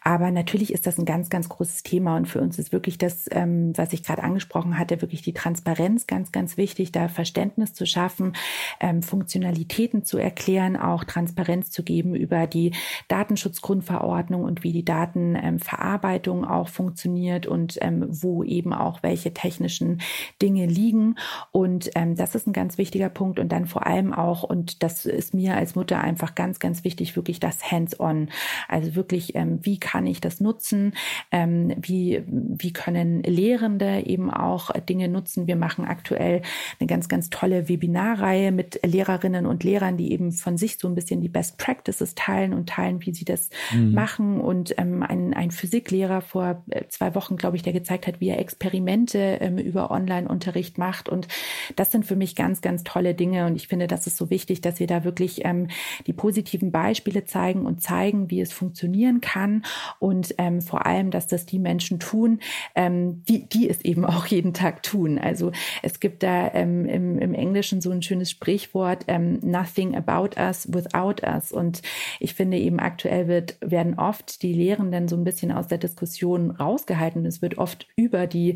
Aber 0.04 0.32
natürlich 0.32 0.74
ist 0.74 0.86
das 0.86 0.98
ein 1.00 1.06
ganz, 1.06 1.30
ganz 1.30 1.50
großes 1.50 1.84
Thema. 1.84 2.18
Und 2.18 2.28
für 2.28 2.40
uns 2.40 2.60
ist 2.60 2.72
wirklich 2.72 2.98
das, 2.98 3.26
ähm, 3.32 3.74
was 3.76 3.94
ich 3.94 4.04
gerade 4.04 4.24
angesprochen 4.24 4.78
hatte, 4.78 5.02
wirklich 5.02 5.22
die 5.22 5.34
Transparenz 5.34 6.08
ganz, 6.08 6.32
ganz 6.32 6.56
wichtig, 6.56 6.92
da 6.92 7.08
Verständnis 7.08 7.74
zu 7.74 7.86
schaffen, 7.86 8.34
ähm, 8.80 9.02
Funktionalitäten 9.02 10.06
zu 10.06 10.18
erklären, 10.18 10.78
auch 10.78 11.04
Transparenz 11.04 11.72
zu 11.72 11.84
geben 11.84 12.16
über 12.16 12.46
die 12.46 12.74
Datenschutzgrundverordnung 13.08 14.44
und 14.44 14.64
wie 14.64 14.72
die 14.72 14.86
Datenverarbeitung 14.86 16.46
auch 16.46 16.70
funktioniert 16.70 17.48
und 17.48 17.80
ähm, 17.82 18.06
wo 18.08 18.44
eben 18.44 18.74
auch 18.74 19.02
welche 19.02 19.34
technischen 19.34 20.02
Dinge 20.42 20.68
liegen. 20.68 21.16
Und 21.52 21.71
und 21.72 21.90
ähm, 21.96 22.16
das 22.18 22.36
ist 22.36 22.48
ein 22.48 22.54
ganz 22.54 22.78
wichtiger 22.78 23.08
Punkt. 23.08 23.40
Und 23.40 23.52
dann 23.52 23.66
vor 23.66 23.88
allem 23.88 24.14
auch, 24.14 24.44
und 24.44 24.84
das 24.84 25.06
ist 25.06 25.34
mir 25.34 25.56
als 25.56 25.76
Mutter 25.76 26.02
einfach 26.02 26.36
ganz, 26.36 26.60
ganz 26.60 26.84
wichtig, 26.84 27.16
wirklich 27.16 27.40
das 27.40 27.72
Hands-on. 27.72 28.30
Also 28.68 28.96
wirklich, 28.96 29.36
ähm, 29.36 29.60
wie 29.62 29.80
kann 29.80 30.06
ich 30.06 30.20
das 30.20 30.42
nutzen? 30.42 30.94
Ähm, 31.32 31.74
wie, 31.82 32.24
wie 32.28 32.74
können 32.74 33.24
Lehrende 33.24 34.06
eben 34.06 34.30
auch 34.30 34.72
Dinge 34.72 35.08
nutzen? 35.08 35.48
Wir 35.48 35.56
machen 35.56 35.86
aktuell 35.86 36.42
eine 36.80 36.88
ganz, 36.88 37.08
ganz 37.08 37.30
tolle 37.30 37.70
Webinarreihe 37.70 38.52
mit 38.52 38.82
Lehrerinnen 38.86 39.46
und 39.46 39.64
Lehrern, 39.64 39.96
die 39.96 40.12
eben 40.12 40.34
von 40.34 40.58
sich 40.58 40.78
so 40.78 40.90
ein 40.90 40.96
bisschen 40.96 41.22
die 41.22 41.30
Best 41.30 41.58
Practices 41.58 42.16
teilen 42.16 42.54
und 42.54 42.68
teilen, 42.68 43.06
wie 43.06 43.14
sie 43.14 43.26
das 43.26 43.50
mhm. 43.74 43.94
machen. 43.94 44.42
Und 44.42 44.76
ähm, 44.78 45.04
ein, 45.04 45.34
ein 45.34 45.52
Physiklehrer 45.52 46.22
vor 46.22 46.64
äh, 46.70 46.84
zwei 46.90 47.16
Wochen, 47.16 47.38
glaube 47.38 47.56
ich, 47.56 47.64
der 47.64 47.72
gezeigt 47.72 48.08
hat, 48.08 48.20
wie 48.20 48.30
er 48.30 48.40
Experimente 48.40 49.38
ähm, 49.40 49.58
über 49.58 49.90
Online-Unterricht 49.90 50.78
macht. 50.78 51.08
Und 51.08 51.30
das 51.76 51.92
sind 51.92 52.06
für 52.06 52.16
mich 52.16 52.36
ganz, 52.36 52.62
ganz 52.62 52.84
tolle 52.84 53.14
Dinge 53.14 53.46
und 53.46 53.56
ich 53.56 53.68
finde, 53.68 53.88
das 53.88 54.08
ist 54.08 54.18
so 54.18 54.30
wichtig, 54.30 54.62
dass 54.62 54.80
wir 54.80 54.88
da 54.88 55.04
wirklich 55.04 55.46
ähm, 55.46 55.68
die 56.08 56.14
positiven 56.14 56.72
Beispiele 56.72 57.26
zeigen 57.26 57.66
und 57.66 57.82
zeigen, 57.82 58.30
wie 58.30 58.42
es 58.42 58.54
funktionieren 58.54 59.22
kann 59.22 59.64
und 60.00 60.36
ähm, 60.38 60.62
vor 60.62 60.86
allem, 60.86 61.12
dass 61.12 61.28
das 61.28 61.46
die 61.46 61.60
Menschen 61.60 62.00
tun, 62.00 62.40
ähm, 62.76 63.24
die, 63.26 63.48
die 63.48 63.70
es 63.70 63.82
eben 63.82 64.06
auch 64.12 64.26
jeden 64.26 64.54
Tag 64.54 64.84
tun. 64.84 65.18
Also 65.18 65.52
es 65.82 66.00
gibt 66.00 66.24
da 66.24 66.54
ähm, 66.54 66.86
im, 66.86 67.20
im 67.20 67.34
Englischen 67.34 67.82
so 67.82 67.92
ein 67.92 68.02
schönes 68.02 68.30
Sprichwort, 68.30 69.06
ähm, 69.08 69.40
nothing 69.42 69.96
about 69.96 70.40
us 70.40 70.68
without 70.74 71.26
us. 71.26 71.52
Und 71.52 71.82
ich 72.20 72.34
finde 72.34 72.58
eben 72.58 72.80
aktuell 72.80 73.28
wird, 73.28 73.58
werden 73.62 73.98
oft 73.98 74.42
die 74.42 74.54
Lehrenden 74.54 75.08
so 75.08 75.16
ein 75.16 75.24
bisschen 75.24 75.52
aus 75.52 75.68
der 75.68 75.78
Diskussion 75.78 76.52
rausgehalten. 76.52 77.26
Es 77.26 77.42
wird 77.42 77.58
oft 77.58 77.88
über 77.96 78.28
die 78.28 78.56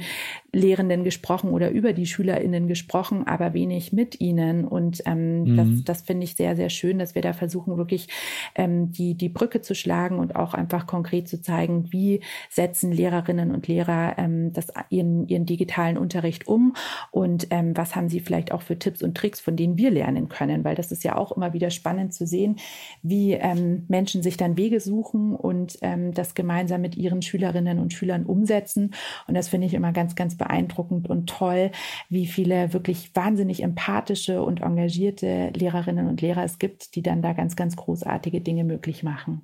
Lehrenden 0.55 1.03
gesprochen 1.03 1.51
oder 1.51 1.69
über 1.69 1.93
die 1.93 2.05
SchülerInnen 2.05 2.67
gesprochen 2.67 3.25
aber 3.27 3.53
wenig 3.53 3.91
mit 3.93 4.21
ihnen. 4.21 4.65
Und 4.65 5.03
ähm, 5.05 5.43
mhm. 5.43 5.57
das, 5.57 5.83
das 5.83 6.01
finde 6.03 6.23
ich 6.23 6.35
sehr, 6.35 6.55
sehr 6.55 6.69
schön, 6.69 6.99
dass 6.99 7.15
wir 7.15 7.21
da 7.21 7.33
versuchen, 7.33 7.77
wirklich 7.77 8.07
ähm, 8.55 8.91
die, 8.91 9.15
die 9.15 9.29
Brücke 9.29 9.61
zu 9.61 9.75
schlagen 9.75 10.19
und 10.19 10.35
auch 10.35 10.53
einfach 10.53 10.87
konkret 10.87 11.27
zu 11.27 11.41
zeigen, 11.41 11.91
wie 11.91 12.21
setzen 12.49 12.91
Lehrerinnen 12.91 13.51
und 13.51 13.67
Lehrer 13.67 14.17
ähm, 14.17 14.53
das, 14.53 14.67
ihren, 14.89 15.27
ihren 15.27 15.45
digitalen 15.45 15.97
Unterricht 15.97 16.47
um 16.47 16.73
und 17.11 17.47
ähm, 17.49 17.75
was 17.75 17.95
haben 17.95 18.09
sie 18.09 18.19
vielleicht 18.19 18.51
auch 18.51 18.61
für 18.61 18.79
Tipps 18.79 19.03
und 19.03 19.15
Tricks, 19.17 19.39
von 19.39 19.55
denen 19.55 19.77
wir 19.77 19.91
lernen 19.91 20.29
können, 20.29 20.63
weil 20.63 20.75
das 20.75 20.91
ist 20.91 21.03
ja 21.03 21.17
auch 21.17 21.31
immer 21.31 21.53
wieder 21.53 21.69
spannend 21.69 22.13
zu 22.13 22.25
sehen, 22.25 22.57
wie 23.01 23.33
ähm, 23.33 23.85
Menschen 23.87 24.23
sich 24.23 24.37
dann 24.37 24.57
Wege 24.57 24.79
suchen 24.79 25.35
und 25.35 25.77
ähm, 25.81 26.13
das 26.13 26.35
gemeinsam 26.35 26.81
mit 26.81 26.95
ihren 26.95 27.21
Schülerinnen 27.21 27.79
und 27.79 27.93
Schülern 27.93 28.25
umsetzen. 28.25 28.93
Und 29.27 29.35
das 29.35 29.49
finde 29.49 29.67
ich 29.67 29.73
immer 29.73 29.91
ganz, 29.91 30.15
ganz 30.15 30.35
beeindruckend 30.45 31.09
und 31.09 31.27
toll, 31.27 31.71
wie 32.09 32.27
viele 32.27 32.73
wirklich 32.73 33.11
wahnsinnig 33.15 33.63
empathische 33.63 34.41
und 34.41 34.61
engagierte 34.61 35.51
Lehrerinnen 35.55 36.07
und 36.07 36.21
Lehrer 36.21 36.43
es 36.43 36.59
gibt, 36.59 36.95
die 36.95 37.01
dann 37.01 37.21
da 37.21 37.33
ganz, 37.33 37.55
ganz 37.55 37.75
großartige 37.75 38.41
Dinge 38.41 38.63
möglich 38.63 39.03
machen. 39.03 39.41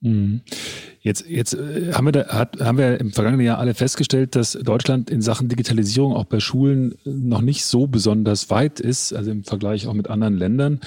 Mhm. 0.00 0.42
Jetzt, 1.00 1.26
jetzt 1.28 1.54
äh, 1.54 1.92
haben, 1.92 2.06
wir 2.06 2.12
da, 2.12 2.26
hat, 2.28 2.60
haben 2.60 2.78
wir 2.78 3.00
im 3.00 3.12
vergangenen 3.12 3.46
Jahr 3.46 3.58
alle 3.58 3.74
festgestellt, 3.74 4.34
dass 4.36 4.52
Deutschland 4.52 5.08
in 5.08 5.22
Sachen 5.22 5.48
Digitalisierung 5.48 6.14
auch 6.14 6.24
bei 6.24 6.40
Schulen 6.40 6.96
noch 7.04 7.40
nicht 7.40 7.64
so 7.64 7.86
besonders 7.86 8.50
weit 8.50 8.80
ist, 8.80 9.12
also 9.12 9.30
im 9.30 9.44
Vergleich 9.44 9.86
auch 9.86 9.94
mit 9.94 10.10
anderen 10.10 10.36
Ländern. 10.36 10.80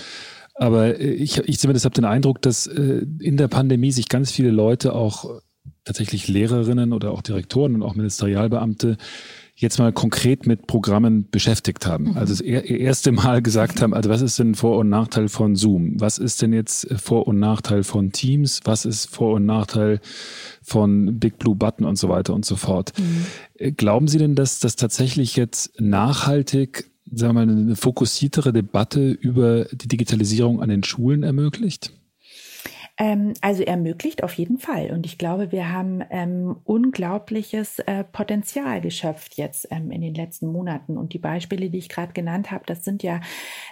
Aber 0.56 1.00
äh, 1.00 1.12
ich, 1.12 1.38
ich 1.40 1.60
zumindest 1.60 1.86
habe 1.86 1.96
den 1.96 2.06
Eindruck, 2.06 2.42
dass 2.42 2.68
äh, 2.68 3.06
in 3.20 3.38
der 3.38 3.48
Pandemie 3.48 3.92
sich 3.92 4.10
ganz 4.10 4.32
viele 4.32 4.52
Leute, 4.52 4.94
auch 4.94 5.42
tatsächlich 5.84 6.28
Lehrerinnen 6.28 6.94
oder 6.94 7.12
auch 7.12 7.22
Direktoren 7.22 7.76
und 7.76 7.84
auch 7.84 7.96
Ministerialbeamte, 7.96 8.98
jetzt 9.60 9.78
mal 9.78 9.92
konkret 9.92 10.48
mit 10.48 10.68
Programmen 10.68 11.30
beschäftigt 11.30 11.86
haben. 11.86 12.12
Mhm. 12.12 12.18
Also 12.18 12.34
das 12.34 12.42
erste 12.42 13.12
Mal 13.12 13.42
gesagt 13.42 13.82
haben, 13.82 13.94
also 13.94 14.10
was 14.10 14.22
ist 14.22 14.40
denn 14.40 14.56
Vor- 14.56 14.78
und 14.78 14.88
Nachteil 14.88 15.28
von 15.28 15.58
Zoom? 15.58 16.00
Was 16.00 16.18
ist 16.18 16.42
denn 16.42 16.54
jetzt 16.54 16.88
Vor- 16.98 17.28
und 17.28 17.40
Nachteil 17.40 17.84
von 17.84 18.14
Teams? 18.14 18.62
Was 18.64 18.86
ist 18.86 19.08
Vor- 19.08 19.34
und 19.34 19.46
Nachteil 19.46 20.00
von 20.62 21.20
Big 21.20 21.40
Blue 21.40 21.56
Button 21.56 21.86
und 21.86 21.98
so 21.98 22.08
weiter 22.08 22.34
und 22.34 22.46
so 22.46 22.56
fort? 22.56 22.94
Mhm. 22.98 23.26
Äh, 23.56 23.72
glauben 23.74 24.08
Sie 24.08 24.18
denn, 24.18 24.36
dass 24.36 24.60
das 24.60 24.78
tatsächlich 24.78 25.36
jetzt 25.36 25.80
nachhaltig 25.80 26.90
sagen 27.12 27.36
wir 27.36 27.46
mal, 27.46 27.52
eine 27.52 27.76
fokussiertere 27.76 28.54
Debatte 28.54 29.10
über 29.10 29.66
die 29.66 29.88
Digitalisierung 29.88 30.62
an 30.62 30.70
den 30.70 30.84
Schulen 30.84 31.24
ermöglicht? 31.24 31.92
Ähm, 33.02 33.34
also 33.40 33.64
ermöglicht 33.64 34.24
auf 34.26 34.34
jeden 34.34 34.58
Fall. 34.58 34.92
Und 34.92 35.06
ich 35.06 35.18
glaube, 35.18 35.54
wir 35.54 35.72
haben 35.72 36.04
ähm, 36.10 36.58
unglaubliches 36.66 37.80
äh, 37.80 38.04
Potenzial 38.04 38.82
geschöpft 38.82 39.38
jetzt 39.38 39.70
ähm, 39.72 39.90
in 39.90 40.02
den 40.02 40.14
letzten 40.14 40.52
Monaten. 40.52 40.98
Und 40.98 41.14
die 41.14 41.18
Beispiele, 41.18 41.70
die 41.70 41.78
ich 41.78 41.88
gerade 41.88 42.12
genannt 42.12 42.52
habe, 42.52 42.66
das 42.66 42.84
sind 42.84 43.02
ja 43.02 43.22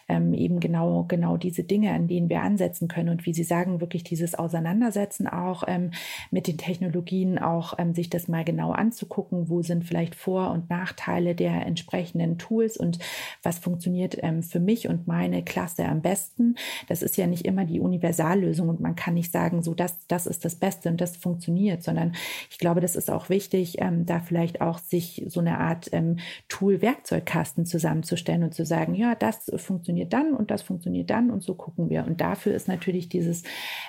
ähm, 0.08 0.34
eben 0.34 0.62
genau, 0.62 1.04
genau 1.10 1.36
diese 1.36 1.66
Dinge, 1.66 1.92
an 1.92 2.08
denen 2.08 2.30
wir 2.30 2.42
ansetzen 2.42 2.88
können. 2.88 3.10
Und 3.10 3.26
wie 3.26 3.34
Sie 3.34 3.44
sagen, 3.44 3.82
wirklich 3.82 4.06
dieses 4.06 4.34
Auseinandersetzen 4.34 5.28
auch 5.28 5.66
ähm, 5.68 5.92
mit 6.32 6.48
den 6.48 6.58
Technologien, 6.58 7.38
auch 7.38 7.74
ähm, 7.78 7.94
sich 7.94 8.10
das 8.10 8.30
mal 8.30 8.46
genau 8.46 8.72
anzugucken, 8.72 9.50
wo 9.50 9.62
sind 9.62 9.84
vielleicht 9.84 10.16
Vor- 10.16 10.52
und 10.52 10.70
Nachteile 10.70 11.36
der 11.36 11.66
entsprechenden 11.66 12.38
Tools 12.38 12.78
und 12.78 13.00
was 13.44 13.60
funktioniert 13.60 14.18
für 14.42 14.60
mich 14.60 14.88
und 14.88 15.08
meine 15.08 15.44
Klasse 15.44 15.86
am 15.86 16.02
besten. 16.02 16.56
Das 16.88 17.02
ist 17.02 17.18
ja 17.18 17.28
nicht 17.28 17.46
immer 17.46 17.66
die 17.66 17.80
Universallösung 17.80 18.70
und 18.70 18.80
man 18.80 18.96
kann 18.96 19.17
nicht 19.18 19.32
sagen, 19.32 19.62
so 19.62 19.74
das, 19.74 20.08
das 20.08 20.28
ist 20.28 20.46
das 20.46 20.56
Beste 20.56 20.90
und 20.90 21.02
das 21.02 21.18
funktioniert, 21.18 21.84
sondern 21.84 22.14
ich 22.50 22.60
glaube, 22.60 22.80
das 22.80 22.96
ist 22.96 23.12
auch 23.12 23.30
wichtig, 23.30 23.78
ähm, 23.80 24.06
da 24.06 24.20
vielleicht 24.20 24.62
auch 24.62 24.80
sich 24.80 25.26
so 25.28 25.40
eine 25.40 25.60
Art 25.60 25.90
ähm, 25.92 26.20
Tool-Werkzeugkasten 26.48 27.66
zusammenzustellen 27.66 28.44
und 28.44 28.54
zu 28.54 28.66
sagen, 28.66 28.96
ja, 28.96 29.16
das 29.16 29.52
funktioniert 29.58 30.14
dann 30.14 30.34
und 30.34 30.52
das 30.52 30.62
funktioniert 30.62 31.10
dann 31.10 31.32
und 31.32 31.44
so 31.44 31.56
gucken 31.56 31.90
wir. 31.90 32.06
Und 32.06 32.22
dafür 32.22 32.54
ist 32.54 32.68
natürlich 32.68 33.10
dieses 33.10 33.44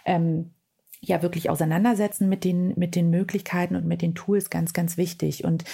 ähm, 0.04 0.50
ja 1.00 1.22
wirklich 1.22 1.48
auseinandersetzen 1.48 2.28
mit 2.28 2.44
den, 2.44 2.74
mit 2.76 2.96
den 2.96 3.10
Möglichkeiten 3.10 3.76
und 3.76 3.86
mit 3.86 4.02
den 4.02 4.14
Tools 4.14 4.50
ganz, 4.50 4.72
ganz 4.72 4.96
wichtig. 4.96 5.44
Und 5.44 5.64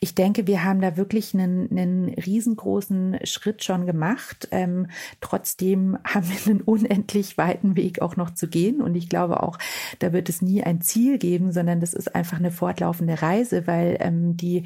ich 0.00 0.14
denke, 0.14 0.46
wir 0.46 0.64
haben 0.64 0.80
da 0.80 0.96
wirklich 0.96 1.32
einen, 1.34 1.70
einen 1.70 2.08
riesengroßen 2.10 3.18
Schritt 3.24 3.64
schon 3.64 3.86
gemacht. 3.86 4.48
Ähm, 4.50 4.88
trotzdem 5.20 5.96
haben 6.04 6.28
wir 6.28 6.50
einen 6.50 6.60
unendlich 6.60 7.38
weiten 7.38 7.76
Weg 7.76 8.02
auch 8.02 8.16
noch 8.16 8.34
zu 8.34 8.48
gehen. 8.48 8.82
Und 8.82 8.94
ich 8.96 9.08
glaube 9.08 9.42
auch, 9.42 9.58
da 9.98 10.12
wird 10.12 10.28
es 10.28 10.42
nie 10.42 10.62
ein 10.62 10.82
Ziel 10.82 11.18
geben, 11.18 11.52
sondern 11.52 11.80
das 11.80 11.94
ist 11.94 12.14
einfach 12.14 12.38
eine 12.38 12.50
fortlaufende 12.50 13.22
Reise, 13.22 13.66
weil 13.66 13.96
ähm, 14.00 14.36
die 14.36 14.64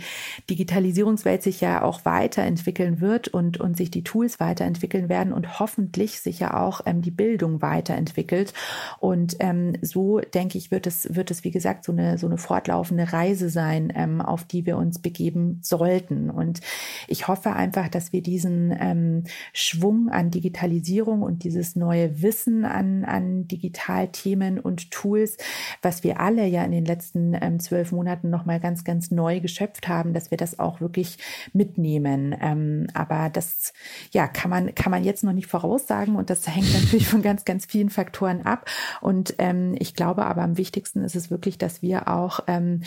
Digitalisierungswelt 0.49 1.43
sich 1.43 1.61
ja 1.61 1.83
auch 1.83 2.05
weiterentwickeln 2.05 3.01
wird 3.01 3.29
und, 3.29 3.59
und 3.59 3.77
sich 3.77 3.91
die 3.91 4.03
Tools 4.03 4.41
weiterentwickeln 4.41 5.09
werden 5.09 5.33
und 5.33 5.61
hoffentlich 5.61 6.21
sich 6.21 6.41
ja 6.41 6.61
auch 6.61 6.81
ähm, 6.87 7.01
die 7.01 7.13
Bildung 7.13 7.63
weiterentwickelt. 7.63 8.53
Und 8.99 9.37
ähm, 9.39 9.75
so 9.83 10.00
so 10.01 10.21
denke 10.21 10.57
ich, 10.57 10.71
wird 10.71 10.87
es, 10.87 11.15
wird 11.15 11.31
es, 11.31 11.45
wie 11.45 11.51
gesagt, 11.51 11.85
so 11.85 11.93
eine, 11.93 12.17
so 12.17 12.27
eine 12.27 12.39
fortlaufende 12.39 13.13
Reise 13.13 13.51
sein, 13.51 13.93
ähm, 13.95 14.23
auf 14.23 14.45
die 14.45 14.65
wir 14.65 14.79
uns 14.79 14.99
begeben 14.99 15.59
sollten. 15.63 16.31
Und 16.31 16.61
ich 17.07 17.29
hoffe 17.29 17.53
einfach, 17.53 17.89
dass 17.89 18.13
wir 18.13 18.23
diesen 18.23 18.75
ähm, 18.81 19.25
Schwung 19.53 20.09
an 20.09 20.31
Digitalisierung 20.31 21.21
und 21.21 21.45
dieses 21.45 21.77
neue 21.77 22.23
Wissen 22.23 22.65
an, 22.65 23.05
an 23.05 23.47
Digitalthemen 23.47 24.59
und 24.59 24.91
Tools, 24.91 25.37
was 25.83 26.03
wir 26.03 26.19
alle 26.19 26.47
ja 26.47 26.65
in 26.65 26.73
den 26.73 26.87
letzten 26.87 27.37
ähm, 27.39 27.61
zwölf 27.61 27.93
Monaten 27.93 28.31
nochmal 28.31 28.59
ganz, 28.59 28.85
ganz 28.85 29.11
neu 29.11 29.41
geschöpft 29.41 29.87
haben, 29.87 30.15
dass 30.15 30.31
wir 30.31 30.39
das 30.39 30.59
auch 30.59 30.81
wirklich 30.81 31.19
mitnehmen. 31.53 32.35
Ähm, 32.41 32.87
aber 32.95 33.29
das, 33.29 33.75
ja, 34.13 34.29
kann 34.29 34.49
man, 34.49 34.75
kann 34.75 34.91
man 34.91 35.05
jetzt 35.05 35.25
noch 35.25 35.35
nicht 35.35 35.49
voraussagen 35.49 36.17
und 36.17 36.31
das 36.31 36.49
hängt 36.49 36.73
natürlich 36.73 37.07
von 37.07 37.21
ganz, 37.21 37.45
ganz 37.45 37.67
vielen 37.67 37.91
Faktoren 37.91 38.47
ab. 38.47 38.65
Und 39.03 39.35
ähm, 39.39 39.75
ich 39.79 39.90
glaube 39.95 40.27
aber 40.27 40.43
am 40.43 40.57
wichtigsten 40.57 41.05
ist 41.05 41.17
es 41.17 41.31
wirklich, 41.31 41.59
dass 41.59 41.83
wir 41.83 42.09
auch 42.09 42.41
ähm, 42.47 42.83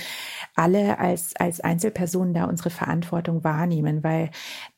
alle 0.56 1.00
als, 1.00 1.36
als 1.36 1.62
Einzelpersonen 1.62 2.34
da 2.34 2.46
unsere 2.46 2.70
Verantwortung 2.70 3.44
wahrnehmen, 3.44 4.04
weil 4.04 4.30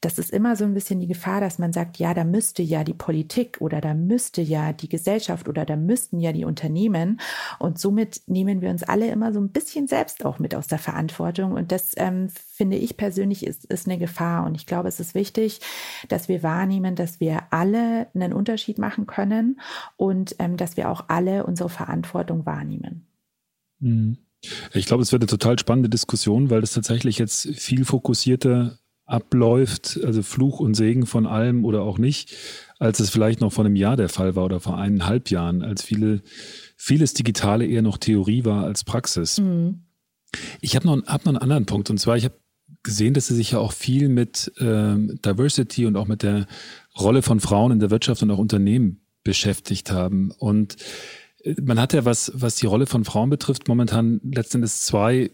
das 0.05 0.19
ist 0.19 0.29
immer 0.29 0.55
so 0.55 0.65
ein 0.65 0.75
bisschen 0.75 0.99
die 0.99 1.07
Gefahr, 1.07 1.41
dass 1.41 1.57
man 1.57 1.73
sagt, 1.73 1.97
ja, 1.97 2.13
da 2.13 2.23
müsste 2.23 2.61
ja 2.61 2.83
die 2.83 2.93
Politik 2.93 3.57
oder 3.59 3.81
da 3.81 3.95
müsste 3.95 4.39
ja 4.39 4.71
die 4.71 4.87
Gesellschaft 4.87 5.49
oder 5.49 5.65
da 5.65 5.75
müssten 5.75 6.19
ja 6.19 6.31
die 6.31 6.45
Unternehmen. 6.45 7.19
Und 7.57 7.79
somit 7.79 8.21
nehmen 8.27 8.61
wir 8.61 8.69
uns 8.69 8.83
alle 8.83 9.09
immer 9.09 9.33
so 9.33 9.39
ein 9.39 9.49
bisschen 9.49 9.87
selbst 9.87 10.23
auch 10.23 10.37
mit 10.37 10.53
aus 10.53 10.67
der 10.67 10.77
Verantwortung. 10.77 11.53
Und 11.53 11.71
das 11.71 11.93
ähm, 11.97 12.29
finde 12.29 12.77
ich 12.77 12.97
persönlich 12.97 13.47
ist, 13.47 13.65
ist 13.65 13.87
eine 13.87 13.97
Gefahr. 13.97 14.45
Und 14.45 14.53
ich 14.53 14.67
glaube, 14.67 14.89
es 14.89 14.99
ist 14.99 15.15
wichtig, 15.15 15.59
dass 16.07 16.29
wir 16.29 16.43
wahrnehmen, 16.43 16.95
dass 16.95 17.19
wir 17.19 17.41
alle 17.49 18.05
einen 18.13 18.31
Unterschied 18.31 18.77
machen 18.77 19.07
können 19.07 19.59
und 19.97 20.35
ähm, 20.37 20.55
dass 20.55 20.77
wir 20.77 20.91
auch 20.91 21.05
alle 21.07 21.47
unsere 21.47 21.69
Verantwortung 21.69 22.45
wahrnehmen. 22.45 23.07
Mhm. 23.79 24.17
Ich 24.71 24.85
glaube, 24.85 25.01
es 25.01 25.11
wird 25.11 25.23
eine 25.23 25.29
total 25.29 25.57
spannende 25.57 25.89
Diskussion, 25.89 26.51
weil 26.51 26.61
das 26.61 26.73
tatsächlich 26.73 27.17
jetzt 27.17 27.49
viel 27.55 27.85
fokussierter 27.85 28.77
abläuft, 29.05 29.99
also 30.03 30.23
Fluch 30.23 30.59
und 30.59 30.73
Segen 30.73 31.05
von 31.05 31.27
allem 31.27 31.63
oder 31.63 31.81
auch 31.81 31.97
nicht, 31.97 32.35
als 32.79 32.99
es 32.99 33.09
vielleicht 33.09 33.39
noch 33.41 33.53
vor 33.53 33.65
einem 33.65 33.75
Jahr 33.75 33.97
der 33.97 34.09
Fall 34.09 34.35
war 34.35 34.45
oder 34.45 34.59
vor 34.59 34.77
eineinhalb 34.77 35.29
Jahren, 35.29 35.61
als 35.61 35.83
viele, 35.83 36.21
vieles 36.75 37.13
Digitale 37.13 37.65
eher 37.65 37.81
noch 37.81 37.97
Theorie 37.97 38.45
war 38.45 38.63
als 38.63 38.83
Praxis. 38.83 39.39
Mhm. 39.39 39.83
Ich 40.59 40.75
habe 40.75 40.87
noch, 40.87 41.05
hab 41.05 41.25
noch 41.25 41.33
einen 41.33 41.41
anderen 41.41 41.65
Punkt 41.65 41.89
und 41.89 41.99
zwar, 41.99 42.17
ich 42.17 42.25
habe 42.25 42.35
gesehen, 42.83 43.13
dass 43.13 43.27
Sie 43.27 43.35
sich 43.35 43.51
ja 43.51 43.59
auch 43.59 43.73
viel 43.73 44.09
mit 44.09 44.51
ähm, 44.59 45.19
Diversity 45.23 45.85
und 45.85 45.97
auch 45.97 46.07
mit 46.07 46.23
der 46.23 46.47
Rolle 46.97 47.21
von 47.21 47.39
Frauen 47.39 47.71
in 47.71 47.79
der 47.79 47.89
Wirtschaft 47.89 48.23
und 48.23 48.31
auch 48.31 48.37
Unternehmen 48.37 49.01
beschäftigt 49.23 49.91
haben. 49.91 50.31
Und 50.31 50.77
äh, 51.43 51.55
man 51.61 51.79
hat 51.79 51.93
ja, 51.93 52.05
was, 52.05 52.31
was 52.35 52.55
die 52.55 52.67
Rolle 52.67 52.85
von 52.85 53.03
Frauen 53.03 53.29
betrifft, 53.29 53.67
momentan 53.67 54.21
letztendlich 54.23 54.71
zwei, 54.71 55.31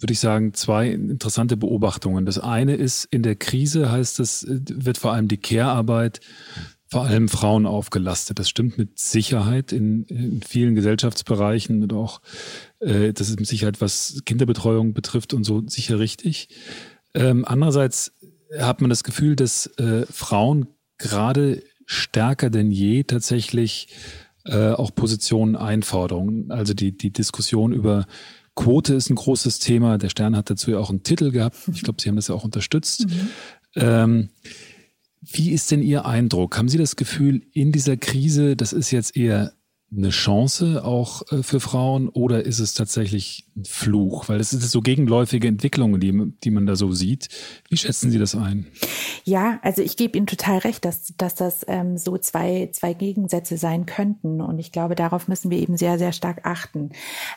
würde 0.00 0.12
ich 0.12 0.20
sagen, 0.20 0.54
zwei 0.54 0.88
interessante 0.88 1.56
Beobachtungen. 1.56 2.26
Das 2.26 2.38
eine 2.38 2.74
ist, 2.74 3.04
in 3.10 3.22
der 3.22 3.36
Krise 3.36 3.90
heißt 3.90 4.20
es, 4.20 4.42
äh, 4.44 4.60
wird 4.68 4.98
vor 4.98 5.12
allem 5.12 5.28
die 5.28 5.36
Care-Arbeit 5.36 6.20
vor 6.90 7.04
allem 7.04 7.28
Frauen 7.28 7.66
aufgelastet. 7.66 8.40
Das 8.40 8.48
stimmt 8.48 8.76
mit 8.76 8.98
Sicherheit 8.98 9.70
in, 9.70 10.04
in 10.06 10.42
vielen 10.42 10.74
Gesellschaftsbereichen 10.74 11.82
und 11.84 11.92
auch, 11.92 12.20
äh, 12.80 13.12
das 13.12 13.28
ist 13.28 13.38
mit 13.38 13.48
Sicherheit, 13.48 13.80
was 13.80 14.22
Kinderbetreuung 14.26 14.92
betrifft 14.92 15.32
und 15.32 15.44
so 15.44 15.62
sicher 15.68 16.00
richtig. 16.00 16.48
Ähm, 17.14 17.44
andererseits 17.44 18.12
hat 18.58 18.80
man 18.80 18.90
das 18.90 19.04
Gefühl, 19.04 19.36
dass 19.36 19.66
äh, 19.78 20.04
Frauen 20.10 20.66
gerade 20.98 21.62
stärker 21.86 22.50
denn 22.50 22.72
je 22.72 23.04
tatsächlich 23.04 23.88
äh, 24.44 24.70
auch 24.70 24.94
Positionen 24.94 25.56
einfordern. 25.56 26.46
Also 26.50 26.74
die, 26.74 26.96
die 26.96 27.12
Diskussion 27.12 27.72
über 27.72 28.06
Quote 28.60 28.92
ist 28.92 29.08
ein 29.08 29.14
großes 29.14 29.58
Thema. 29.58 29.96
Der 29.96 30.10
Stern 30.10 30.36
hat 30.36 30.50
dazu 30.50 30.70
ja 30.70 30.78
auch 30.78 30.90
einen 30.90 31.02
Titel 31.02 31.30
gehabt. 31.30 31.56
Ich 31.72 31.82
glaube, 31.82 32.00
Sie 32.00 32.10
haben 32.10 32.16
das 32.16 32.28
ja 32.28 32.34
auch 32.34 32.44
unterstützt. 32.44 33.06
Mhm. 33.06 33.28
Ähm, 33.76 34.28
wie 35.22 35.52
ist 35.52 35.70
denn 35.70 35.80
Ihr 35.82 36.04
Eindruck? 36.04 36.58
Haben 36.58 36.68
Sie 36.68 36.76
das 36.76 36.96
Gefühl, 36.96 37.40
in 37.52 37.72
dieser 37.72 37.96
Krise, 37.96 38.56
das 38.56 38.74
ist 38.74 38.90
jetzt 38.90 39.16
eher 39.16 39.54
eine 39.94 40.10
Chance 40.10 40.84
auch 40.84 41.22
äh, 41.32 41.42
für 41.42 41.58
Frauen 41.58 42.08
oder 42.08 42.44
ist 42.44 42.60
es 42.60 42.74
tatsächlich 42.74 43.48
ein 43.56 43.64
Fluch? 43.64 44.28
Weil 44.28 44.38
es 44.38 44.52
ist 44.52 44.70
so 44.70 44.80
gegenläufige 44.80 45.48
Entwicklungen, 45.48 46.00
die, 46.00 46.32
die 46.44 46.50
man 46.50 46.66
da 46.66 46.76
so 46.76 46.92
sieht. 46.92 47.28
Wie 47.68 47.76
schätzen 47.76 48.10
Sie 48.10 48.18
das 48.18 48.34
ein? 48.34 48.66
Ja, 49.24 49.58
also 49.62 49.82
ich 49.82 49.96
gebe 49.96 50.16
Ihnen 50.16 50.26
total 50.26 50.58
recht, 50.58 50.84
dass, 50.84 51.12
dass 51.16 51.34
das 51.34 51.64
ähm, 51.66 51.98
so 51.98 52.16
zwei, 52.18 52.70
zwei 52.72 52.94
Gegensätze 52.94 53.56
sein 53.56 53.86
könnten. 53.86 54.40
Und 54.40 54.58
ich 54.58 54.70
glaube, 54.70 54.94
darauf 54.94 55.26
müssen 55.26 55.50
wir 55.50 55.58
eben 55.58 55.76
sehr, 55.76 55.98
sehr 55.98 56.12
stark 56.12 56.42
achten. 56.44 56.90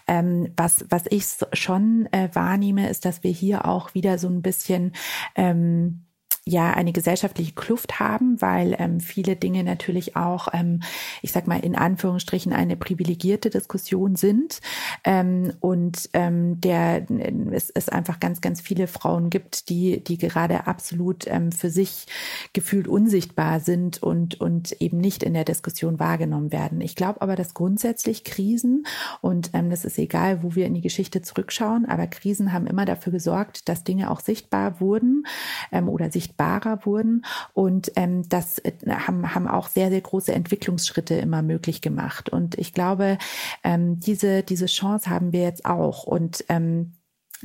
Ähm, 0.07 0.51
was, 0.55 0.85
was 0.89 1.03
ich 1.09 1.25
schon 1.53 2.07
äh, 2.11 2.29
wahrnehme, 2.33 2.89
ist, 2.89 3.05
dass 3.05 3.23
wir 3.23 3.31
hier 3.31 3.65
auch 3.65 3.95
wieder 3.95 4.19
so 4.19 4.27
ein 4.27 4.43
bisschen 4.43 4.93
ähm, 5.35 6.05
ja 6.45 6.71
eine 6.71 6.91
gesellschaftliche 6.91 7.53
Kluft 7.53 7.99
haben, 7.99 8.41
weil 8.41 8.75
ähm, 8.77 8.99
viele 8.99 9.35
Dinge 9.37 9.63
natürlich 9.63 10.17
auch, 10.17 10.49
ähm, 10.53 10.81
ich 11.21 11.31
sag 11.31 11.47
mal 11.47 11.59
in 11.59 11.75
Anführungsstrichen 11.75 12.51
eine 12.51 12.75
privilegierte 12.75 13.49
Diskussion 13.49 14.15
sind 14.17 14.59
ähm, 15.05 15.53
und 15.61 16.09
ähm, 16.13 16.59
der 16.59 17.05
es, 17.51 17.69
es 17.69 17.87
einfach 17.87 18.19
ganz 18.19 18.41
ganz 18.41 18.59
viele 18.59 18.87
Frauen 18.87 19.29
gibt, 19.29 19.69
die 19.69 20.03
die 20.03 20.17
gerade 20.17 20.67
absolut 20.67 21.27
ähm, 21.27 21.53
für 21.53 21.69
sich 21.69 22.07
gefühlt 22.51 22.89
unsichtbar 22.89 23.61
sind 23.61 24.03
und 24.03 24.41
und 24.41 24.73
eben 24.81 24.97
nicht 24.97 25.23
in 25.23 25.33
der 25.33 25.45
Diskussion 25.45 25.97
wahrgenommen 25.97 26.51
werden. 26.51 26.81
Ich 26.81 26.97
glaube 26.97 27.21
aber, 27.21 27.37
dass 27.37 27.53
grundsätzlich 27.53 28.25
Krisen 28.25 28.85
und 29.21 29.51
ähm, 29.53 29.69
das 29.69 29.85
ist 29.85 29.97
egal, 29.97 30.43
wo 30.43 30.55
wir 30.55 30.65
in 30.65 30.73
die 30.73 30.81
Geschichte 30.81 31.21
zurückschauen, 31.21 31.85
aber 31.85 32.07
Krisen 32.07 32.51
haben 32.51 32.67
immer 32.67 32.83
dafür 32.83 33.13
gesorgt, 33.13 33.69
dass 33.69 33.85
Dinge 33.85 34.11
auch 34.11 34.19
sichtbar 34.19 34.81
wurden 34.81 35.25
ähm, 35.71 35.87
oder 35.87 36.11
sichtbar 36.11 36.32
sichtbarer 36.33 36.85
wurden 36.85 37.25
und 37.53 37.91
ähm, 37.95 38.27
das 38.27 38.59
äh, 38.59 38.71
haben, 38.89 39.33
haben 39.33 39.47
auch 39.47 39.67
sehr, 39.67 39.89
sehr 39.89 40.01
große 40.01 40.33
Entwicklungsschritte 40.33 41.15
immer 41.15 41.41
möglich 41.41 41.81
gemacht. 41.81 42.29
Und 42.29 42.57
ich 42.57 42.73
glaube, 42.73 43.17
ähm, 43.63 43.99
diese, 43.99 44.43
diese 44.43 44.65
Chance 44.65 45.09
haben 45.09 45.31
wir 45.31 45.41
jetzt 45.41 45.65
auch. 45.65 46.03
Und 46.03 46.43
ähm, 46.49 46.93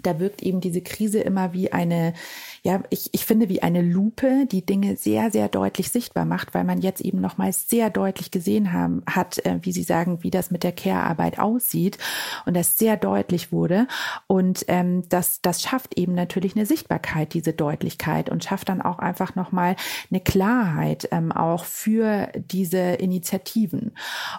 da 0.02 0.18
wirkt 0.18 0.42
eben 0.42 0.60
diese 0.60 0.80
Krise 0.80 1.20
immer 1.20 1.52
wie 1.52 1.72
eine, 1.72 2.14
ja, 2.62 2.82
ich, 2.90 3.10
ich 3.12 3.24
finde 3.24 3.48
wie 3.48 3.62
eine 3.62 3.82
Lupe, 3.82 4.46
die 4.50 4.64
Dinge 4.64 4.96
sehr, 4.96 5.30
sehr 5.30 5.48
deutlich 5.48 5.90
sichtbar 5.90 6.24
macht, 6.24 6.54
weil 6.54 6.64
man 6.64 6.80
jetzt 6.80 7.00
eben 7.00 7.20
nochmals 7.20 7.68
sehr 7.68 7.90
deutlich 7.90 8.30
gesehen 8.30 8.72
haben, 8.72 9.02
hat, 9.08 9.44
äh, 9.44 9.58
wie 9.62 9.72
Sie 9.72 9.82
sagen, 9.82 10.22
wie 10.22 10.30
das 10.30 10.50
mit 10.50 10.62
der 10.64 10.72
Care-Arbeit 10.72 11.38
aussieht 11.38 11.98
und 12.46 12.54
das 12.54 12.78
sehr 12.78 12.96
deutlich 12.96 13.52
wurde. 13.52 13.86
Und 14.26 14.64
ähm, 14.68 15.08
das, 15.08 15.40
das 15.42 15.62
schafft 15.62 15.98
eben 15.98 16.14
natürlich 16.14 16.56
eine 16.56 16.66
Sichtbarkeit, 16.66 17.34
diese 17.34 17.52
Deutlichkeit 17.52 18.30
und 18.30 18.44
schafft 18.44 18.68
dann 18.68 18.82
auch 18.82 18.98
einfach 18.98 19.34
nochmal 19.34 19.76
eine 20.10 20.20
Klarheit 20.20 21.08
ähm, 21.12 21.32
auch 21.32 21.64
für 21.64 22.28
diese 22.36 22.78
Initiativen. 22.78 23.92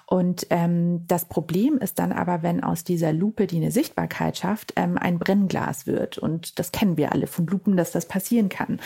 Und 0.05 0.47
ähm, 0.49 1.05
das 1.07 1.25
Problem 1.25 1.77
ist 1.77 1.99
dann 1.99 2.11
aber, 2.11 2.43
wenn 2.43 2.63
aus 2.63 2.83
dieser 2.83 3.13
Lupe, 3.13 3.47
die 3.47 3.57
eine 3.57 3.71
Sichtbarkeit 3.71 4.37
schafft, 4.37 4.73
ähm, 4.75 4.97
ein 4.97 5.19
Brennglas 5.49 5.87
wird. 5.87 6.17
Und 6.17 6.59
das 6.59 6.71
kennen 6.71 6.97
wir 6.97 7.11
alle 7.11 7.27
von 7.27 7.47
Lupen, 7.47 7.75
dass 7.75 7.91
das 7.91 8.05
passieren 8.05 8.49
kann. 8.49 8.79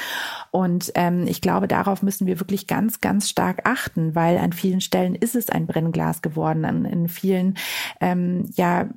Und 0.51 0.91
ähm, 0.95 1.25
ich 1.27 1.41
glaube, 1.41 1.67
darauf 1.67 2.01
müssen 2.01 2.27
wir 2.27 2.39
wirklich 2.39 2.67
ganz, 2.67 3.01
ganz 3.01 3.29
stark 3.29 3.61
achten, 3.65 4.15
weil 4.15 4.37
an 4.37 4.53
vielen 4.53 4.81
Stellen 4.81 5.15
ist 5.15 5.35
es 5.35 5.49
ein 5.49 5.67
Brennglas 5.67 6.21
geworden. 6.21 6.65
An, 6.65 6.85
in 6.85 7.07
vielen 7.07 7.55
ähm, 8.01 8.49
ja, 8.55 8.89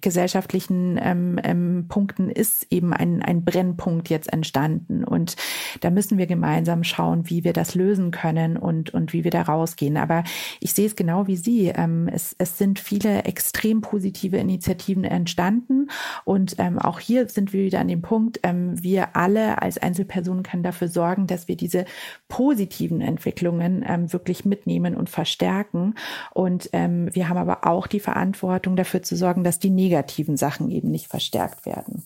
gesellschaftlichen 0.00 0.98
ähm, 1.02 1.38
ähm, 1.42 1.86
Punkten 1.88 2.30
ist 2.30 2.66
eben 2.70 2.92
ein, 2.92 3.22
ein 3.22 3.44
Brennpunkt 3.44 4.08
jetzt 4.08 4.32
entstanden. 4.32 5.04
Und 5.04 5.36
da 5.80 5.90
müssen 5.90 6.18
wir 6.18 6.26
gemeinsam 6.26 6.84
schauen, 6.84 7.28
wie 7.28 7.44
wir 7.44 7.52
das 7.52 7.74
lösen 7.74 8.10
können 8.10 8.56
und, 8.56 8.94
und 8.94 9.12
wie 9.12 9.24
wir 9.24 9.30
da 9.30 9.42
rausgehen. 9.42 9.96
Aber 9.96 10.24
ich 10.60 10.72
sehe 10.72 10.86
es 10.86 10.96
genau 10.96 11.26
wie 11.26 11.36
Sie. 11.36 11.68
Ähm, 11.68 12.08
es, 12.12 12.34
es 12.38 12.58
sind 12.58 12.78
viele 12.78 13.24
extrem 13.24 13.80
positive 13.80 14.36
Initiativen 14.36 15.04
entstanden. 15.04 15.88
Und 16.24 16.56
ähm, 16.78 16.82
auch 16.82 17.00
hier 17.00 17.28
sind 17.28 17.52
wir 17.52 17.64
wieder 17.64 17.80
an 17.80 17.88
dem 17.88 18.02
Punkt, 18.02 18.40
ähm, 18.42 18.82
wir 18.82 19.16
alle 19.16 19.60
als 19.62 19.78
Einzelpersonen 19.78 20.42
können 20.42 20.62
dafür 20.62 20.88
sorgen, 20.88 21.26
dass 21.26 21.48
wir 21.48 21.56
diese 21.56 21.84
positiven 22.28 23.00
Entwicklungen 23.00 23.84
ähm, 23.86 24.12
wirklich 24.12 24.44
mitnehmen 24.44 24.94
und 24.94 25.10
verstärken. 25.10 25.94
Und 26.32 26.70
ähm, 26.72 27.08
wir 27.14 27.28
haben 27.28 27.38
aber 27.38 27.66
auch 27.66 27.86
die 27.86 28.00
Verantwortung 28.00 28.76
dafür 28.76 29.02
zu 29.02 29.16
sorgen, 29.16 29.44
dass 29.44 29.58
die 29.58 29.70
negativen 29.70 30.36
Sachen 30.36 30.70
eben 30.70 30.90
nicht 30.90 31.08
verstärkt 31.08 31.66
werden. 31.66 32.02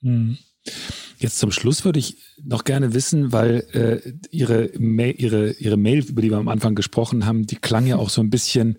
Mhm. 0.00 0.38
Jetzt 1.18 1.38
zum 1.38 1.52
Schluss 1.52 1.84
würde 1.84 1.98
ich 1.98 2.16
noch 2.42 2.64
gerne 2.64 2.94
wissen, 2.94 3.32
weil 3.32 3.64
äh, 3.72 4.12
Ihre, 4.30 4.70
Ma 4.78 5.04
ihre, 5.04 5.52
ihre 5.52 5.76
Mail, 5.76 6.04
über 6.04 6.22
die 6.22 6.30
wir 6.30 6.38
am 6.38 6.48
Anfang 6.48 6.74
gesprochen 6.74 7.26
haben, 7.26 7.46
die 7.46 7.56
klang 7.56 7.86
ja 7.86 7.96
auch 7.96 8.10
so 8.10 8.20
ein 8.22 8.30
bisschen 8.30 8.78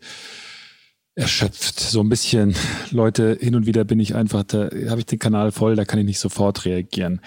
erschöpft. 1.16 1.80
So 1.80 2.02
ein 2.02 2.10
bisschen, 2.10 2.56
Leute, 2.92 3.38
hin 3.40 3.56
und 3.56 3.66
wieder 3.66 3.86
bin 3.86 4.00
ich 4.00 4.16
einfach, 4.16 4.44
da 4.44 4.70
habe 4.90 5.00
ich 5.00 5.06
den 5.06 5.20
Kanal 5.20 5.52
voll, 5.52 5.76
da 5.76 5.86
kann 5.86 6.00
ich 6.00 6.06
nicht 6.06 6.20
sofort 6.20 6.66
reagieren. 6.66 7.22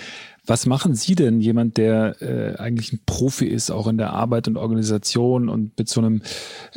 Was 0.45 0.65
machen 0.65 0.95
Sie 0.95 1.15
denn, 1.15 1.41
jemand, 1.41 1.77
der 1.77 2.23
äh, 2.23 2.57
eigentlich 2.57 2.93
ein 2.93 3.01
Profi 3.05 3.47
ist, 3.47 3.71
auch 3.71 3.87
in 3.87 3.99
der 3.99 4.15
Arbeit 4.15 4.49
und 4.49 4.57
Organisation 4.57 5.51
und 5.51 5.79
mit 5.79 5.91
so 5.91 6.01
einem 6.01 6.23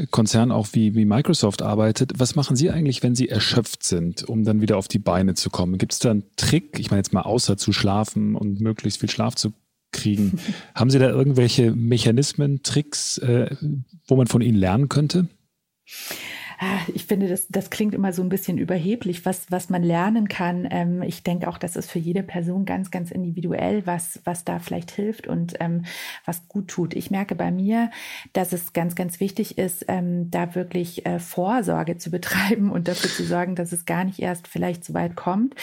Konzern 0.10 0.52
auch 0.52 0.68
wie, 0.74 0.94
wie 0.94 1.06
Microsoft 1.06 1.62
arbeitet? 1.62 2.14
Was 2.18 2.36
machen 2.36 2.58
Sie 2.58 2.70
eigentlich, 2.70 3.02
wenn 3.02 3.16
Sie 3.16 3.30
erschöpft 3.30 3.84
sind, 3.84 4.24
um 4.28 4.44
dann 4.44 4.60
wieder 4.60 4.78
auf 4.78 4.90
die 4.90 5.00
Beine 5.00 5.36
zu 5.36 5.50
kommen? 5.50 5.78
Gibt 5.78 5.94
es 5.94 6.00
da 6.00 6.12
einen 6.12 6.24
Trick, 6.36 6.80
ich 6.80 6.92
meine 6.92 7.00
jetzt 7.00 7.14
mal 7.14 7.22
außer 7.22 7.56
zu 7.56 7.72
schlafen 7.72 8.36
und 8.36 8.60
möglichst 8.60 9.00
viel 9.00 9.10
Schlaf 9.10 9.36
zu 9.36 9.54
kriegen? 9.94 10.38
Haben 10.76 10.90
Sie 10.90 11.00
da 11.00 11.10
irgendwelche 11.10 11.72
Mechanismen, 11.72 12.64
Tricks, 12.64 13.20
äh, 13.20 13.56
wo 14.06 14.18
man 14.18 14.28
von 14.28 14.42
Ihnen 14.42 14.58
lernen 14.58 14.90
könnte? 14.90 15.28
Ich 16.94 17.08
finde, 17.08 17.28
das, 17.28 17.48
das 17.48 17.72
klingt 17.72 17.96
immer 17.96 18.14
so 18.14 18.22
ein 18.22 18.30
bisschen 18.30 18.60
überheblich, 18.60 19.26
was, 19.26 19.48
was 19.50 19.70
man 19.70 19.82
lernen 19.82 20.28
kann. 20.28 20.68
Ähm, 20.70 21.02
ich 21.02 21.24
denke 21.24 21.48
auch, 21.48 21.58
das 21.58 21.76
ist 21.76 21.90
für 21.90 21.98
jede 21.98 22.22
Person 22.22 22.66
ganz, 22.66 22.92
ganz 22.92 23.10
individuell, 23.10 23.88
was, 23.88 24.22
was 24.26 24.44
da 24.44 24.60
vielleicht 24.60 24.92
hilft 24.92 25.26
und 25.26 25.56
ähm, 25.60 25.86
was 26.24 26.48
gut 26.48 26.68
tut. 26.68 26.94
Ich 26.94 27.10
merke 27.10 27.34
bei 27.34 27.50
mir, 27.50 27.90
dass 28.34 28.54
es 28.54 28.74
ganz, 28.74 28.94
ganz 28.94 29.20
wichtig 29.20 29.58
ist, 29.58 29.86
ähm, 29.88 30.30
da 30.30 30.54
wirklich 30.54 31.04
äh, 31.08 31.18
Vorsorge 31.18 31.98
zu 31.98 32.12
betreiben 32.12 32.72
und 32.72 32.88
dafür 32.88 33.10
zu 33.10 33.24
sorgen, 33.24 33.56
dass 33.56 33.72
es 33.72 33.86
gar 33.86 34.04
nicht 34.04 34.20
erst 34.20 34.48
vielleicht 34.48 34.86
so 34.86 34.94
weit 34.94 35.16
kommt. 35.16 35.56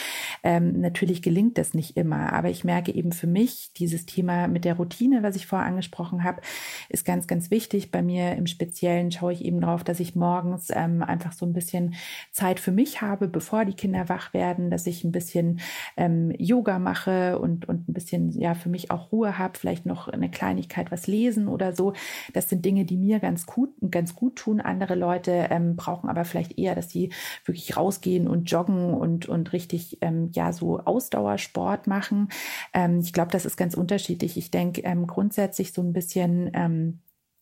Ähm, 0.43 0.81
natürlich 0.81 1.21
gelingt 1.21 1.57
das 1.57 1.73
nicht 1.73 1.95
immer, 1.95 2.33
aber 2.33 2.49
ich 2.49 2.65
merke 2.65 2.93
eben 2.93 3.13
für 3.13 3.27
mich, 3.27 3.71
dieses 3.77 4.05
Thema 4.05 4.49
mit 4.49 4.65
der 4.65 4.75
Routine, 4.75 5.23
was 5.23 5.37
ich 5.37 5.47
vorher 5.47 5.67
angesprochen 5.67 6.25
habe, 6.25 6.41
ist 6.89 7.05
ganz, 7.05 7.25
ganz 7.25 7.51
wichtig. 7.51 7.89
Bei 7.89 8.01
mir 8.01 8.33
im 8.33 8.47
Speziellen 8.47 9.13
schaue 9.13 9.31
ich 9.31 9.45
eben 9.45 9.61
darauf, 9.61 9.85
dass 9.85 10.01
ich 10.01 10.15
morgens 10.15 10.67
ähm, 10.75 10.88
ähm, 10.89 11.03
einfach 11.03 11.33
so 11.33 11.45
ein 11.45 11.53
bisschen 11.53 11.95
Zeit 12.31 12.59
für 12.59 12.71
mich 12.71 13.01
habe, 13.01 13.27
bevor 13.27 13.65
die 13.65 13.73
Kinder 13.73 14.09
wach 14.09 14.33
werden, 14.33 14.69
dass 14.69 14.87
ich 14.87 15.03
ein 15.03 15.11
bisschen 15.11 15.59
ähm, 15.97 16.31
Yoga 16.37 16.79
mache 16.79 17.39
und, 17.39 17.67
und 17.67 17.87
ein 17.87 17.93
bisschen 17.93 18.31
ja 18.31 18.53
für 18.53 18.69
mich 18.69 18.91
auch 18.91 19.11
Ruhe 19.11 19.37
habe, 19.37 19.57
vielleicht 19.57 19.85
noch 19.85 20.07
eine 20.07 20.29
Kleinigkeit 20.29 20.91
was 20.91 21.07
lesen 21.07 21.47
oder 21.47 21.73
so. 21.73 21.93
Das 22.33 22.49
sind 22.49 22.65
Dinge, 22.65 22.85
die 22.85 22.97
mir 22.97 23.19
ganz 23.19 23.45
gut, 23.45 23.69
ganz 23.89 24.15
gut 24.15 24.35
tun. 24.35 24.61
Andere 24.61 24.95
Leute 24.95 25.47
ähm, 25.49 25.75
brauchen 25.75 26.09
aber 26.09 26.25
vielleicht 26.25 26.57
eher, 26.57 26.75
dass 26.75 26.89
sie 26.89 27.11
wirklich 27.45 27.77
rausgehen 27.77 28.27
und 28.27 28.49
joggen 28.49 28.93
und, 28.93 29.27
und 29.27 29.53
richtig 29.53 29.97
ähm, 30.01 30.31
ja 30.33 30.51
so 30.53 30.79
Ausdauersport 30.79 31.87
machen. 31.87 32.29
Ähm, 32.73 32.99
ich 32.99 33.13
glaube, 33.13 33.31
das 33.31 33.45
ist 33.45 33.57
ganz 33.57 33.75
unterschiedlich. 33.75 34.37
Ich 34.37 34.51
denke 34.51 34.81
ähm, 34.81 35.07
grundsätzlich 35.07 35.73
so 35.73 35.81
ein 35.81 35.93
bisschen 35.93 36.51
ähm, 36.53 36.99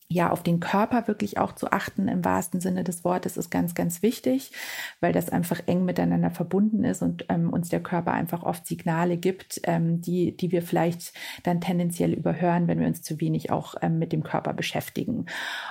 ja, 0.09 0.31
auf 0.31 0.41
den 0.41 0.61
Körper 0.61 1.07
wirklich 1.09 1.37
auch 1.37 1.51
zu 1.51 1.71
achten 1.71 2.07
im 2.07 2.23
wahrsten 2.23 2.61
Sinne 2.61 2.85
des 2.85 3.03
Wortes 3.03 3.35
ist 3.35 3.49
ganz, 3.49 3.75
ganz 3.75 4.01
wichtig, 4.01 4.53
weil 5.01 5.11
das 5.11 5.29
einfach 5.29 5.59
eng 5.65 5.83
miteinander 5.83 6.31
verbunden 6.31 6.85
ist 6.85 7.01
und 7.01 7.25
ähm, 7.27 7.51
uns 7.51 7.67
der 7.67 7.81
Körper 7.81 8.13
einfach 8.13 8.43
oft 8.43 8.65
Signale 8.65 9.17
gibt, 9.17 9.59
ähm, 9.63 9.99
die, 9.99 10.35
die 10.37 10.53
wir 10.53 10.61
vielleicht 10.61 11.11
dann 11.43 11.59
tendenziell 11.59 12.13
überhören, 12.13 12.69
wenn 12.69 12.79
wir 12.79 12.87
uns 12.87 13.01
zu 13.01 13.19
wenig 13.19 13.51
auch 13.51 13.75
ähm, 13.81 13.99
mit 13.99 14.13
dem 14.13 14.23
Körper 14.23 14.53
beschäftigen. 14.53 15.25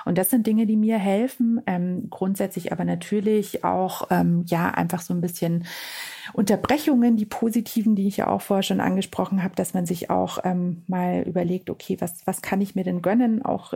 Und 0.05 0.19
das 0.19 0.29
sind 0.29 0.45
Dinge, 0.45 0.67
die 0.67 0.77
mir 0.77 0.99
helfen, 0.99 1.59
ähm, 1.65 2.07
grundsätzlich 2.11 2.71
aber 2.71 2.85
natürlich 2.85 3.63
auch, 3.63 4.07
ähm, 4.11 4.43
ja, 4.45 4.69
einfach 4.69 5.01
so 5.01 5.15
ein 5.15 5.21
bisschen 5.21 5.65
Unterbrechungen, 6.33 7.15
die 7.17 7.25
positiven, 7.25 7.95
die 7.95 8.07
ich 8.07 8.17
ja 8.17 8.27
auch 8.27 8.41
vorher 8.41 8.63
schon 8.63 8.81
angesprochen 8.81 9.43
habe, 9.43 9.55
dass 9.55 9.73
man 9.73 9.85
sich 9.85 10.09
auch 10.09 10.39
ähm, 10.43 10.83
mal 10.87 11.23
überlegt, 11.25 11.69
okay, 11.69 11.97
was, 11.99 12.21
was 12.25 12.41
kann 12.41 12.61
ich 12.61 12.75
mir 12.75 12.83
denn 12.83 13.01
gönnen? 13.01 13.43
Auch 13.43 13.73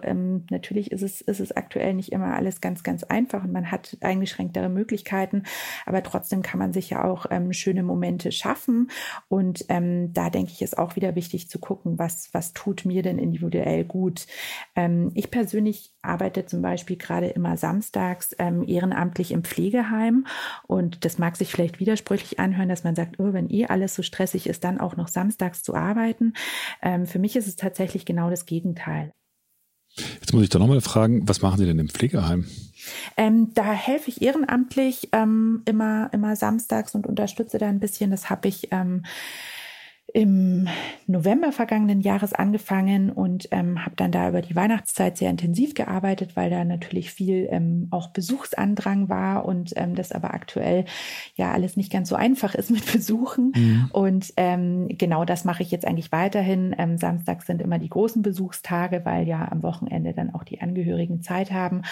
natürlich 0.52 0.92
ist 0.92 1.02
es, 1.02 1.22
ist 1.22 1.40
es 1.40 1.52
aktuell 1.52 1.94
nicht 1.94 2.12
immer 2.12 2.36
alles 2.36 2.62
ganz, 2.62 2.84
ganz 2.84 3.04
einfach 3.04 3.44
und 3.44 3.52
man 3.52 3.72
hat 3.72 3.98
eingeschränktere 4.02 4.70
Möglichkeiten, 4.70 5.44
aber 5.86 6.04
trotzdem 6.04 6.42
kann 6.42 6.60
man 6.60 6.74
sich 6.74 6.90
ja 6.92 7.04
auch 7.04 7.26
ähm, 7.30 7.54
schöne 7.54 7.84
Momente 7.84 8.32
schaffen. 8.32 8.90
Und 9.28 9.66
ähm, 9.70 10.14
da 10.14 10.30
denke 10.30 10.52
ich, 10.52 10.62
ist 10.62 10.78
auch 10.78 10.96
wieder 10.96 11.16
wichtig 11.16 11.50
zu 11.50 11.60
gucken, 11.60 11.98
was, 11.98 12.30
was 12.34 12.54
tut 12.54 12.86
mir 12.86 13.02
denn 13.02 13.18
individuell 13.18 13.86
gut. 13.86 14.28
Ähm, 14.76 15.12
ich 15.16 15.32
persönlich 15.32 15.94
arbeite 16.02 16.46
zum 16.46 16.62
Beispiel 16.62 16.98
gerade 16.98 17.28
immer 17.28 17.58
samstags 17.58 18.36
ähm, 18.40 18.68
ehrenamtlich 18.68 19.32
im 19.32 19.44
Pflegeheim 19.44 20.26
und 20.68 21.06
das 21.06 21.18
mag 21.18 21.38
sich 21.38 21.52
vielleicht 21.52 21.80
widersprüchlich 21.80 22.40
anhören, 22.40 22.70
dass 22.70 22.84
man 22.84 22.96
sagt, 22.96 23.20
oh, 23.20 23.34
wenn 23.34 23.50
eh 23.50 23.66
alles 23.68 23.96
so 23.96 24.04
stressig 24.04 24.48
ist, 24.48 24.64
dann 24.64 24.80
auch 24.80 24.96
noch 24.96 25.08
samstags 25.08 25.64
zu 25.64 25.76
arbeiten. 25.76 26.34
Ähm, 26.82 27.06
für 27.06 27.20
mich 27.20 27.36
ist 27.36 27.48
es 27.48 27.56
tatsächlich 27.56 28.06
genau 28.06 28.30
das 28.30 28.46
Gegenteil. 28.46 29.14
Jetzt 29.96 30.34
muss 30.34 30.44
ich 30.44 30.50
doch 30.50 30.60
nochmal 30.60 30.82
fragen, 30.82 31.28
was 31.28 31.42
machen 31.42 31.58
Sie 31.58 31.66
denn 31.66 31.80
im 31.80 31.90
Pflegeheim? 31.90 32.46
Ähm, 33.18 33.54
da 33.54 33.72
helfe 33.74 34.10
ich 34.10 34.22
ehrenamtlich 34.22 35.10
ähm, 35.12 35.62
immer, 35.66 36.10
immer 36.14 36.36
samstags 36.36 36.96
und 36.96 37.06
unterstütze 37.06 37.58
da 37.58 37.68
ein 37.68 37.80
bisschen. 37.80 38.12
Das 38.12 38.30
habe 38.30 38.48
ich 38.48 38.70
ähm, 38.72 39.04
im 40.14 40.68
November 41.08 41.52
vergangenen 41.52 42.02
Jahres 42.02 42.34
angefangen 42.34 43.12
und 43.12 43.48
ähm, 43.52 43.84
habe 43.84 43.96
dann 43.96 44.12
da 44.12 44.30
über 44.30 44.42
die 44.42 44.56
Weihnachtszeit 44.56 45.18
sehr 45.18 45.30
intensiv 45.30 45.74
gearbeitet, 45.74 46.36
weil 46.36 46.50
da 46.50 46.64
natürlich 46.66 47.12
viel 47.12 47.48
ähm, 47.52 47.88
auch 47.92 48.10
Besuchsandrang 48.10 49.10
war 49.10 49.46
und 49.46 49.74
ähm, 49.76 49.96
das 49.96 50.12
aber 50.12 50.34
aktuell 50.34 50.86
ja 51.36 51.52
alles 51.52 51.78
nicht 51.78 51.92
ganz 51.92 52.10
so 52.10 52.16
einfach 52.16 52.56
ist 52.56 52.72
mit 52.72 52.92
Besuchen. 52.92 53.54
Mhm. 53.56 53.90
Und 53.92 54.34
ähm, 54.38 54.88
genau 54.90 55.26
das 55.26 55.46
mache 55.46 55.64
ich 55.64 55.72
jetzt 55.72 55.86
eigentlich 55.86 56.12
weiterhin. 56.12 56.76
Ähm, 56.78 56.98
Samstags 56.98 57.48
sind 57.48 57.62
immer 57.62 57.80
die 57.80 57.90
großen 57.90 58.22
Besuchstage, 58.22 59.02
weil 59.04 59.28
ja 59.28 59.50
am 59.52 59.64
Wochenende 59.64 60.14
dann 60.14 60.34
auch 60.34 60.44
die 60.44 60.62
Angehörigen 60.62 61.22
Zeit 61.22 61.52
haben. 61.52 61.84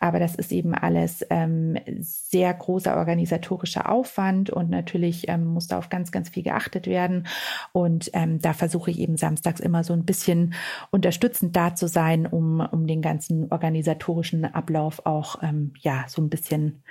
Aber 0.00 0.18
das 0.18 0.34
ist 0.34 0.52
eben 0.52 0.74
alles 0.74 1.24
ähm, 1.30 1.76
sehr 2.00 2.54
großer 2.54 2.96
organisatorischer 2.96 3.90
Aufwand 3.90 4.50
und 4.50 4.70
natürlich 4.70 5.28
ähm, 5.28 5.44
muss 5.44 5.66
da 5.66 5.78
auf 5.78 5.88
ganz, 5.88 6.12
ganz 6.12 6.28
viel 6.28 6.42
geachtet 6.42 6.86
werden. 6.86 7.26
Und 7.72 8.10
ähm, 8.12 8.40
da 8.40 8.52
versuche 8.52 8.90
ich 8.90 8.98
eben 8.98 9.16
samstags 9.16 9.60
immer 9.60 9.84
so 9.84 9.92
ein 9.92 10.04
bisschen 10.04 10.54
unterstützend 10.90 11.56
da 11.56 11.74
zu 11.74 11.88
sein, 11.88 12.26
um, 12.26 12.60
um 12.60 12.86
den 12.86 13.02
ganzen 13.02 13.50
organisatorischen 13.50 14.44
Ablauf 14.44 15.04
auch 15.06 15.42
ähm, 15.42 15.72
ja 15.80 16.04
so 16.08 16.22
ein 16.22 16.28
bisschen 16.28 16.82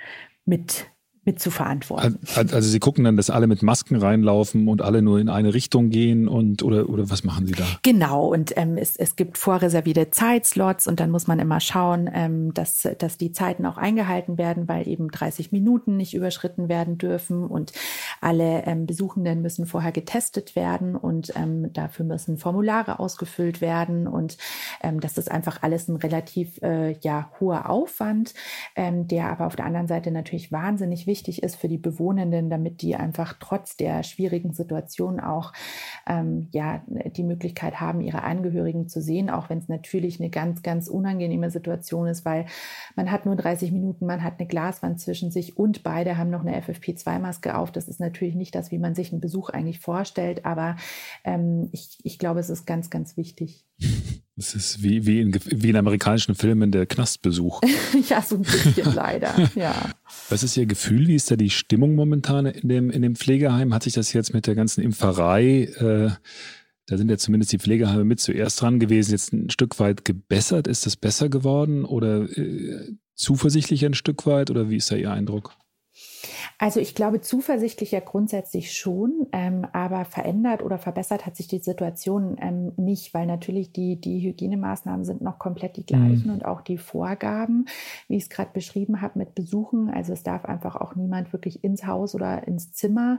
mit 0.44 0.86
mit 1.24 1.40
zu 1.40 1.50
verantworten. 1.50 2.18
Also 2.34 2.68
Sie 2.68 2.78
gucken 2.78 3.04
dann, 3.04 3.16
dass 3.16 3.30
alle 3.30 3.46
mit 3.46 3.62
Masken 3.62 3.96
reinlaufen 3.96 4.68
und 4.68 4.82
alle 4.82 5.00
nur 5.00 5.18
in 5.18 5.28
eine 5.28 5.54
Richtung 5.54 5.88
gehen 5.88 6.28
und 6.28 6.62
oder 6.62 6.88
oder 6.88 7.08
was 7.08 7.24
machen 7.24 7.46
Sie 7.46 7.54
da? 7.54 7.64
Genau 7.82 8.26
und 8.26 8.52
ähm, 8.56 8.76
es, 8.76 8.96
es 8.96 9.16
gibt 9.16 9.38
vorreservierte 9.38 10.10
Zeitslots 10.10 10.86
und 10.86 11.00
dann 11.00 11.10
muss 11.10 11.26
man 11.26 11.38
immer 11.38 11.60
schauen, 11.60 12.10
ähm, 12.12 12.52
dass 12.52 12.86
dass 12.98 13.16
die 13.16 13.32
Zeiten 13.32 13.64
auch 13.64 13.78
eingehalten 13.78 14.36
werden, 14.36 14.68
weil 14.68 14.86
eben 14.86 15.10
30 15.10 15.50
Minuten 15.50 15.96
nicht 15.96 16.14
überschritten 16.14 16.68
werden 16.68 16.98
dürfen 16.98 17.46
und 17.46 17.72
alle 18.20 18.64
ähm, 18.66 18.86
Besuchenden 18.86 19.40
müssen 19.40 19.66
vorher 19.66 19.92
getestet 19.92 20.56
werden 20.56 20.94
und 20.94 21.32
ähm, 21.36 21.72
dafür 21.72 22.04
müssen 22.04 22.36
Formulare 22.36 22.98
ausgefüllt 22.98 23.62
werden 23.62 24.06
und 24.06 24.36
ähm, 24.82 25.00
das 25.00 25.16
ist 25.16 25.30
einfach 25.30 25.62
alles 25.62 25.88
ein 25.88 25.96
relativ 25.96 26.60
äh, 26.62 26.96
ja 27.00 27.30
hoher 27.40 27.70
Aufwand, 27.70 28.34
ähm, 28.76 29.08
der 29.08 29.30
aber 29.30 29.46
auf 29.46 29.56
der 29.56 29.64
anderen 29.64 29.86
Seite 29.86 30.10
natürlich 30.10 30.52
wahnsinnig 30.52 31.06
wichtig 31.06 31.13
wichtig 31.14 31.44
ist 31.44 31.54
für 31.54 31.68
die 31.68 31.78
Bewohnenden, 31.78 32.50
damit 32.50 32.82
die 32.82 32.96
einfach 32.96 33.36
trotz 33.38 33.76
der 33.76 34.02
schwierigen 34.02 34.52
Situation 34.52 35.20
auch 35.20 35.52
ähm, 36.08 36.48
ja, 36.50 36.82
die 36.88 37.22
Möglichkeit 37.22 37.80
haben, 37.80 38.00
ihre 38.00 38.24
Angehörigen 38.24 38.88
zu 38.88 39.00
sehen, 39.00 39.30
auch 39.30 39.48
wenn 39.48 39.58
es 39.58 39.68
natürlich 39.68 40.18
eine 40.18 40.28
ganz, 40.28 40.62
ganz 40.62 40.88
unangenehme 40.88 41.52
Situation 41.52 42.08
ist, 42.08 42.24
weil 42.24 42.46
man 42.96 43.12
hat 43.12 43.26
nur 43.26 43.36
30 43.36 43.70
Minuten, 43.70 44.06
man 44.06 44.24
hat 44.24 44.40
eine 44.40 44.48
Glaswand 44.48 45.00
zwischen 45.00 45.30
sich 45.30 45.56
und 45.56 45.84
beide 45.84 46.18
haben 46.18 46.30
noch 46.30 46.44
eine 46.44 46.60
FFP2-Maske 46.60 47.56
auf. 47.56 47.70
Das 47.70 47.86
ist 47.86 48.00
natürlich 48.00 48.34
nicht 48.34 48.56
das, 48.56 48.72
wie 48.72 48.78
man 48.78 48.96
sich 48.96 49.12
einen 49.12 49.20
Besuch 49.20 49.50
eigentlich 49.50 49.78
vorstellt, 49.78 50.44
aber 50.44 50.74
ähm, 51.22 51.68
ich, 51.70 51.98
ich 52.02 52.18
glaube, 52.18 52.40
es 52.40 52.50
ist 52.50 52.66
ganz, 52.66 52.90
ganz 52.90 53.16
wichtig. 53.16 53.64
Es 54.36 54.54
ist 54.54 54.82
wie, 54.82 55.06
wie, 55.06 55.20
in, 55.20 55.32
wie 55.32 55.70
in 55.70 55.76
amerikanischen 55.76 56.34
Filmen 56.34 56.72
der 56.72 56.86
Knastbesuch. 56.86 57.60
ja, 58.08 58.20
so 58.20 58.36
ein 58.36 58.42
bisschen 58.42 58.92
leider, 58.94 59.32
ja. 59.54 59.90
Was 60.28 60.42
ist 60.42 60.56
Ihr 60.56 60.66
Gefühl? 60.66 61.06
Wie 61.06 61.14
ist 61.14 61.30
da 61.30 61.36
die 61.36 61.50
Stimmung 61.50 61.94
momentan 61.94 62.46
in 62.46 62.68
dem, 62.68 62.90
in 62.90 63.02
dem 63.02 63.14
Pflegeheim? 63.14 63.72
Hat 63.72 63.84
sich 63.84 63.92
das 63.92 64.12
jetzt 64.12 64.34
mit 64.34 64.48
der 64.48 64.56
ganzen 64.56 64.82
Impferei, 64.82 65.68
äh, 65.78 66.10
da 66.86 66.98
sind 66.98 67.10
ja 67.10 67.16
zumindest 67.16 67.52
die 67.52 67.58
Pflegeheime 67.58 68.04
mit 68.04 68.20
zuerst 68.20 68.60
dran 68.60 68.80
gewesen, 68.80 69.12
jetzt 69.12 69.32
ein 69.32 69.50
Stück 69.50 69.78
weit 69.78 70.04
gebessert? 70.04 70.66
Ist 70.66 70.84
das 70.84 70.96
besser 70.96 71.28
geworden 71.28 71.84
oder 71.84 72.28
äh, 72.36 72.92
zuversichtlich 73.14 73.86
ein 73.86 73.94
Stück 73.94 74.26
weit 74.26 74.50
oder 74.50 74.68
wie 74.68 74.76
ist 74.76 74.90
da 74.90 74.96
Ihr 74.96 75.12
Eindruck? 75.12 75.56
Also 76.58 76.80
ich 76.80 76.94
glaube 76.94 77.20
zuversichtlich 77.20 77.90
ja 77.92 78.00
grundsätzlich 78.00 78.76
schon, 78.76 79.26
ähm, 79.32 79.66
aber 79.72 80.04
verändert 80.04 80.62
oder 80.62 80.78
verbessert 80.78 81.26
hat 81.26 81.36
sich 81.36 81.48
die 81.48 81.58
Situation 81.58 82.36
ähm, 82.40 82.72
nicht, 82.76 83.12
weil 83.12 83.26
natürlich 83.26 83.72
die, 83.72 84.00
die 84.00 84.20
Hygienemaßnahmen 84.20 85.04
sind 85.04 85.20
noch 85.20 85.38
komplett 85.38 85.76
die 85.76 85.86
gleichen 85.86 86.28
mhm. 86.28 86.34
und 86.34 86.44
auch 86.44 86.60
die 86.60 86.78
Vorgaben, 86.78 87.66
wie 88.08 88.16
ich 88.16 88.24
es 88.24 88.30
gerade 88.30 88.50
beschrieben 88.52 89.00
habe, 89.00 89.18
mit 89.18 89.34
Besuchen. 89.34 89.90
Also 89.90 90.12
es 90.12 90.22
darf 90.22 90.44
einfach 90.44 90.76
auch 90.76 90.94
niemand 90.94 91.32
wirklich 91.32 91.64
ins 91.64 91.86
Haus 91.86 92.14
oder 92.14 92.46
ins 92.46 92.72
Zimmer. 92.72 93.18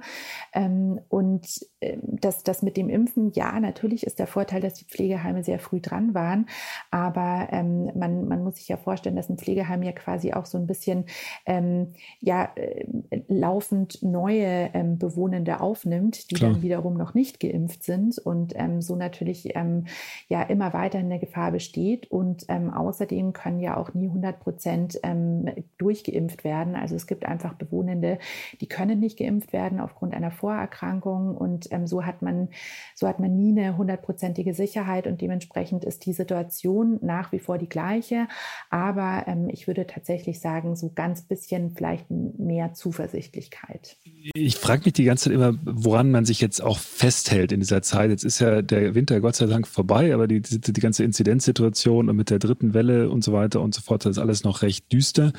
Ähm, 0.53 1.01
und 1.09 1.65
äh, 1.81 1.97
das, 2.01 2.43
das 2.43 2.61
mit 2.61 2.77
dem 2.77 2.89
Impfen, 2.89 3.31
ja, 3.33 3.59
natürlich 3.59 4.05
ist 4.05 4.19
der 4.19 4.27
Vorteil, 4.27 4.61
dass 4.61 4.75
die 4.75 4.85
Pflegeheime 4.85 5.43
sehr 5.43 5.59
früh 5.59 5.81
dran 5.81 6.13
waren, 6.13 6.47
aber 6.89 7.47
ähm, 7.51 7.91
man, 7.95 8.27
man 8.27 8.43
muss 8.43 8.55
sich 8.55 8.67
ja 8.67 8.77
vorstellen, 8.77 9.15
dass 9.15 9.29
ein 9.29 9.37
Pflegeheim 9.37 9.83
ja 9.83 9.91
quasi 9.91 10.33
auch 10.33 10.45
so 10.45 10.57
ein 10.57 10.67
bisschen 10.67 11.05
ähm, 11.45 11.93
ja, 12.19 12.49
äh, 12.55 12.85
laufend 13.27 14.01
neue 14.01 14.69
ähm, 14.73 14.97
Bewohnende 14.97 15.59
aufnimmt, 15.59 16.31
die 16.31 16.35
Klar. 16.35 16.53
dann 16.53 16.61
wiederum 16.61 16.95
noch 16.95 17.13
nicht 17.13 17.39
geimpft 17.39 17.83
sind 17.83 18.17
und 18.17 18.53
ähm, 18.55 18.81
so 18.81 18.95
natürlich 18.95 19.55
ähm, 19.55 19.85
ja 20.27 20.41
immer 20.43 20.73
weiter 20.73 20.99
in 20.99 21.09
der 21.09 21.19
Gefahr 21.19 21.51
besteht. 21.51 22.11
Und 22.11 22.45
ähm, 22.47 22.73
außerdem 22.73 23.33
können 23.33 23.59
ja 23.59 23.77
auch 23.77 23.93
nie 23.93 24.07
100 24.07 24.39
Prozent 24.39 24.99
ähm, 25.03 25.49
durchgeimpft 25.77 26.43
werden. 26.43 26.75
Also 26.75 26.95
es 26.95 27.07
gibt 27.07 27.25
einfach 27.25 27.53
Bewohnende, 27.53 28.19
die 28.61 28.67
können 28.67 28.99
nicht 28.99 29.17
geimpft 29.17 29.53
werden 29.53 29.79
aufgrund 29.79 30.13
einer 30.13 30.31
Vorerkrankung 30.31 31.35
und 31.35 31.69
so 31.85 32.05
hat 32.05 32.21
man 32.21 32.49
so 32.95 33.07
hat 33.07 33.19
man 33.19 33.35
nie 33.35 33.51
eine 33.51 33.77
hundertprozentige 33.77 34.53
Sicherheit 34.53 35.07
und 35.07 35.21
dementsprechend 35.21 35.83
ist 35.83 36.05
die 36.05 36.13
Situation 36.13 36.99
nach 37.01 37.31
wie 37.31 37.39
vor 37.39 37.57
die 37.57 37.69
gleiche. 37.69 38.27
Aber 38.69 39.25
ich 39.49 39.67
würde 39.67 39.87
tatsächlich 39.87 40.39
sagen, 40.39 40.75
so 40.75 40.91
ganz 40.93 41.21
bisschen 41.21 41.71
vielleicht 41.75 42.09
mehr 42.09 42.73
Zuversichtlichkeit. 43.15 43.97
Ich 44.33 44.55
frage 44.55 44.83
mich 44.85 44.93
die 44.93 45.03
ganze 45.03 45.25
Zeit 45.25 45.33
immer, 45.33 45.57
woran 45.63 46.11
man 46.11 46.25
sich 46.25 46.41
jetzt 46.41 46.61
auch 46.61 46.79
festhält 46.79 47.51
in 47.51 47.59
dieser 47.59 47.81
Zeit. 47.81 48.09
Jetzt 48.09 48.23
ist 48.23 48.39
ja 48.39 48.61
der 48.61 48.95
Winter 48.95 49.21
Gott 49.21 49.35
sei 49.35 49.45
Dank 49.45 49.67
vorbei, 49.67 50.13
aber 50.13 50.27
die, 50.27 50.41
die, 50.41 50.59
die 50.59 50.81
ganze 50.81 51.03
Inzidenzsituation 51.03 52.09
und 52.09 52.15
mit 52.15 52.29
der 52.29 52.39
dritten 52.39 52.73
Welle 52.73 53.09
und 53.09 53.23
so 53.23 53.33
weiter 53.33 53.61
und 53.61 53.73
so 53.73 53.81
fort, 53.81 54.05
das 54.05 54.17
ist 54.17 54.21
alles 54.21 54.43
noch 54.43 54.61
recht 54.61 54.91
düster. 54.91 55.33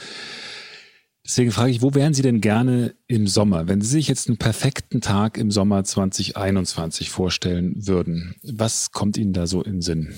Deswegen 1.24 1.50
frage 1.50 1.72
ich, 1.72 1.82
wo 1.82 1.94
wären 1.94 2.14
Sie 2.14 2.22
denn 2.22 2.40
gerne 2.40 2.94
im 3.08 3.26
Sommer? 3.26 3.66
Wenn 3.66 3.80
Sie 3.80 3.88
sich 3.88 4.06
jetzt 4.06 4.28
einen 4.28 4.36
perfekten 4.36 5.00
Tag 5.00 5.38
im 5.38 5.50
Sommer 5.50 5.82
2021 5.82 7.10
vorstellen 7.10 7.74
würden, 7.86 8.36
was 8.42 8.92
kommt 8.92 9.16
Ihnen 9.16 9.32
da 9.32 9.48
so 9.48 9.62
in 9.62 9.82
Sinn? 9.82 10.14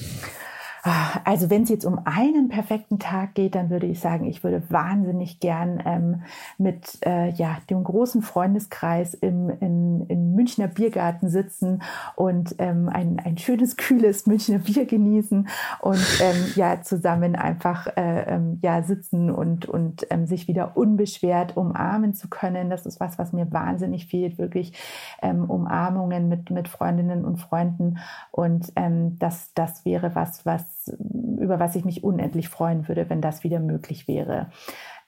Also 1.24 1.50
wenn 1.50 1.64
es 1.64 1.68
jetzt 1.68 1.84
um 1.84 2.00
einen 2.04 2.48
perfekten 2.48 2.98
Tag 2.98 3.34
geht, 3.34 3.54
dann 3.54 3.70
würde 3.70 3.86
ich 3.86 4.00
sagen, 4.00 4.26
ich 4.26 4.44
würde 4.44 4.62
wahnsinnig 4.70 5.40
gern 5.40 5.82
ähm, 5.84 6.22
mit 6.56 6.98
äh, 7.04 7.30
ja, 7.30 7.58
dem 7.68 7.82
großen 7.82 8.22
Freundeskreis 8.22 9.14
im 9.14 9.48
in, 9.60 10.06
in 10.08 10.34
Münchner 10.34 10.68
Biergarten 10.68 11.28
sitzen 11.28 11.82
und 12.16 12.54
ähm, 12.58 12.88
ein, 12.88 13.20
ein 13.20 13.38
schönes, 13.38 13.76
kühles 13.76 14.26
Münchner 14.26 14.58
Bier 14.58 14.86
genießen 14.86 15.48
und 15.80 16.20
ähm, 16.20 16.52
ja 16.54 16.82
zusammen 16.82 17.36
einfach 17.36 17.86
äh, 17.96 18.34
ähm, 18.34 18.58
ja, 18.62 18.82
sitzen 18.82 19.30
und, 19.30 19.66
und 19.66 20.06
ähm, 20.10 20.26
sich 20.26 20.48
wieder 20.48 20.76
unbeschwert 20.76 21.56
umarmen 21.56 22.14
zu 22.14 22.28
können. 22.28 22.70
Das 22.70 22.86
ist 22.86 23.00
was, 23.00 23.18
was 23.18 23.32
mir 23.32 23.50
wahnsinnig 23.52 24.06
fehlt, 24.06 24.38
wirklich 24.38 24.72
ähm, 25.22 25.44
Umarmungen 25.44 26.28
mit, 26.28 26.50
mit 26.50 26.68
Freundinnen 26.68 27.24
und 27.24 27.38
Freunden. 27.38 27.98
Und 28.30 28.72
das, 29.18 29.52
das 29.54 29.84
wäre 29.84 30.14
was, 30.14 30.46
was 30.46 30.77
über 30.93 31.59
was 31.59 31.76
ich 31.76 31.84
mich 31.84 32.05
unendlich 32.05 32.49
freuen 32.49 32.89
würde, 32.89 33.09
wenn 33.09 33.20
das 33.20 33.45
wieder 33.45 33.61
möglich 33.61 34.09
wäre. 34.09 34.51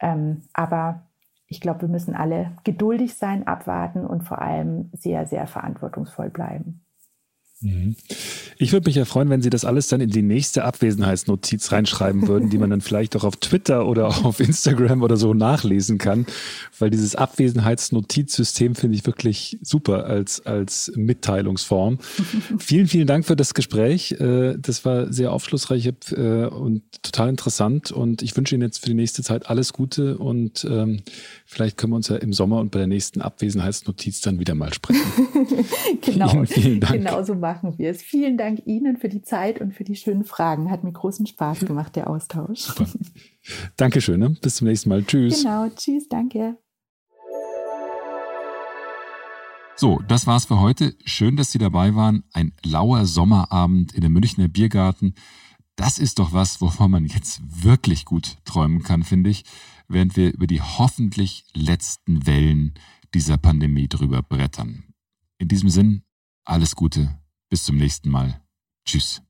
Ähm, 0.01 0.43
aber 0.53 1.09
ich 1.47 1.61
glaube, 1.61 1.83
wir 1.83 1.89
müssen 1.89 2.15
alle 2.15 2.53
geduldig 2.65 3.15
sein, 3.15 3.47
abwarten 3.47 4.07
und 4.07 4.23
vor 4.23 4.41
allem 4.41 4.91
sehr, 4.93 5.27
sehr 5.27 5.47
verantwortungsvoll 5.47 6.31
bleiben. 6.31 6.85
Mhm. 7.63 7.97
Ich 8.57 8.73
würde 8.73 8.89
mich 8.89 8.97
ja 8.97 9.05
freuen, 9.05 9.29
wenn 9.29 9.43
Sie 9.43 9.51
das 9.51 9.67
alles 9.67 9.89
dann 9.89 10.01
in 10.01 10.09
die 10.11 10.23
nächste 10.23 10.65
Abwesenheitsnotiz 10.65 11.73
reinschreiben 11.73 12.27
würden, 12.27 12.49
die 12.49 12.57
man 12.57 12.71
dann 12.71 12.81
vielleicht 12.81 13.17
auch 13.17 13.25
auf 13.25 13.37
Twitter 13.37 13.87
oder 13.87 14.07
auf 14.25 14.41
Instagram 14.41 15.03
oder 15.03 15.17
so 15.17 15.35
nachlesen 15.35 15.99
kann, 15.99 16.27
weil 16.79 16.91
dieses 16.91 17.17
Abwesenheitsnotizsystem 17.17 18.75
finde 18.75 18.97
ich 18.97 19.07
wirklich 19.07 19.59
super 19.63 20.07
als, 20.07 20.45
als 20.47 20.93
Mitteilungsform. 20.97 21.99
vielen, 22.59 22.87
vielen 22.87 23.07
Dank 23.07 23.27
für 23.27 23.37
das 23.37 23.53
Gespräch. 23.53 24.13
Äh, 24.13 24.57
das 24.59 24.85
war 24.87 25.13
sehr 25.13 25.33
aufschlussreich 25.33 25.87
äh, 25.87 26.47
und 26.47 26.83
total 27.03 27.29
interessant 27.29 27.93
und 27.93 28.23
ich 28.23 28.37
wünsche 28.37 28.55
Ihnen 28.55 28.63
jetzt 28.63 28.79
für 28.79 28.87
die 28.87 28.95
nächste 28.95 29.23
Zeit 29.23 29.51
alles 29.51 29.75
Gute 29.75 30.17
und 30.17 30.67
ähm, 30.69 31.03
vielleicht 31.45 31.77
können 31.77 31.93
wir 31.93 31.97
uns 31.97 32.09
ja 32.09 32.17
im 32.17 32.33
Sommer 32.33 32.61
und 32.61 32.71
bei 32.71 32.79
der 32.79 32.89
nächsten 32.89 33.21
Abwesenheitsnotiz 33.21 34.23
dann 34.23 34.39
wieder 34.39 34.55
mal 34.55 34.73
sprechen. 34.73 35.03
genau. 36.01 36.29
Vielen, 36.31 36.47
vielen 36.47 36.81
Dank. 36.81 36.93
Genau 36.93 37.23
so 37.23 37.41
machen 37.51 37.79
wir 37.79 37.91
es. 37.91 38.01
Vielen 38.03 38.39
Dank 38.39 38.63
Ihnen 38.67 38.97
für 38.97 39.09
die 39.09 39.23
Zeit 39.23 39.61
und 39.61 39.75
für 39.75 39.83
die 39.83 39.97
schönen 39.97 40.25
Fragen. 40.25 40.71
Hat 40.71 40.85
mir 40.85 40.93
großen 40.93 41.27
Spaß 41.27 41.61
gemacht, 41.61 41.97
der 41.97 42.09
Austausch. 42.09 42.61
Super. 42.61 42.87
Dankeschön. 43.77 44.21
Ne? 44.21 44.37
Bis 44.41 44.57
zum 44.57 44.69
nächsten 44.69 44.89
Mal. 44.89 45.03
Tschüss. 45.05 45.43
Genau. 45.43 45.69
Tschüss. 45.71 46.09
Danke. 46.09 46.57
So, 49.75 50.01
das 50.07 50.27
war's 50.27 50.45
für 50.45 50.61
heute. 50.61 50.95
Schön, 51.05 51.37
dass 51.37 51.51
Sie 51.51 51.59
dabei 51.59 51.95
waren. 51.97 52.23
Ein 52.33 52.53
lauer 52.63 53.05
Sommerabend 53.07 53.95
in 53.95 54.03
dem 54.03 54.13
Münchner 54.13 54.47
Biergarten. 54.47 55.15
Das 55.75 55.99
ist 55.99 56.19
doch 56.19 56.33
was, 56.33 56.61
wovon 56.61 56.91
man 56.91 57.07
jetzt 57.07 57.41
wirklich 57.65 58.05
gut 58.05 58.37
träumen 58.45 58.83
kann, 58.83 59.03
finde 59.03 59.31
ich, 59.31 59.45
während 59.89 60.17
wir 60.17 60.33
über 60.35 60.47
die 60.47 60.61
hoffentlich 60.61 61.47
letzten 61.55 62.27
Wellen 62.27 62.75
dieser 63.15 63.39
Pandemie 63.39 63.89
drüber 63.89 64.23
brettern. 64.23 64.85
In 65.39 65.49
diesem 65.49 65.71
Sinn, 65.71 66.03
alles 66.45 66.77
Gute, 66.77 67.20
bis 67.51 67.65
zum 67.65 67.77
nächsten 67.77 68.09
Mal. 68.09 68.41
Tschüss. 68.87 69.21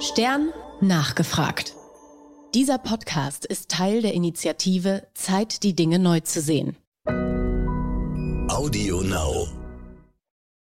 Stern 0.00 0.52
nachgefragt. 0.80 1.74
Dieser 2.54 2.78
Podcast 2.78 3.44
ist 3.44 3.70
Teil 3.70 4.00
der 4.00 4.14
Initiative 4.14 5.06
Zeit, 5.14 5.62
die 5.64 5.74
Dinge 5.74 5.98
neu 5.98 6.20
zu 6.20 6.40
sehen. 6.40 6.76
Audio 8.48 9.02
Now. 9.02 9.63